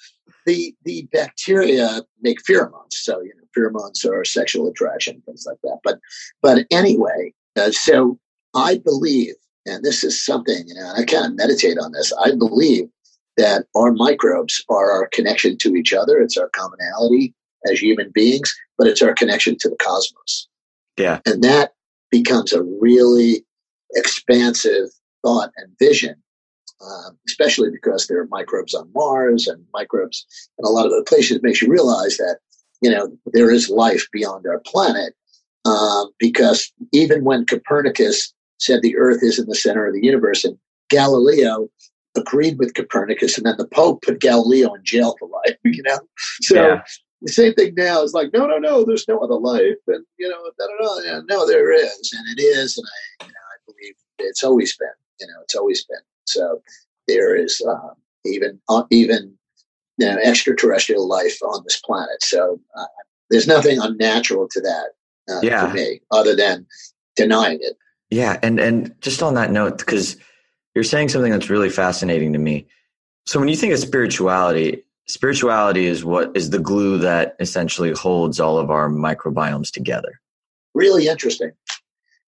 the 0.45 0.75
the 0.83 1.07
bacteria 1.11 2.01
make 2.21 2.39
pheromones. 2.43 2.93
So 2.93 3.21
you 3.21 3.33
know, 3.35 3.43
pheromones 3.57 4.05
are 4.05 4.23
sexual 4.25 4.67
attraction, 4.69 5.21
things 5.25 5.45
like 5.47 5.57
that. 5.63 5.79
But 5.83 5.99
but 6.41 6.65
anyway, 6.71 7.33
uh, 7.55 7.71
so 7.71 8.19
I 8.53 8.77
believe, 8.77 9.35
and 9.65 9.83
this 9.83 10.03
is 10.03 10.23
something 10.23 10.63
you 10.67 10.75
know, 10.75 10.93
I 10.95 11.03
kind 11.03 11.25
of 11.25 11.35
meditate 11.35 11.77
on 11.77 11.91
this. 11.91 12.13
I 12.23 12.31
believe 12.31 12.85
that 13.37 13.65
our 13.75 13.91
microbes 13.91 14.63
are 14.69 14.91
our 14.91 15.09
connection 15.11 15.57
to 15.57 15.75
each 15.75 15.93
other. 15.93 16.19
It's 16.19 16.37
our 16.37 16.49
commonality 16.49 17.33
as 17.69 17.79
human 17.81 18.11
beings, 18.13 18.55
but 18.77 18.87
it's 18.87 19.01
our 19.01 19.13
connection 19.13 19.57
to 19.59 19.69
the 19.69 19.77
cosmos. 19.77 20.47
Yeah, 20.97 21.19
and 21.25 21.43
that 21.43 21.73
becomes 22.11 22.53
a 22.53 22.63
really 22.63 23.45
expansive 23.95 24.89
thought 25.23 25.51
and 25.57 25.71
vision 25.79 26.15
um, 26.81 27.17
especially 27.27 27.69
because 27.71 28.07
there 28.07 28.19
are 28.19 28.27
microbes 28.27 28.73
on 28.73 28.89
Mars 28.93 29.47
and 29.47 29.63
microbes 29.73 30.25
in 30.57 30.65
a 30.65 30.69
lot 30.69 30.85
of 30.85 30.91
other 30.91 31.03
places. 31.03 31.39
Makes 31.41 31.61
you 31.61 31.71
realize 31.71 32.17
that 32.17 32.39
you 32.81 32.89
know 32.89 33.15
there 33.33 33.51
is 33.51 33.69
life 33.69 34.07
beyond 34.11 34.45
our 34.47 34.59
planet. 34.65 35.13
Um, 35.65 36.11
because 36.19 36.71
even 36.91 37.23
when 37.23 37.45
Copernicus 37.45 38.31
said 38.59 38.81
the 38.81 38.95
Earth 38.97 39.23
is 39.23 39.39
in 39.39 39.47
the 39.47 39.55
center 39.55 39.87
of 39.87 39.93
the 39.93 40.05
universe, 40.05 40.45
and 40.45 40.57
Galileo 40.89 41.69
agreed 42.15 42.59
with 42.59 42.75
Copernicus, 42.75 43.37
and 43.37 43.47
then 43.47 43.57
the 43.57 43.67
Pope 43.67 44.03
put 44.03 44.21
Galileo 44.21 44.73
in 44.73 44.83
jail 44.83 45.15
for 45.19 45.27
life. 45.27 45.57
You 45.65 45.83
know, 45.83 45.99
so. 46.41 46.55
Yeah. 46.55 46.83
The 47.21 47.31
same 47.31 47.53
thing 47.55 47.73
now 47.75 48.03
is 48.03 48.13
like, 48.13 48.31
no, 48.33 48.45
no, 48.45 48.57
no, 48.59 48.85
there's 48.85 49.07
no 49.07 49.17
other 49.17 49.39
life. 49.39 49.79
And, 49.87 50.05
you 50.19 50.29
know, 50.29 50.51
da, 50.59 50.67
da, 50.67 51.01
da, 51.01 51.21
no, 51.27 51.47
there 51.47 51.71
is. 51.71 52.13
And 52.15 52.37
it 52.37 52.41
is. 52.43 52.77
And 52.77 52.85
I, 52.85 53.25
you 53.25 53.31
know, 53.31 53.33
I 53.33 53.57
believe 53.65 53.95
it's 54.19 54.43
always 54.43 54.77
been, 54.77 54.89
you 55.21 55.27
know, 55.27 55.41
it's 55.41 55.55
always 55.55 55.83
been. 55.85 56.01
So 56.25 56.61
there 57.07 57.35
is 57.35 57.61
uh, 57.67 57.93
even 58.25 58.59
uh, 58.69 58.83
even 58.91 59.33
you 59.97 60.07
know, 60.07 60.17
extraterrestrial 60.17 61.07
life 61.07 61.37
on 61.43 61.63
this 61.65 61.79
planet. 61.79 62.21
So 62.21 62.59
uh, 62.77 62.85
there's 63.29 63.47
nothing 63.47 63.79
unnatural 63.79 64.47
to 64.51 64.61
that 64.61 65.33
uh, 65.33 65.39
yeah. 65.41 65.67
for 65.67 65.73
me, 65.73 66.01
other 66.11 66.35
than 66.35 66.65
denying 67.15 67.59
it. 67.61 67.77
Yeah, 68.09 68.39
and 68.43 68.59
and 68.59 68.93
just 69.01 69.23
on 69.23 69.33
that 69.35 69.51
note, 69.51 69.79
because 69.79 70.17
you're 70.73 70.83
saying 70.83 71.09
something 71.09 71.31
that's 71.31 71.49
really 71.49 71.69
fascinating 71.69 72.33
to 72.33 72.39
me. 72.39 72.67
So 73.25 73.39
when 73.39 73.49
you 73.49 73.55
think 73.55 73.73
of 73.73 73.79
spirituality, 73.79 74.83
spirituality 75.07 75.85
is 75.85 76.05
what 76.05 76.31
is 76.35 76.51
the 76.51 76.59
glue 76.59 76.97
that 76.99 77.35
essentially 77.39 77.91
holds 77.91 78.39
all 78.39 78.59
of 78.59 78.69
our 78.69 78.89
microbiomes 78.89 79.71
together. 79.71 80.19
Really 80.75 81.07
interesting. 81.07 81.51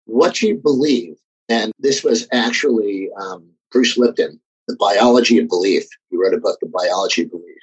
What 0.04 0.42
you 0.42 0.56
believe, 0.56 1.14
and 1.48 1.72
this 1.78 2.02
was 2.04 2.26
actually 2.32 3.08
um, 3.18 3.48
Bruce 3.72 3.96
Lipton, 3.96 4.40
The 4.68 4.76
Biology 4.76 5.38
of 5.38 5.48
Belief. 5.48 5.84
He 6.10 6.16
wrote 6.16 6.34
a 6.34 6.38
book, 6.38 6.58
The 6.60 6.68
Biology 6.68 7.22
of 7.22 7.30
Belief. 7.30 7.56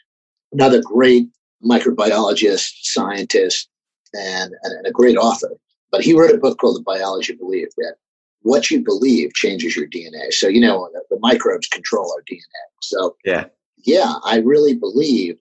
Another 0.52 0.82
great 0.82 1.28
microbiologist, 1.64 2.72
scientist, 2.82 3.70
and, 4.14 4.54
and 4.64 4.88
a 4.88 4.92
great 4.92 5.18
author. 5.18 5.52
But 5.92 6.02
he 6.02 6.14
wrote 6.14 6.34
a 6.34 6.38
book 6.38 6.58
called 6.60 6.78
The 6.78 6.84
Biology 6.84 7.34
of 7.34 7.40
Belief 7.40 7.70
that 7.78 7.96
what 8.42 8.72
you 8.72 8.82
believe 8.82 9.34
changes 9.34 9.76
your 9.76 9.88
DNA. 9.88 10.32
So, 10.32 10.48
you 10.48 10.62
know, 10.62 10.90
the, 10.94 11.04
the 11.10 11.20
microbes 11.20 11.68
control 11.68 12.12
our 12.16 12.24
DNA. 12.24 12.42
So, 12.82 13.16
yeah. 13.26 13.46
Yeah, 13.86 14.16
I 14.24 14.40
really 14.40 14.76
believe 14.76 15.38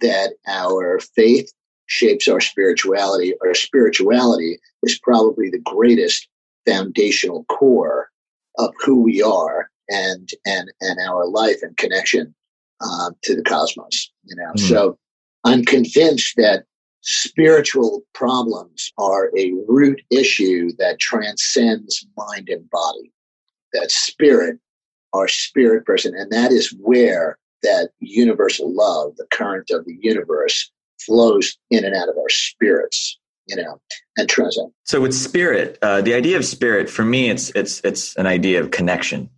that 0.00 0.34
our 0.46 1.00
faith 1.00 1.52
shapes 1.86 2.28
our 2.28 2.40
spirituality. 2.40 3.34
Our 3.42 3.54
spirituality 3.54 4.58
is 4.82 4.98
probably 4.98 5.50
the 5.50 5.60
greatest 5.60 6.28
foundational 6.66 7.44
core 7.44 8.08
of 8.58 8.72
who 8.84 9.02
we 9.02 9.22
are 9.22 9.70
and 9.88 10.30
and 10.46 10.70
and 10.80 10.98
our 11.00 11.26
life 11.26 11.62
and 11.62 11.76
connection 11.76 12.34
uh, 12.80 13.10
to 13.22 13.34
the 13.34 13.42
cosmos. 13.42 14.10
You 14.24 14.36
know, 14.36 14.52
mm. 14.56 14.68
so 14.68 14.98
I'm 15.44 15.64
convinced 15.64 16.34
that 16.36 16.64
spiritual 17.00 18.02
problems 18.14 18.92
are 18.98 19.30
a 19.36 19.52
root 19.66 20.00
issue 20.10 20.70
that 20.78 21.00
transcends 21.00 22.06
mind 22.16 22.48
and 22.48 22.68
body. 22.70 23.12
That 23.72 23.90
spirit, 23.90 24.58
our 25.12 25.28
spirit 25.28 25.84
person, 25.86 26.14
and 26.16 26.30
that 26.30 26.52
is 26.52 26.74
where 26.80 27.38
that 27.62 27.90
universal 28.00 28.74
love, 28.74 29.16
the 29.16 29.26
current 29.30 29.70
of 29.70 29.84
the 29.84 29.96
universe, 30.00 30.70
flows 31.00 31.56
in 31.70 31.84
and 31.84 31.94
out 31.94 32.08
of 32.08 32.16
our 32.16 32.28
spirits 32.28 33.18
you 33.46 33.56
know, 33.56 33.80
and 34.16 34.28
transcend. 34.28 34.72
So 34.84 35.00
with 35.00 35.14
spirit, 35.14 35.78
uh, 35.82 36.00
the 36.00 36.14
idea 36.14 36.36
of 36.36 36.44
spirit 36.44 36.88
for 36.88 37.04
me, 37.04 37.30
it's 37.30 37.50
it's 37.50 37.80
it's 37.80 38.16
an 38.16 38.26
idea 38.26 38.60
of 38.60 38.70
connection. 38.70 39.28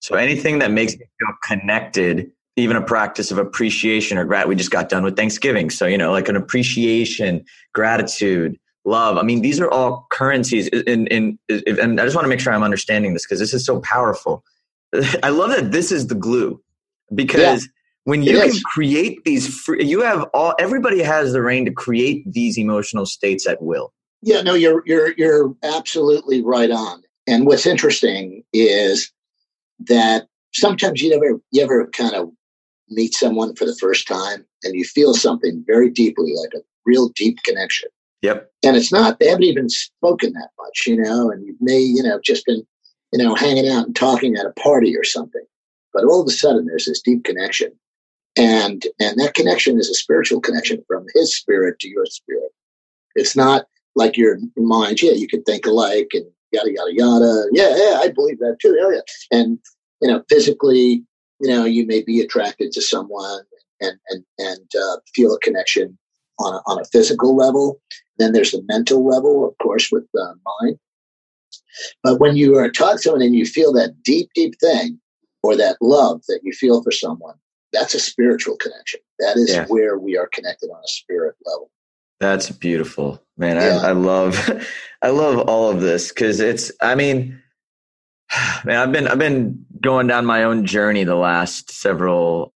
So 0.00 0.16
anything 0.16 0.58
that 0.60 0.70
makes 0.70 0.92
me 0.92 1.04
feel 1.18 1.34
connected, 1.44 2.30
even 2.56 2.76
a 2.76 2.82
practice 2.82 3.30
of 3.30 3.38
appreciation 3.38 4.18
or 4.18 4.24
gratitude. 4.24 4.48
We 4.48 4.56
just 4.56 4.70
got 4.70 4.88
done 4.88 5.04
with 5.04 5.16
Thanksgiving, 5.16 5.70
so 5.70 5.86
you 5.86 5.98
know, 5.98 6.12
like 6.12 6.28
an 6.28 6.36
appreciation, 6.36 7.44
gratitude, 7.72 8.58
love. 8.84 9.16
I 9.16 9.22
mean, 9.22 9.42
these 9.42 9.60
are 9.60 9.70
all 9.70 10.06
currencies. 10.10 10.68
In 10.68 11.06
in, 11.08 11.38
in 11.48 11.78
and 11.80 12.00
I 12.00 12.04
just 12.04 12.16
want 12.16 12.24
to 12.24 12.28
make 12.28 12.40
sure 12.40 12.52
I'm 12.52 12.62
understanding 12.62 13.14
this 13.14 13.24
because 13.24 13.38
this 13.38 13.54
is 13.54 13.64
so 13.64 13.80
powerful. 13.80 14.44
I 15.22 15.30
love 15.30 15.50
that 15.50 15.72
this 15.72 15.92
is 15.92 16.06
the 16.06 16.14
glue 16.14 16.60
because. 17.14 17.64
Yeah 17.64 17.68
when 18.08 18.22
you 18.22 18.40
can 18.40 18.58
create 18.64 19.22
these 19.26 19.46
free, 19.54 19.84
you 19.84 20.00
have 20.00 20.24
all 20.32 20.54
everybody 20.58 21.02
has 21.02 21.32
the 21.34 21.42
reign 21.42 21.66
to 21.66 21.70
create 21.70 22.24
these 22.32 22.56
emotional 22.56 23.04
states 23.04 23.46
at 23.46 23.60
will 23.60 23.92
yeah 24.22 24.40
no 24.40 24.54
you're 24.54 24.82
you're 24.86 25.12
you're 25.18 25.54
absolutely 25.62 26.42
right 26.42 26.70
on 26.70 27.02
and 27.26 27.44
what's 27.44 27.66
interesting 27.66 28.42
is 28.54 29.12
that 29.80 30.26
sometimes 30.54 31.02
you 31.02 31.10
never 31.10 31.40
you 31.50 31.62
ever 31.62 31.86
kind 31.88 32.14
of 32.14 32.30
meet 32.88 33.14
someone 33.14 33.54
for 33.54 33.64
the 33.64 33.76
first 33.76 34.08
time 34.08 34.44
and 34.64 34.74
you 34.74 34.84
feel 34.84 35.14
something 35.14 35.62
very 35.66 35.90
deeply 35.90 36.32
like 36.34 36.52
a 36.54 36.64
real 36.86 37.10
deep 37.10 37.38
connection. 37.44 37.88
Yep. 38.22 38.50
And 38.64 38.76
it's 38.76 38.92
not 38.92 39.18
they 39.18 39.28
haven't 39.28 39.44
even 39.44 39.68
spoken 39.68 40.32
that 40.32 40.50
much 40.58 40.84
you 40.86 40.96
know 40.96 41.30
and 41.30 41.44
you 41.46 41.56
may 41.60 41.78
you 41.78 42.02
know 42.02 42.18
just 42.22 42.46
been 42.46 42.66
you 43.12 43.22
know 43.22 43.34
hanging 43.34 43.68
out 43.68 43.86
and 43.86 43.96
talking 43.96 44.36
at 44.36 44.46
a 44.46 44.52
party 44.60 44.96
or 44.96 45.04
something. 45.04 45.44
But 45.92 46.04
all 46.04 46.20
of 46.20 46.28
a 46.28 46.32
sudden 46.32 46.66
there's 46.66 46.86
this 46.86 47.02
deep 47.02 47.24
connection. 47.24 47.72
And 48.36 48.84
and 49.00 49.18
that 49.18 49.34
connection 49.34 49.78
is 49.78 49.88
a 49.88 49.94
spiritual 49.94 50.40
connection 50.40 50.82
from 50.86 51.06
his 51.14 51.36
spirit 51.36 51.78
to 51.80 51.88
your 51.88 52.06
spirit. 52.06 52.52
It's 53.14 53.36
not 53.36 53.66
like 53.94 54.16
your 54.16 54.38
mind 54.56 55.02
yeah 55.02 55.12
you 55.12 55.26
can 55.26 55.42
think 55.42 55.66
alike 55.66 56.10
and 56.12 56.26
yada 56.52 56.70
yada 56.72 56.92
yada 56.92 57.44
yeah 57.52 57.76
yeah 57.76 57.98
i 58.00 58.08
believe 58.08 58.38
that 58.38 58.56
too 58.60 58.76
yeah, 58.78 58.90
yeah. 58.90 59.38
and 59.38 59.58
you 60.00 60.08
know 60.08 60.22
physically 60.28 61.02
you 61.40 61.48
know 61.48 61.64
you 61.64 61.86
may 61.86 62.02
be 62.02 62.20
attracted 62.20 62.72
to 62.72 62.82
someone 62.82 63.42
and 63.80 63.98
and 64.08 64.24
and 64.38 64.68
uh, 64.80 64.96
feel 65.14 65.34
a 65.34 65.40
connection 65.40 65.96
on 66.38 66.54
a, 66.54 66.58
on 66.66 66.80
a 66.80 66.84
physical 66.86 67.36
level 67.36 67.80
then 68.18 68.32
there's 68.32 68.52
the 68.52 68.62
mental 68.68 69.06
level 69.06 69.48
of 69.48 69.56
course 69.62 69.90
with 69.90 70.04
uh, 70.20 70.34
mind 70.60 70.78
but 72.02 72.18
when 72.18 72.36
you 72.36 72.56
are 72.56 72.70
talking 72.70 72.96
to 72.96 73.02
someone 73.02 73.22
and 73.22 73.34
you 73.34 73.46
feel 73.46 73.72
that 73.72 74.02
deep 74.02 74.30
deep 74.34 74.54
thing 74.60 74.98
or 75.42 75.56
that 75.56 75.76
love 75.80 76.20
that 76.28 76.40
you 76.42 76.52
feel 76.52 76.82
for 76.82 76.90
someone 76.90 77.34
that's 77.72 77.94
a 77.94 78.00
spiritual 78.00 78.56
connection. 78.56 79.00
That 79.18 79.36
is 79.36 79.54
yeah. 79.54 79.66
where 79.66 79.98
we 79.98 80.16
are 80.16 80.28
connected 80.32 80.70
on 80.70 80.78
a 80.82 80.88
spirit 80.88 81.36
level. 81.44 81.70
That's 82.20 82.50
beautiful, 82.50 83.22
man. 83.36 83.56
Yeah. 83.56 83.80
I, 83.82 83.90
I 83.90 83.92
love, 83.92 84.50
I 85.02 85.10
love 85.10 85.48
all 85.48 85.70
of 85.70 85.80
this 85.80 86.08
because 86.08 86.40
it's. 86.40 86.72
I 86.80 86.94
mean, 86.94 87.40
man, 88.64 88.76
I've 88.76 88.92
been 88.92 89.08
I've 89.08 89.18
been 89.18 89.64
going 89.80 90.06
down 90.06 90.26
my 90.26 90.42
own 90.42 90.66
journey 90.66 91.04
the 91.04 91.14
last 91.14 91.70
several, 91.70 92.52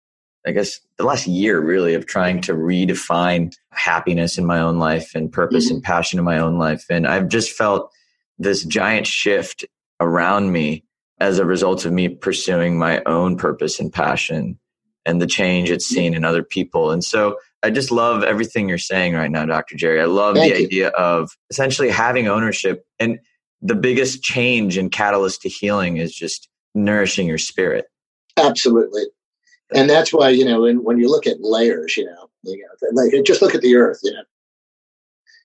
I 0.46 0.52
guess, 0.52 0.80
the 0.96 1.04
last 1.04 1.26
year 1.26 1.60
really 1.60 1.94
of 1.94 2.06
trying 2.06 2.40
to 2.42 2.54
redefine 2.54 3.54
happiness 3.72 4.38
in 4.38 4.46
my 4.46 4.60
own 4.60 4.78
life 4.78 5.14
and 5.14 5.32
purpose 5.32 5.66
mm-hmm. 5.66 5.76
and 5.76 5.84
passion 5.84 6.18
in 6.18 6.24
my 6.24 6.38
own 6.38 6.58
life, 6.58 6.84
and 6.90 7.06
I've 7.06 7.28
just 7.28 7.52
felt 7.52 7.90
this 8.38 8.64
giant 8.64 9.06
shift 9.06 9.64
around 10.00 10.52
me 10.52 10.84
as 11.20 11.38
a 11.38 11.44
result 11.44 11.84
of 11.84 11.92
me 11.92 12.08
pursuing 12.08 12.78
my 12.78 13.02
own 13.04 13.36
purpose 13.36 13.80
and 13.80 13.92
passion 13.92 14.58
and 15.04 15.20
the 15.20 15.26
change 15.26 15.70
it's 15.70 15.86
seen 15.86 16.14
in 16.14 16.24
other 16.24 16.42
people. 16.42 16.90
And 16.90 17.02
so 17.02 17.38
I 17.62 17.70
just 17.70 17.90
love 17.90 18.22
everything 18.22 18.68
you're 18.68 18.78
saying 18.78 19.14
right 19.14 19.30
now, 19.30 19.44
Dr. 19.44 19.76
Gerry. 19.76 20.00
I 20.00 20.04
love 20.04 20.36
Thank 20.36 20.52
the 20.52 20.60
you. 20.60 20.66
idea 20.66 20.88
of 20.90 21.30
essentially 21.50 21.90
having 21.90 22.28
ownership. 22.28 22.84
And 23.00 23.18
the 23.60 23.74
biggest 23.74 24.22
change 24.22 24.76
and 24.76 24.92
catalyst 24.92 25.42
to 25.42 25.48
healing 25.48 25.96
is 25.96 26.14
just 26.14 26.48
nourishing 26.74 27.26
your 27.26 27.38
spirit. 27.38 27.86
Absolutely. 28.36 29.02
And 29.74 29.90
that's 29.90 30.12
why, 30.12 30.30
you 30.30 30.44
know, 30.44 30.62
when, 30.62 30.84
when 30.84 30.98
you 30.98 31.10
look 31.10 31.26
at 31.26 31.40
layers, 31.40 31.96
you 31.96 32.04
know, 32.04 32.30
you 32.44 32.56
know, 32.56 33.02
like 33.02 33.12
just 33.24 33.42
look 33.42 33.54
at 33.54 33.60
the 33.60 33.74
earth, 33.76 33.98
you 34.02 34.12
know, 34.12 34.22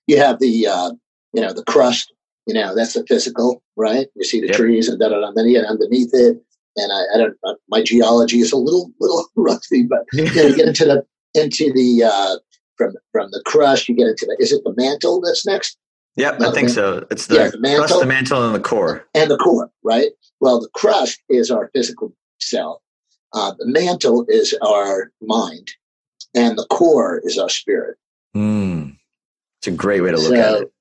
you 0.06 0.16
have 0.18 0.38
the, 0.38 0.66
uh, 0.66 0.92
you 1.32 1.42
know, 1.42 1.52
the 1.52 1.64
crust, 1.64 2.12
you 2.46 2.54
know, 2.54 2.74
that's 2.74 2.94
the 2.94 3.04
physical, 3.06 3.62
right? 3.76 4.06
You 4.14 4.24
see 4.24 4.40
the 4.40 4.48
yep. 4.48 4.56
trees 4.56 4.88
and 4.88 4.98
da 4.98 5.08
da 5.08 5.20
da. 5.20 5.32
Then 5.34 5.46
you 5.46 5.60
get 5.60 5.68
underneath 5.68 6.10
it, 6.12 6.36
and 6.76 6.92
I, 6.92 7.14
I 7.14 7.18
don't. 7.18 7.36
Uh, 7.44 7.54
my 7.68 7.82
geology 7.82 8.40
is 8.40 8.52
a 8.52 8.56
little 8.56 8.90
little 9.00 9.26
rusty, 9.36 9.82
but 9.82 10.04
you, 10.12 10.24
know, 10.24 10.42
you 10.42 10.56
get 10.56 10.68
into 10.68 10.84
the 10.84 11.04
into 11.34 11.72
the 11.72 12.04
uh, 12.04 12.36
from 12.76 12.94
from 13.12 13.30
the 13.30 13.42
crust. 13.44 13.88
You 13.88 13.96
get 13.96 14.08
into 14.08 14.26
the. 14.26 14.36
Is 14.38 14.52
it 14.52 14.62
the 14.64 14.74
mantle 14.76 15.20
that's 15.20 15.46
next? 15.46 15.76
Yep, 16.16 16.40
I 16.42 16.52
think 16.52 16.68
so. 16.68 17.04
It's 17.10 17.26
the, 17.26 17.34
yeah, 17.34 17.48
the 17.48 17.58
mantle, 17.58 17.86
crust, 17.86 18.00
the 18.00 18.06
mantle, 18.06 18.46
and 18.46 18.54
the 18.54 18.60
core. 18.60 19.04
And 19.14 19.30
the 19.30 19.36
core, 19.36 19.70
right? 19.82 20.10
Well, 20.40 20.60
the 20.60 20.68
crust 20.72 21.20
is 21.28 21.50
our 21.50 21.70
physical 21.74 22.14
self. 22.40 22.80
Uh, 23.32 23.52
the 23.58 23.66
mantle 23.66 24.24
is 24.28 24.56
our 24.62 25.10
mind, 25.20 25.72
and 26.34 26.56
the 26.56 26.66
core 26.66 27.20
is 27.24 27.36
our 27.36 27.48
spirit. 27.48 27.96
Mm. 28.36 28.96
It's 29.58 29.66
a 29.66 29.72
great 29.72 30.02
way 30.02 30.12
to 30.12 30.16
look 30.16 30.36
so 30.36 30.56
at 30.56 30.62
it. 30.62 30.72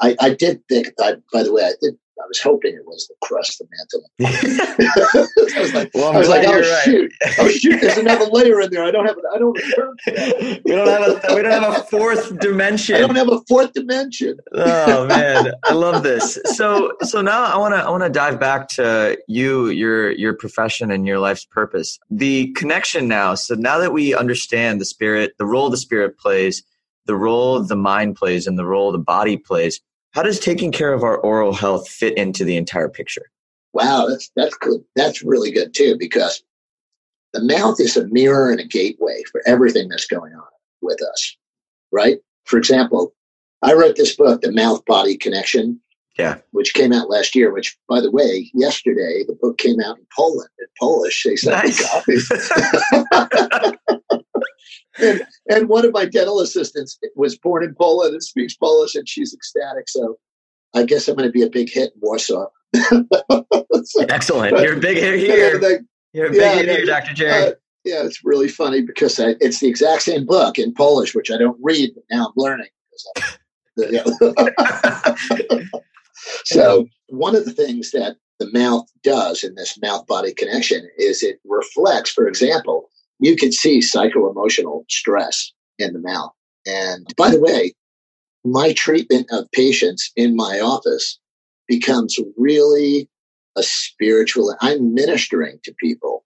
I, 0.00 0.16
I 0.20 0.34
did 0.34 0.62
think, 0.68 0.88
I, 1.00 1.14
by 1.32 1.42
the 1.42 1.52
way, 1.52 1.62
I 1.62 1.72
did 1.80 1.96
I 2.20 2.26
was 2.28 2.40
hoping 2.40 2.74
it 2.74 2.86
was 2.86 3.08
the 3.08 3.14
crust, 3.26 3.58
the 3.58 3.66
mantle. 3.70 4.10
I 5.56 5.60
was 5.60 5.74
like, 5.74 5.90
well, 5.94 6.12
I 6.12 6.18
was 6.18 6.28
like 6.28 6.46
oh 6.46 6.52
right. 6.52 6.84
shoot, 6.84 7.12
oh 7.38 7.48
shoot, 7.48 7.80
there's 7.80 7.96
another 7.96 8.26
layer 8.26 8.60
in 8.60 8.70
there. 8.70 8.84
I 8.84 8.90
don't 8.90 9.06
have, 9.06 9.16
I 9.34 9.38
don't. 9.38 9.58
we 10.64 10.72
don't 10.72 10.88
have 10.88 11.24
a, 11.24 11.34
we 11.34 11.42
don't 11.42 11.62
have 11.62 11.76
a 11.76 11.82
fourth 11.84 12.38
dimension. 12.38 12.96
I 12.96 13.00
don't 13.00 13.16
have 13.16 13.32
a 13.32 13.40
fourth 13.48 13.72
dimension. 13.72 14.38
oh 14.52 15.06
man, 15.08 15.52
I 15.64 15.72
love 15.72 16.02
this. 16.02 16.38
So, 16.44 16.92
so 17.00 17.22
now 17.22 17.44
I 17.44 17.56
want 17.56 17.74
to, 17.74 17.78
I 17.78 17.90
want 17.90 18.02
to 18.02 18.10
dive 18.10 18.38
back 18.38 18.68
to 18.70 19.18
you, 19.26 19.68
your, 19.68 20.12
your 20.12 20.34
profession 20.34 20.90
and 20.90 21.06
your 21.06 21.18
life's 21.18 21.46
purpose. 21.46 21.98
The 22.10 22.52
connection 22.52 23.08
now. 23.08 23.34
So 23.34 23.54
now 23.54 23.78
that 23.78 23.92
we 23.92 24.14
understand 24.14 24.80
the 24.80 24.84
spirit, 24.84 25.32
the 25.38 25.46
role 25.46 25.70
the 25.70 25.76
spirit 25.78 26.18
plays, 26.18 26.62
the 27.06 27.16
role 27.16 27.60
the 27.62 27.76
mind 27.76 28.16
plays, 28.16 28.46
and 28.46 28.58
the 28.58 28.66
role 28.66 28.92
the 28.92 28.98
body 28.98 29.36
plays 29.36 29.80
how 30.12 30.22
does 30.22 30.38
taking 30.38 30.72
care 30.72 30.92
of 30.92 31.02
our 31.02 31.16
oral 31.18 31.52
health 31.52 31.88
fit 31.88 32.16
into 32.16 32.44
the 32.44 32.56
entire 32.56 32.88
picture? 32.88 33.30
Wow, 33.72 34.06
that's 34.08 34.30
that's 34.36 34.56
good. 34.56 34.82
That's 34.94 35.22
really 35.22 35.50
good 35.50 35.74
too 35.74 35.96
because 35.98 36.42
the 37.32 37.42
mouth 37.42 37.80
is 37.80 37.96
a 37.96 38.06
mirror 38.08 38.50
and 38.50 38.60
a 38.60 38.66
gateway 38.66 39.22
for 39.30 39.42
everything 39.46 39.88
that's 39.88 40.06
going 40.06 40.34
on 40.34 40.44
with 40.82 41.00
us. 41.02 41.36
Right? 41.90 42.18
For 42.44 42.58
example, 42.58 43.14
I 43.62 43.72
wrote 43.72 43.96
this 43.96 44.14
book, 44.14 44.42
The 44.42 44.52
Mouth 44.52 44.84
Body 44.84 45.16
Connection. 45.16 45.80
Yeah. 46.18 46.38
Which 46.50 46.74
came 46.74 46.92
out 46.92 47.08
last 47.08 47.34
year, 47.34 47.50
which 47.50 47.74
by 47.88 48.02
the 48.02 48.10
way, 48.10 48.50
yesterday 48.52 49.24
the 49.26 49.38
book 49.40 49.56
came 49.56 49.80
out 49.80 49.96
in 49.96 50.06
Poland 50.14 50.50
in 50.58 50.66
Polish. 50.78 51.24
They 51.24 51.36
sent 51.36 51.64
nice. 51.64 51.80
me 51.80 51.86
copies. 51.88 52.30
and, 54.98 55.22
and 55.48 55.68
one 55.68 55.84
of 55.84 55.92
my 55.92 56.04
dental 56.04 56.40
assistants 56.40 56.98
was 57.16 57.38
born 57.38 57.64
in 57.64 57.74
Poland 57.74 58.12
and 58.12 58.22
speaks 58.22 58.54
Polish, 58.54 58.94
and 58.94 59.08
she's 59.08 59.32
ecstatic. 59.32 59.88
So 59.88 60.18
I 60.74 60.84
guess 60.84 61.08
I'm 61.08 61.16
going 61.16 61.28
to 61.28 61.32
be 61.32 61.42
a 61.42 61.50
big 61.50 61.70
hit 61.70 61.92
in 61.94 62.00
Warsaw. 62.00 62.46
so, 62.74 64.04
Excellent. 64.08 64.58
You're 64.58 64.76
a 64.76 64.80
big 64.80 64.98
hit 64.98 65.18
here. 65.18 65.60
You're 66.12 66.26
a 66.26 66.30
big 66.30 66.40
yeah, 66.40 66.54
hit 66.54 66.68
here, 66.68 66.86
Dr. 66.86 67.14
Gerry. 67.14 67.48
Uh, 67.48 67.52
yeah, 67.84 68.04
it's 68.04 68.24
really 68.24 68.48
funny 68.48 68.82
because 68.82 69.18
I, 69.18 69.34
it's 69.40 69.60
the 69.60 69.68
exact 69.68 70.02
same 70.02 70.24
book 70.24 70.58
in 70.58 70.74
Polish, 70.74 71.14
which 71.14 71.30
I 71.30 71.38
don't 71.38 71.58
read, 71.60 71.92
but 71.94 72.04
now 72.10 72.26
I'm 72.26 72.32
learning. 72.36 72.68
so 76.44 76.86
one 77.08 77.34
of 77.34 77.44
the 77.44 77.52
things 77.52 77.90
that 77.90 78.16
the 78.38 78.50
mouth 78.52 78.86
does 79.02 79.42
in 79.42 79.54
this 79.54 79.78
mouth 79.80 80.06
body 80.06 80.34
connection 80.34 80.88
is 80.98 81.22
it 81.22 81.40
reflects, 81.44 82.10
for 82.10 82.28
example, 82.28 82.90
you 83.22 83.36
can 83.36 83.52
see 83.52 83.80
psycho 83.80 84.28
emotional 84.28 84.84
stress 84.88 85.52
in 85.78 85.92
the 85.92 86.00
mouth. 86.00 86.32
And 86.66 87.06
by 87.16 87.30
the 87.30 87.40
way, 87.40 87.72
my 88.44 88.72
treatment 88.72 89.28
of 89.30 89.50
patients 89.52 90.10
in 90.16 90.34
my 90.34 90.58
office 90.58 91.20
becomes 91.68 92.18
really 92.36 93.08
a 93.56 93.62
spiritual, 93.62 94.56
I'm 94.60 94.92
ministering 94.92 95.60
to 95.62 95.74
people. 95.78 96.24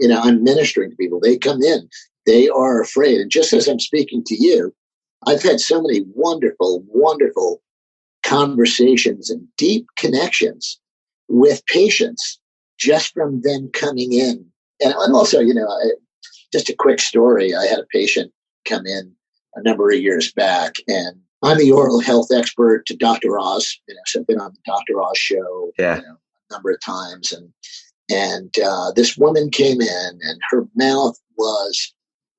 You 0.00 0.08
know, 0.08 0.20
I'm 0.20 0.42
ministering 0.42 0.90
to 0.90 0.96
people. 0.96 1.20
They 1.20 1.38
come 1.38 1.62
in, 1.62 1.88
they 2.26 2.48
are 2.48 2.80
afraid. 2.80 3.20
And 3.20 3.30
just 3.30 3.52
as 3.52 3.68
I'm 3.68 3.78
speaking 3.78 4.24
to 4.26 4.34
you, 4.34 4.74
I've 5.26 5.42
had 5.42 5.60
so 5.60 5.80
many 5.80 6.04
wonderful, 6.12 6.82
wonderful 6.88 7.62
conversations 8.24 9.30
and 9.30 9.46
deep 9.56 9.86
connections 9.96 10.80
with 11.28 11.64
patients 11.66 12.40
just 12.78 13.12
from 13.12 13.42
them 13.42 13.70
coming 13.72 14.12
in. 14.12 14.44
And, 14.80 14.92
and 14.92 15.14
also, 15.14 15.38
you 15.38 15.54
know, 15.54 15.68
just 16.52 16.68
a 16.68 16.76
quick 16.76 17.00
story. 17.00 17.54
I 17.54 17.66
had 17.66 17.78
a 17.78 17.86
patient 17.92 18.32
come 18.64 18.86
in 18.86 19.14
a 19.54 19.62
number 19.62 19.90
of 19.90 20.00
years 20.00 20.32
back, 20.32 20.76
and 20.86 21.16
I'm 21.42 21.58
the 21.58 21.72
oral 21.72 22.00
health 22.00 22.28
expert 22.34 22.86
to 22.86 22.96
Dr. 22.96 23.38
Oz. 23.38 23.78
You 23.88 23.94
know, 23.94 24.00
so 24.06 24.20
I've 24.20 24.26
been 24.26 24.40
on 24.40 24.52
the 24.52 24.60
Dr. 24.72 25.02
Oz 25.02 25.18
show 25.18 25.72
yeah. 25.78 25.96
you 25.96 26.02
know, 26.02 26.16
a 26.50 26.54
number 26.54 26.70
of 26.70 26.80
times, 26.80 27.32
and 27.32 27.52
and 28.10 28.54
uh, 28.64 28.92
this 28.92 29.16
woman 29.16 29.50
came 29.50 29.80
in, 29.80 30.18
and 30.22 30.40
her 30.50 30.66
mouth 30.76 31.18
was 31.36 31.92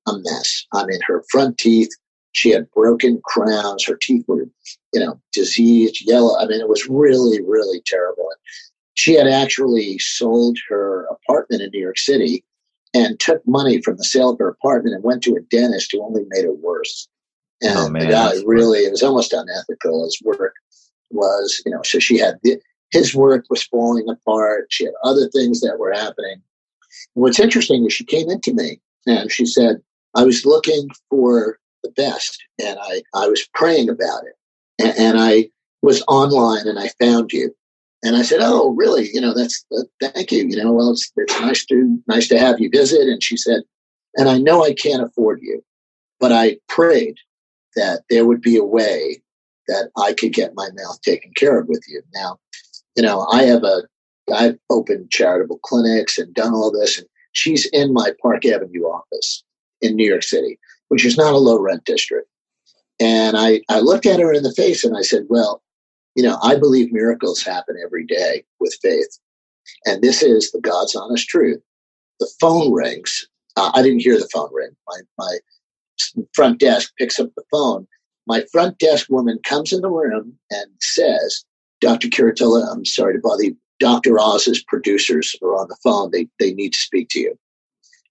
a 0.06 0.12
mess. 0.16 0.64
I 0.72 0.86
mean, 0.86 1.00
her 1.06 1.24
front 1.30 1.58
teeth. 1.58 1.90
She 2.32 2.50
had 2.50 2.68
broken 2.72 3.20
crowns. 3.24 3.84
Her 3.84 3.96
teeth 3.96 4.24
were, 4.26 4.48
you 4.92 4.98
know, 4.98 5.20
diseased, 5.32 6.02
yellow. 6.04 6.36
I 6.36 6.46
mean, 6.46 6.60
it 6.60 6.68
was 6.68 6.88
really, 6.88 7.40
really 7.40 7.80
terrible. 7.86 8.28
She 8.94 9.14
had 9.14 9.28
actually 9.28 10.00
sold 10.00 10.58
her 10.68 11.06
apartment 11.06 11.62
in 11.62 11.70
New 11.70 11.80
York 11.80 11.96
City 11.96 12.44
and 12.94 13.18
took 13.18 13.46
money 13.46 13.82
from 13.82 13.96
the 13.96 14.04
sale 14.04 14.30
of 14.30 14.38
her 14.38 14.48
apartment 14.48 14.94
and 14.94 15.04
went 15.04 15.22
to 15.24 15.34
a 15.34 15.40
dentist 15.40 15.90
who 15.92 16.02
only 16.02 16.22
made 16.28 16.44
it 16.44 16.58
worse. 16.60 17.08
And 17.60 17.76
oh, 17.76 17.88
the 17.88 18.06
guy 18.06 18.32
really, 18.46 18.80
it 18.80 18.92
was 18.92 19.02
almost 19.02 19.32
unethical. 19.32 20.04
His 20.04 20.20
work 20.22 20.54
was, 21.10 21.60
you 21.66 21.72
know, 21.72 21.82
so 21.82 21.98
she 21.98 22.18
had 22.18 22.38
his 22.90 23.14
work 23.14 23.44
was 23.50 23.64
falling 23.64 24.08
apart. 24.08 24.66
She 24.70 24.84
had 24.84 24.94
other 25.02 25.28
things 25.28 25.60
that 25.60 25.78
were 25.78 25.92
happening. 25.92 26.40
What's 27.14 27.40
interesting 27.40 27.84
is 27.84 27.92
she 27.92 28.04
came 28.04 28.30
into 28.30 28.54
me 28.54 28.80
and 29.06 29.30
she 29.30 29.46
said, 29.46 29.82
I 30.14 30.22
was 30.24 30.46
looking 30.46 30.88
for 31.10 31.58
the 31.82 31.90
best 31.90 32.42
and 32.62 32.78
I, 32.80 33.02
I 33.14 33.26
was 33.26 33.48
praying 33.54 33.88
about 33.88 34.22
it. 34.24 34.36
And, 34.78 34.98
and 34.98 35.20
I 35.20 35.48
was 35.82 36.04
online 36.06 36.68
and 36.68 36.78
I 36.78 36.88
found 37.00 37.32
you. 37.32 37.54
And 38.04 38.16
I 38.16 38.22
said, 38.22 38.40
"Oh, 38.42 38.74
really? 38.74 39.08
You 39.12 39.20
know, 39.20 39.34
that's 39.34 39.64
uh, 39.76 39.82
thank 40.00 40.30
you. 40.30 40.46
You 40.46 40.62
know, 40.62 40.72
well, 40.72 40.90
it's 40.90 41.10
it's 41.16 41.40
nice 41.40 41.64
to 41.66 41.98
nice 42.06 42.28
to 42.28 42.38
have 42.38 42.60
you 42.60 42.68
visit." 42.70 43.08
And 43.08 43.22
she 43.22 43.36
said, 43.36 43.62
"And 44.16 44.28
I 44.28 44.38
know 44.38 44.62
I 44.62 44.74
can't 44.74 45.02
afford 45.02 45.40
you, 45.42 45.64
but 46.20 46.30
I 46.30 46.58
prayed 46.68 47.16
that 47.76 48.02
there 48.10 48.26
would 48.26 48.42
be 48.42 48.56
a 48.56 48.64
way 48.64 49.22
that 49.68 49.90
I 49.96 50.12
could 50.12 50.34
get 50.34 50.54
my 50.54 50.68
mouth 50.76 51.00
taken 51.00 51.32
care 51.34 51.58
of 51.58 51.66
with 51.66 51.82
you." 51.88 52.02
Now, 52.14 52.38
you 52.94 53.02
know, 53.02 53.26
I 53.32 53.44
have 53.44 53.64
a 53.64 53.84
I've 54.32 54.58
opened 54.70 55.10
charitable 55.10 55.58
clinics 55.62 56.18
and 56.18 56.34
done 56.34 56.52
all 56.52 56.70
this, 56.70 56.98
and 56.98 57.08
she's 57.32 57.66
in 57.72 57.94
my 57.94 58.12
Park 58.20 58.44
Avenue 58.44 58.84
office 58.84 59.42
in 59.80 59.96
New 59.96 60.06
York 60.06 60.22
City, 60.22 60.58
which 60.88 61.06
is 61.06 61.16
not 61.16 61.34
a 61.34 61.38
low 61.38 61.58
rent 61.58 61.84
district. 61.84 62.28
And 63.00 63.36
I, 63.36 63.60
I 63.68 63.80
looked 63.80 64.06
at 64.06 64.20
her 64.20 64.32
in 64.32 64.44
the 64.44 64.54
face 64.54 64.84
and 64.84 64.96
I 64.96 65.02
said, 65.02 65.24
Well, 65.28 65.62
you 66.14 66.22
know, 66.22 66.38
I 66.42 66.56
believe 66.56 66.92
miracles 66.92 67.42
happen 67.42 67.76
every 67.84 68.06
day 68.06 68.44
with 68.60 68.76
faith. 68.80 69.18
And 69.84 70.02
this 70.02 70.22
is 70.22 70.50
the 70.52 70.60
God's 70.60 70.94
honest 70.94 71.28
truth. 71.28 71.60
The 72.20 72.30
phone 72.40 72.72
rings. 72.72 73.26
Uh, 73.56 73.70
I 73.74 73.82
didn't 73.82 74.00
hear 74.00 74.18
the 74.18 74.28
phone 74.32 74.50
ring. 74.52 74.70
My, 74.86 75.00
my 75.18 75.38
front 76.34 76.60
desk 76.60 76.92
picks 76.98 77.18
up 77.18 77.30
the 77.36 77.44
phone. 77.50 77.86
My 78.26 78.44
front 78.52 78.78
desk 78.78 79.08
woman 79.10 79.38
comes 79.44 79.72
in 79.72 79.80
the 79.80 79.90
room 79.90 80.38
and 80.50 80.66
says, 80.80 81.44
Dr. 81.80 82.08
Curatola, 82.08 82.66
I'm 82.72 82.84
sorry 82.84 83.14
to 83.14 83.20
bother 83.20 83.44
you. 83.44 83.56
Dr. 83.80 84.18
Oz's 84.18 84.62
producers 84.62 85.34
are 85.42 85.56
on 85.56 85.68
the 85.68 85.76
phone. 85.82 86.10
They, 86.10 86.28
they 86.38 86.54
need 86.54 86.72
to 86.72 86.78
speak 86.78 87.08
to 87.10 87.20
you. 87.20 87.38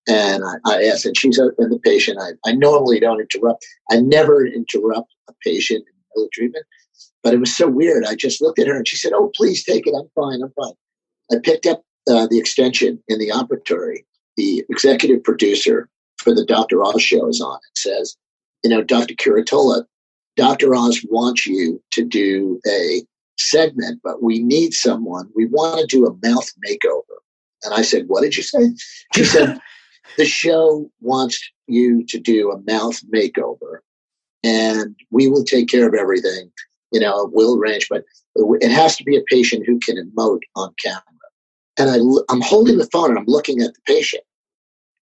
And 0.08 0.44
I, 0.44 0.72
I 0.72 0.84
asked, 0.84 1.06
and 1.06 1.18
she's 1.18 1.38
the 1.38 1.80
patient. 1.84 2.20
I, 2.22 2.32
I 2.50 2.54
normally 2.54 3.00
don't 3.00 3.22
interrupt. 3.22 3.66
I 3.90 4.02
never 4.02 4.46
interrupt 4.46 5.14
a 5.30 5.34
patient 5.44 5.86
in 5.88 5.94
middle 6.16 6.30
treatment. 6.34 6.66
But 7.24 7.34
it 7.34 7.40
was 7.40 7.56
so 7.56 7.68
weird. 7.68 8.06
I 8.06 8.16
just 8.16 8.42
looked 8.42 8.60
at 8.60 8.68
her 8.68 8.76
and 8.76 8.88
she 8.88 8.98
said, 8.98 9.14
Oh, 9.14 9.32
please 9.36 9.64
take 9.64 9.88
it. 9.88 9.94
I'm 9.98 10.10
fine. 10.16 10.42
I'm 10.42 10.52
fine. 10.52 10.74
I 11.32 11.36
picked 11.42 11.66
up 11.66 11.84
uh, 12.10 12.28
the 12.30 12.38
extension 12.38 13.02
in 13.08 13.20
the 13.20 13.30
operatory. 13.30 14.06
The 14.36 14.64
executive 14.70 15.24
producer 15.24 15.90
for 16.18 16.34
the 16.34 16.46
Dr. 16.46 16.84
Oz 16.84 17.02
show 17.02 17.28
is 17.28 17.42
on 17.42 17.54
and 17.54 17.78
says, 17.78 18.18
You 18.64 18.70
know, 18.70 18.84
Dr. 18.84 19.14
Curatola, 19.14 19.86
Dr. 20.36 20.76
Oz 20.76 21.06
wants 21.10 21.46
you 21.46 21.82
to 21.92 22.04
do 22.04 22.60
a 22.68 23.04
segment, 23.38 24.02
but 24.04 24.22
we 24.22 24.40
need 24.40 24.74
someone. 24.74 25.30
We 25.36 25.46
want 25.46 25.80
to 25.80 25.86
do 25.88 26.06
a 26.06 26.28
mouth 26.28 26.50
makeover. 26.68 27.20
And 27.64 27.74
I 27.74 27.84
said, 27.84 28.06
What 28.08 28.22
did 28.22 28.36
you 28.36 28.44
say? 28.44 28.74
She 29.16 29.24
said, 29.24 29.60
The 30.18 30.26
show 30.26 30.92
wants 31.00 31.40
you 31.68 32.06
to 32.08 32.20
do 32.20 32.52
a 32.52 32.62
mouth 32.70 33.02
makeover 33.14 33.80
and 34.44 34.96
we 35.10 35.28
will 35.28 35.44
take 35.44 35.70
care 35.70 35.88
of 35.88 35.94
everything 35.94 36.52
you 36.94 37.00
know, 37.00 37.30
will 37.34 37.58
range, 37.58 37.88
but 37.90 38.06
it 38.36 38.72
has 38.72 38.96
to 38.98 39.04
be 39.04 39.18
a 39.18 39.24
patient 39.28 39.66
who 39.66 39.80
can 39.80 39.98
emote 39.98 40.42
on 40.56 40.74
camera. 40.82 41.02
And 41.78 41.90
I, 41.90 41.98
I'm 42.32 42.42
holding 42.42 42.78
the 42.78 42.88
phone 42.92 43.10
and 43.10 43.20
I'm 43.20 43.26
looking 43.28 43.62
at 43.62 43.74
the 43.74 43.82
patient. 43.86 44.24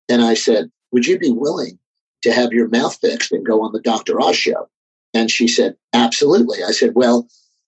And 0.09 0.21
I 0.21 0.33
said, 0.33 0.71
Would 0.91 1.05
you 1.05 1.19
be 1.19 1.31
willing 1.31 1.77
to 2.23 2.31
have 2.31 2.53
your 2.53 2.69
mouth 2.69 2.97
fixed 3.01 3.31
and 3.31 3.45
go 3.45 3.61
on 3.61 3.73
the 3.73 3.81
Dr. 3.81 4.21
Oz 4.21 4.37
show? 4.37 4.69
And 5.13 5.29
she 5.29 5.47
said, 5.47 5.75
Absolutely. 5.93 6.63
I 6.63 6.71
said, 6.71 6.93
Well, 6.95 7.27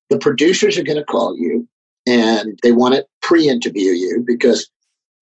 the 0.09 0.17
producers 0.17 0.78
are 0.78 0.84
going 0.84 0.97
to 0.97 1.03
call 1.03 1.38
you 1.38 1.67
and 2.07 2.59
they 2.63 2.71
want 2.71 2.95
to 2.95 3.05
pre 3.21 3.49
interview 3.49 3.91
you 3.91 4.24
because, 4.26 4.69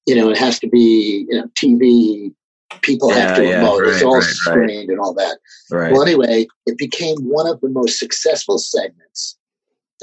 you 0.05 0.15
know, 0.15 0.29
it 0.29 0.37
has 0.37 0.59
to 0.59 0.67
be, 0.67 1.25
you 1.27 1.37
know, 1.37 1.47
TV 1.59 2.33
people 2.81 3.09
yeah, 3.09 3.19
have 3.19 3.35
to 3.37 3.45
yeah, 3.45 3.57
remote. 3.57 3.81
Right, 3.81 3.93
it's 3.93 4.03
all 4.03 4.15
right, 4.15 4.23
screened 4.23 4.69
right. 4.69 4.89
and 4.89 4.99
all 4.99 5.13
that. 5.13 5.37
Well, 5.69 6.01
anyway, 6.01 6.47
it 6.65 6.77
became 6.77 7.17
one 7.19 7.47
of 7.47 7.59
the 7.61 7.69
most 7.69 7.99
successful 7.99 8.57
segments. 8.57 9.37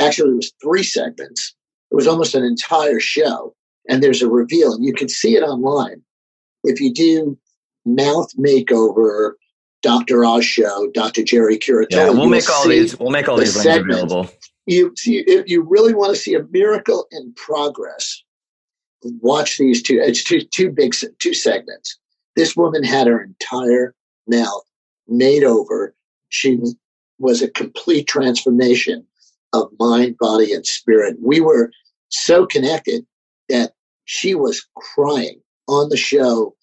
Actually, 0.01 0.33
it 0.33 0.37
was 0.37 0.53
three 0.62 0.83
segments. 0.83 1.55
It 1.91 1.95
was 1.95 2.07
almost 2.07 2.35
an 2.35 2.45
entire 2.45 3.01
show. 3.01 3.55
And 3.89 4.03
there's 4.03 4.21
a 4.21 4.29
reveal, 4.29 4.75
and 4.75 4.85
you 4.85 4.93
can 4.93 5.09
see 5.09 5.35
it 5.35 5.43
online. 5.43 6.03
If 6.62 6.81
you 6.81 6.93
do 6.93 7.39
mouth 7.87 8.31
makeover 8.39 9.33
Dr. 9.83 10.25
Oz 10.25 10.45
show, 10.45 10.91
Dr. 10.93 11.23
Gerry 11.23 11.59
Curatola. 11.59 11.87
Yeah, 11.91 12.11
we'll 12.11 12.29
make 12.29 12.49
all 12.51 12.69
these. 12.69 12.99
We'll 12.99 13.11
make 13.11 13.29
all 13.29 13.37
the 13.37 13.45
these 13.45 13.64
links 13.64 13.85
available. 13.85 14.29
You 14.66 14.93
see, 14.97 15.19
if 15.27 15.49
you 15.49 15.62
really 15.62 15.95
want 15.95 16.14
to 16.14 16.21
see 16.21 16.35
a 16.35 16.43
miracle 16.51 17.07
in 17.12 17.33
progress, 17.35 18.23
watch 19.03 19.57
these 19.57 19.83
two. 19.83 20.01
It's 20.03 20.23
two 20.23 20.43
two 20.43 20.71
big 20.71 20.95
two 21.19 21.33
segments. 21.33 21.99
This 22.39 22.55
woman 22.55 22.84
had 22.84 23.09
her 23.09 23.20
entire 23.20 23.97
mouth 24.28 24.62
made 25.09 25.43
over. 25.43 25.93
She 26.28 26.61
was 27.18 27.43
a 27.43 27.51
complete 27.51 28.07
transformation 28.07 29.05
of 29.53 29.68
mind, 29.80 30.16
body, 30.20 30.53
and 30.53 30.64
spirit. 30.64 31.16
We 31.20 31.41
were 31.41 31.72
so 32.11 32.47
connected 32.47 33.05
that 33.49 33.72
she 34.05 34.36
was 34.36 34.64
crying 34.76 35.41
on 35.66 35.89
the 35.89 35.97
show 35.97 36.55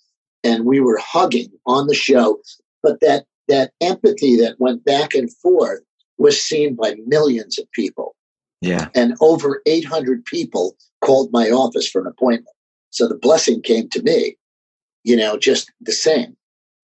and 0.46 0.64
we 0.64 0.80
were 0.80 0.98
hugging 0.98 1.52
on 1.66 1.88
the 1.88 1.94
show. 1.94 2.40
But 2.82 3.02
that, 3.02 3.26
that 3.50 3.74
empathy 3.82 4.38
that 4.38 4.56
went 4.58 4.86
back 4.86 5.14
and 5.14 5.30
forth 5.40 5.82
was 6.18 6.42
seen 6.42 6.76
by 6.76 6.96
millions 7.06 7.60
of 7.60 7.70
people. 7.74 8.16
Yeah. 8.62 8.88
And 8.96 9.18
over 9.20 9.62
800 9.66 10.24
people 10.24 10.78
called 11.04 11.34
my 11.34 11.50
office 11.50 11.90
for 11.90 12.00
an 12.00 12.08
appointment. 12.08 12.56
So 12.92 13.10
the 13.10 13.18
blessing 13.18 13.62
came 13.62 13.90
to 13.90 14.02
me, 14.02 14.38
you 15.06 15.16
know, 15.16 15.38
just 15.38 15.72
the 15.80 15.94
same. 15.94 16.36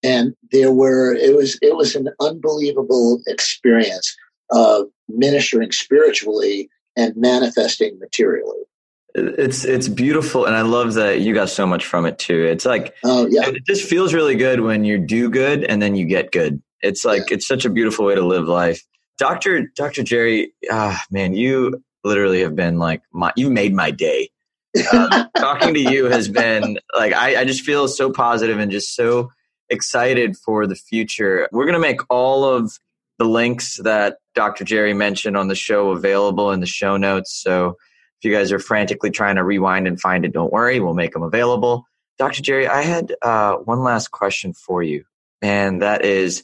And 0.03 0.33
there 0.51 0.71
were, 0.71 1.13
it 1.13 1.35
was, 1.35 1.59
it 1.61 1.75
was 1.75 1.95
an 1.95 2.09
unbelievable 2.19 3.21
experience 3.27 4.15
of 4.51 4.87
ministering 5.09 5.71
spiritually 5.71 6.69
and 6.95 7.15
manifesting 7.17 7.99
materially. 7.99 8.57
It's 9.13 9.65
it's 9.65 9.89
beautiful, 9.89 10.45
and 10.45 10.55
I 10.55 10.61
love 10.61 10.93
that 10.93 11.19
you 11.19 11.33
got 11.33 11.49
so 11.49 11.67
much 11.67 11.85
from 11.85 12.05
it 12.05 12.17
too. 12.17 12.45
It's 12.45 12.65
like 12.65 12.95
oh 13.03 13.27
yeah, 13.29 13.49
it 13.49 13.65
just 13.65 13.83
feels 13.83 14.13
really 14.13 14.35
good 14.35 14.61
when 14.61 14.85
you 14.85 14.97
do 14.99 15.29
good 15.29 15.65
and 15.65 15.81
then 15.81 15.95
you 15.95 16.05
get 16.05 16.31
good. 16.31 16.61
It's 16.81 17.03
like 17.03 17.29
yeah. 17.29 17.35
it's 17.35 17.45
such 17.45 17.65
a 17.65 17.69
beautiful 17.69 18.05
way 18.05 18.15
to 18.15 18.25
live 18.25 18.47
life. 18.47 18.81
Doctor 19.17 19.69
Doctor 19.75 20.03
Gerry, 20.03 20.53
ah 20.71 21.03
man, 21.11 21.33
you 21.33 21.83
literally 22.05 22.39
have 22.41 22.55
been 22.55 22.79
like 22.79 23.01
my 23.11 23.33
you 23.35 23.49
made 23.49 23.73
my 23.73 23.91
day. 23.91 24.29
Um, 24.93 25.29
talking 25.35 25.73
to 25.73 25.79
you 25.79 26.05
has 26.05 26.29
been 26.29 26.79
like 26.95 27.13
I, 27.13 27.41
I 27.41 27.45
just 27.45 27.61
feel 27.61 27.87
so 27.87 28.11
positive 28.11 28.57
and 28.57 28.71
just 28.71 28.95
so 28.95 29.31
excited 29.69 30.37
for 30.37 30.65
the 30.67 30.75
future. 30.75 31.49
We're 31.51 31.65
gonna 31.65 31.79
make 31.79 32.01
all 32.09 32.45
of 32.45 32.77
the 33.19 33.25
links 33.25 33.77
that 33.77 34.17
Dr. 34.33 34.63
Gerry 34.63 34.93
mentioned 34.93 35.37
on 35.37 35.47
the 35.47 35.55
show 35.55 35.91
available 35.91 36.51
in 36.51 36.59
the 36.59 36.65
show 36.65 36.97
notes. 36.97 37.33
So 37.33 37.77
if 38.19 38.25
you 38.25 38.31
guys 38.31 38.51
are 38.51 38.59
frantically 38.59 39.11
trying 39.11 39.35
to 39.35 39.43
rewind 39.43 39.87
and 39.87 39.99
find 39.99 40.25
it, 40.25 40.33
don't 40.33 40.53
worry, 40.53 40.79
we'll 40.79 40.93
make 40.93 41.13
them 41.13 41.23
available. 41.23 41.85
Dr. 42.17 42.41
Gerry, 42.41 42.67
I 42.67 42.81
had 42.81 43.15
uh, 43.21 43.55
one 43.55 43.81
last 43.83 44.11
question 44.11 44.53
for 44.53 44.83
you, 44.83 45.03
and 45.41 45.81
that 45.81 46.05
is 46.05 46.43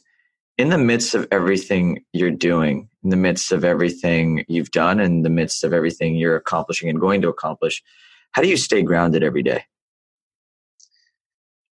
in 0.56 0.70
the 0.70 0.78
midst 0.78 1.14
of 1.14 1.28
everything 1.30 2.04
you're 2.12 2.30
doing, 2.30 2.88
in 3.04 3.10
the 3.10 3.16
midst 3.16 3.52
of 3.52 3.64
everything 3.64 4.44
you've 4.48 4.72
done, 4.72 4.98
in 4.98 5.22
the 5.22 5.30
midst 5.30 5.62
of 5.62 5.72
everything 5.72 6.16
you're 6.16 6.36
accomplishing 6.36 6.88
and 6.88 7.00
going 7.00 7.22
to 7.22 7.28
accomplish, 7.28 7.82
how 8.32 8.42
do 8.42 8.48
you 8.48 8.56
stay 8.56 8.82
grounded 8.82 9.22
every 9.22 9.42
day? 9.42 9.64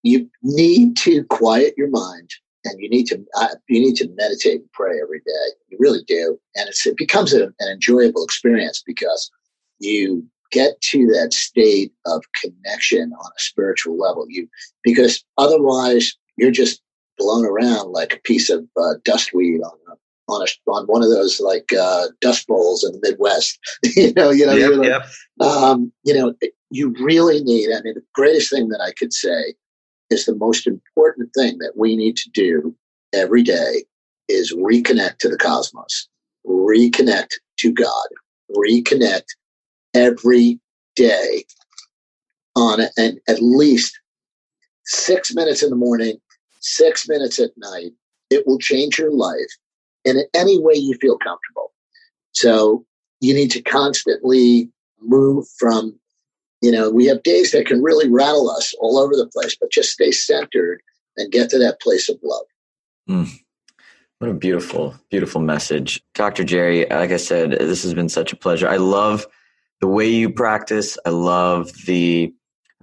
You 0.03 0.31
need 0.43 0.97
to 0.99 1.25
quiet 1.25 1.75
your 1.77 1.91
mind 1.91 2.31
and 2.65 2.79
you 2.79 2.89
need 2.89 3.07
to 3.07 3.25
uh, 3.37 3.49
you 3.69 3.81
need 3.81 3.97
to 3.97 4.09
meditate 4.17 4.61
and 4.61 4.73
pray 4.73 4.99
every 5.03 5.21
day. 5.21 5.55
You 5.69 5.79
really 5.81 6.03
do, 6.07 6.39
and 6.55 6.69
it 6.69 6.97
becomes 6.97 7.33
a, 7.35 7.45
an 7.45 7.69
enjoyable 7.73 8.25
experience 8.25 8.83
because 8.85 9.31
you 9.79 10.27
get 10.51 10.81
to 10.81 11.07
that 11.09 11.33
state 11.33 11.93
of 12.07 12.25
connection 12.41 13.13
on 13.13 13.31
a 13.37 13.41
spiritual 13.41 13.99
level. 13.99 14.27
You 14.29 14.49
because 14.83 15.25
otherwise 15.37 16.17
you're 16.37 16.51
just 16.51 16.81
blown 17.17 17.45
around 17.45 17.93
like 17.93 18.15
a 18.15 18.21
piece 18.21 18.49
of 18.51 18.65
uh, 18.77 18.95
dustweed 19.05 19.61
on 19.63 19.73
a, 19.91 19.95
on 20.29 20.43
a, 20.43 20.71
on 20.71 20.87
one 20.87 21.03
of 21.03 21.11
those 21.11 21.41
like 21.41 21.73
uh, 21.73 22.09
dust 22.21 22.47
bowls 22.47 22.85
in 22.85 22.93
the 22.93 23.01
Midwest. 23.03 23.59
you 23.97 24.13
know, 24.15 24.31
you 24.31 24.47
know, 24.47 24.55
yep, 24.55 24.73
like, 24.73 24.89
yep. 24.89 25.09
Um, 25.41 25.93
you 26.05 26.15
know, 26.15 26.35
you 26.71 26.95
really 27.01 27.43
need. 27.43 27.71
I 27.73 27.81
mean, 27.83 27.95
the 27.95 28.03
greatest 28.15 28.51
thing 28.51 28.69
that 28.69 28.81
I 28.81 28.93
could 28.93 29.13
say 29.13 29.55
is 30.11 30.25
the 30.25 30.37
most 30.37 30.67
important 30.67 31.31
thing 31.35 31.59
that 31.59 31.73
we 31.77 31.97
need 31.97 32.17
to 32.17 32.31
do 32.31 32.75
every 33.13 33.43
day 33.43 33.85
is 34.29 34.55
reconnect 34.55 35.19
to 35.19 35.29
the 35.29 35.39
cosmos, 35.39 36.09
reconnect 36.47 37.35
to 37.59 37.73
God, 37.73 38.07
reconnect 38.57 39.27
every 39.95 40.61
day 40.97 41.45
on 42.55 42.81
and 42.97 43.19
at 43.29 43.41
least 43.41 43.99
six 44.85 45.35
minutes 45.35 45.63
in 45.63 45.71
the 45.71 45.77
morning, 45.77 46.19
six 46.61 47.09
minutes 47.09 47.39
at 47.39 47.51
night. 47.57 47.93
It 48.31 48.47
will 48.47 48.59
change 48.59 48.99
your 48.99 49.13
life 49.13 49.57
in 50.05 50.23
any 50.35 50.59
way 50.59 50.75
you 50.75 50.95
feel 51.01 51.19
comfortable. 51.19 51.73
So 52.33 52.85
you 53.21 53.35
need 53.35 53.51
to 53.53 53.63
constantly 53.63 54.71
move 55.01 55.47
from 55.59 55.99
you 56.61 56.73
know, 56.73 56.91
we 56.91 57.07
have 57.07 57.23
days 57.23 57.53
that 57.53 57.67
can 57.67 57.83
really 57.83 58.09
rattle 58.09 58.51
us 58.51 58.75
all 58.81 58.99
over 58.99 59.15
the 59.15 59.29
place, 59.29 59.57
but 59.61 59.71
just 59.71 59.93
stay 59.93 60.11
centered 60.11 60.81
and 61.17 61.31
get 61.31 61.51
to 61.51 61.59
that 61.59 61.81
place 61.81 62.09
of 62.09 62.19
love. 62.23 62.47
Mm. 63.09 63.29
What 64.19 64.31
a 64.31 64.35
beautiful, 64.35 64.97
beautiful 65.11 65.41
message. 65.41 66.03
Dr. 66.15 66.43
Gerry, 66.43 66.87
like 66.91 67.13
I 67.13 67.17
said, 67.17 67.53
this 67.53 67.85
has 67.85 67.95
been 67.95 68.09
such 68.09 68.33
a 68.33 68.37
pleasure. 68.37 68.69
I 68.69 68.79
love 68.79 69.27
the 69.81 69.87
way 69.87 70.09
you 70.09 70.31
practice. 70.31 70.99
I 71.07 71.11
love 71.11 71.71
the 71.87 72.33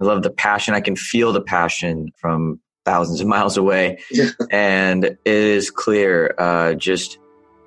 I 0.00 0.04
love 0.04 0.22
the 0.22 0.30
passion. 0.30 0.74
I 0.74 0.80
can 0.80 0.96
feel 0.96 1.32
the 1.32 1.40
passion 1.40 2.08
from 2.18 2.60
thousands 2.86 3.20
of 3.20 3.26
miles 3.36 3.58
away. 3.58 3.98
and 4.50 5.04
it 5.04 5.18
is 5.24 5.70
clear, 5.70 6.34
uh, 6.38 6.72
just 6.72 7.18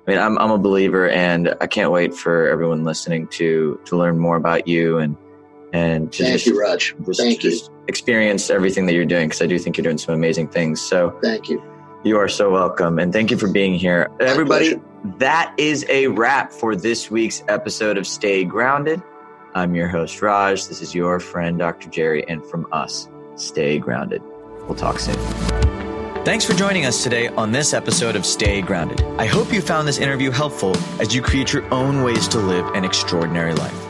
I 0.06 0.10
mean, 0.10 0.20
I'm 0.20 0.38
I'm 0.38 0.50
a 0.50 0.58
believer 0.58 1.08
and 1.08 1.54
I 1.60 1.66
can't 1.68 1.92
wait 1.92 2.14
for 2.14 2.48
everyone 2.48 2.84
listening 2.84 3.28
to 3.28 3.80
to 3.84 3.96
learn 3.96 4.18
more 4.18 4.36
about 4.36 4.66
you 4.66 4.98
and 4.98 5.16
and 5.72 6.12
to 6.14 6.24
thank 6.24 6.32
just, 6.32 6.46
you, 6.46 6.60
Raj. 6.60 6.94
Just, 7.06 7.20
thank 7.20 7.40
just 7.40 7.70
you. 7.70 7.84
experience 7.86 8.50
everything 8.50 8.86
that 8.86 8.94
you're 8.94 9.04
doing 9.04 9.28
because 9.28 9.42
I 9.42 9.46
do 9.46 9.58
think 9.58 9.76
you're 9.76 9.84
doing 9.84 9.98
some 9.98 10.14
amazing 10.14 10.48
things. 10.48 10.80
So 10.80 11.16
thank 11.22 11.48
you. 11.48 11.62
You 12.02 12.18
are 12.18 12.28
so 12.28 12.50
welcome, 12.50 12.98
and 12.98 13.12
thank 13.12 13.30
you 13.30 13.36
for 13.36 13.46
being 13.52 13.74
here, 13.74 14.08
My 14.18 14.26
everybody. 14.26 14.74
Pleasure. 14.74 14.84
That 15.18 15.54
is 15.58 15.86
a 15.88 16.08
wrap 16.08 16.52
for 16.52 16.74
this 16.74 17.10
week's 17.10 17.42
episode 17.48 17.96
of 17.96 18.06
Stay 18.06 18.44
Grounded. 18.44 19.02
I'm 19.54 19.74
your 19.74 19.88
host 19.88 20.20
Raj. 20.22 20.66
This 20.66 20.80
is 20.82 20.94
your 20.94 21.20
friend 21.20 21.58
Dr. 21.58 21.88
Gerry, 21.90 22.26
and 22.26 22.44
from 22.46 22.66
us, 22.72 23.08
stay 23.36 23.78
grounded. 23.78 24.22
We'll 24.66 24.76
talk 24.76 24.98
soon. 24.98 25.16
Thanks 26.24 26.44
for 26.44 26.52
joining 26.52 26.84
us 26.84 27.02
today 27.02 27.28
on 27.28 27.50
this 27.50 27.72
episode 27.72 28.14
of 28.14 28.26
Stay 28.26 28.60
Grounded. 28.60 29.02
I 29.18 29.26
hope 29.26 29.52
you 29.52 29.62
found 29.62 29.88
this 29.88 29.98
interview 29.98 30.30
helpful 30.30 30.76
as 31.00 31.14
you 31.14 31.22
create 31.22 31.52
your 31.52 31.64
own 31.72 32.02
ways 32.02 32.28
to 32.28 32.38
live 32.38 32.66
an 32.74 32.84
extraordinary 32.84 33.54
life. 33.54 33.89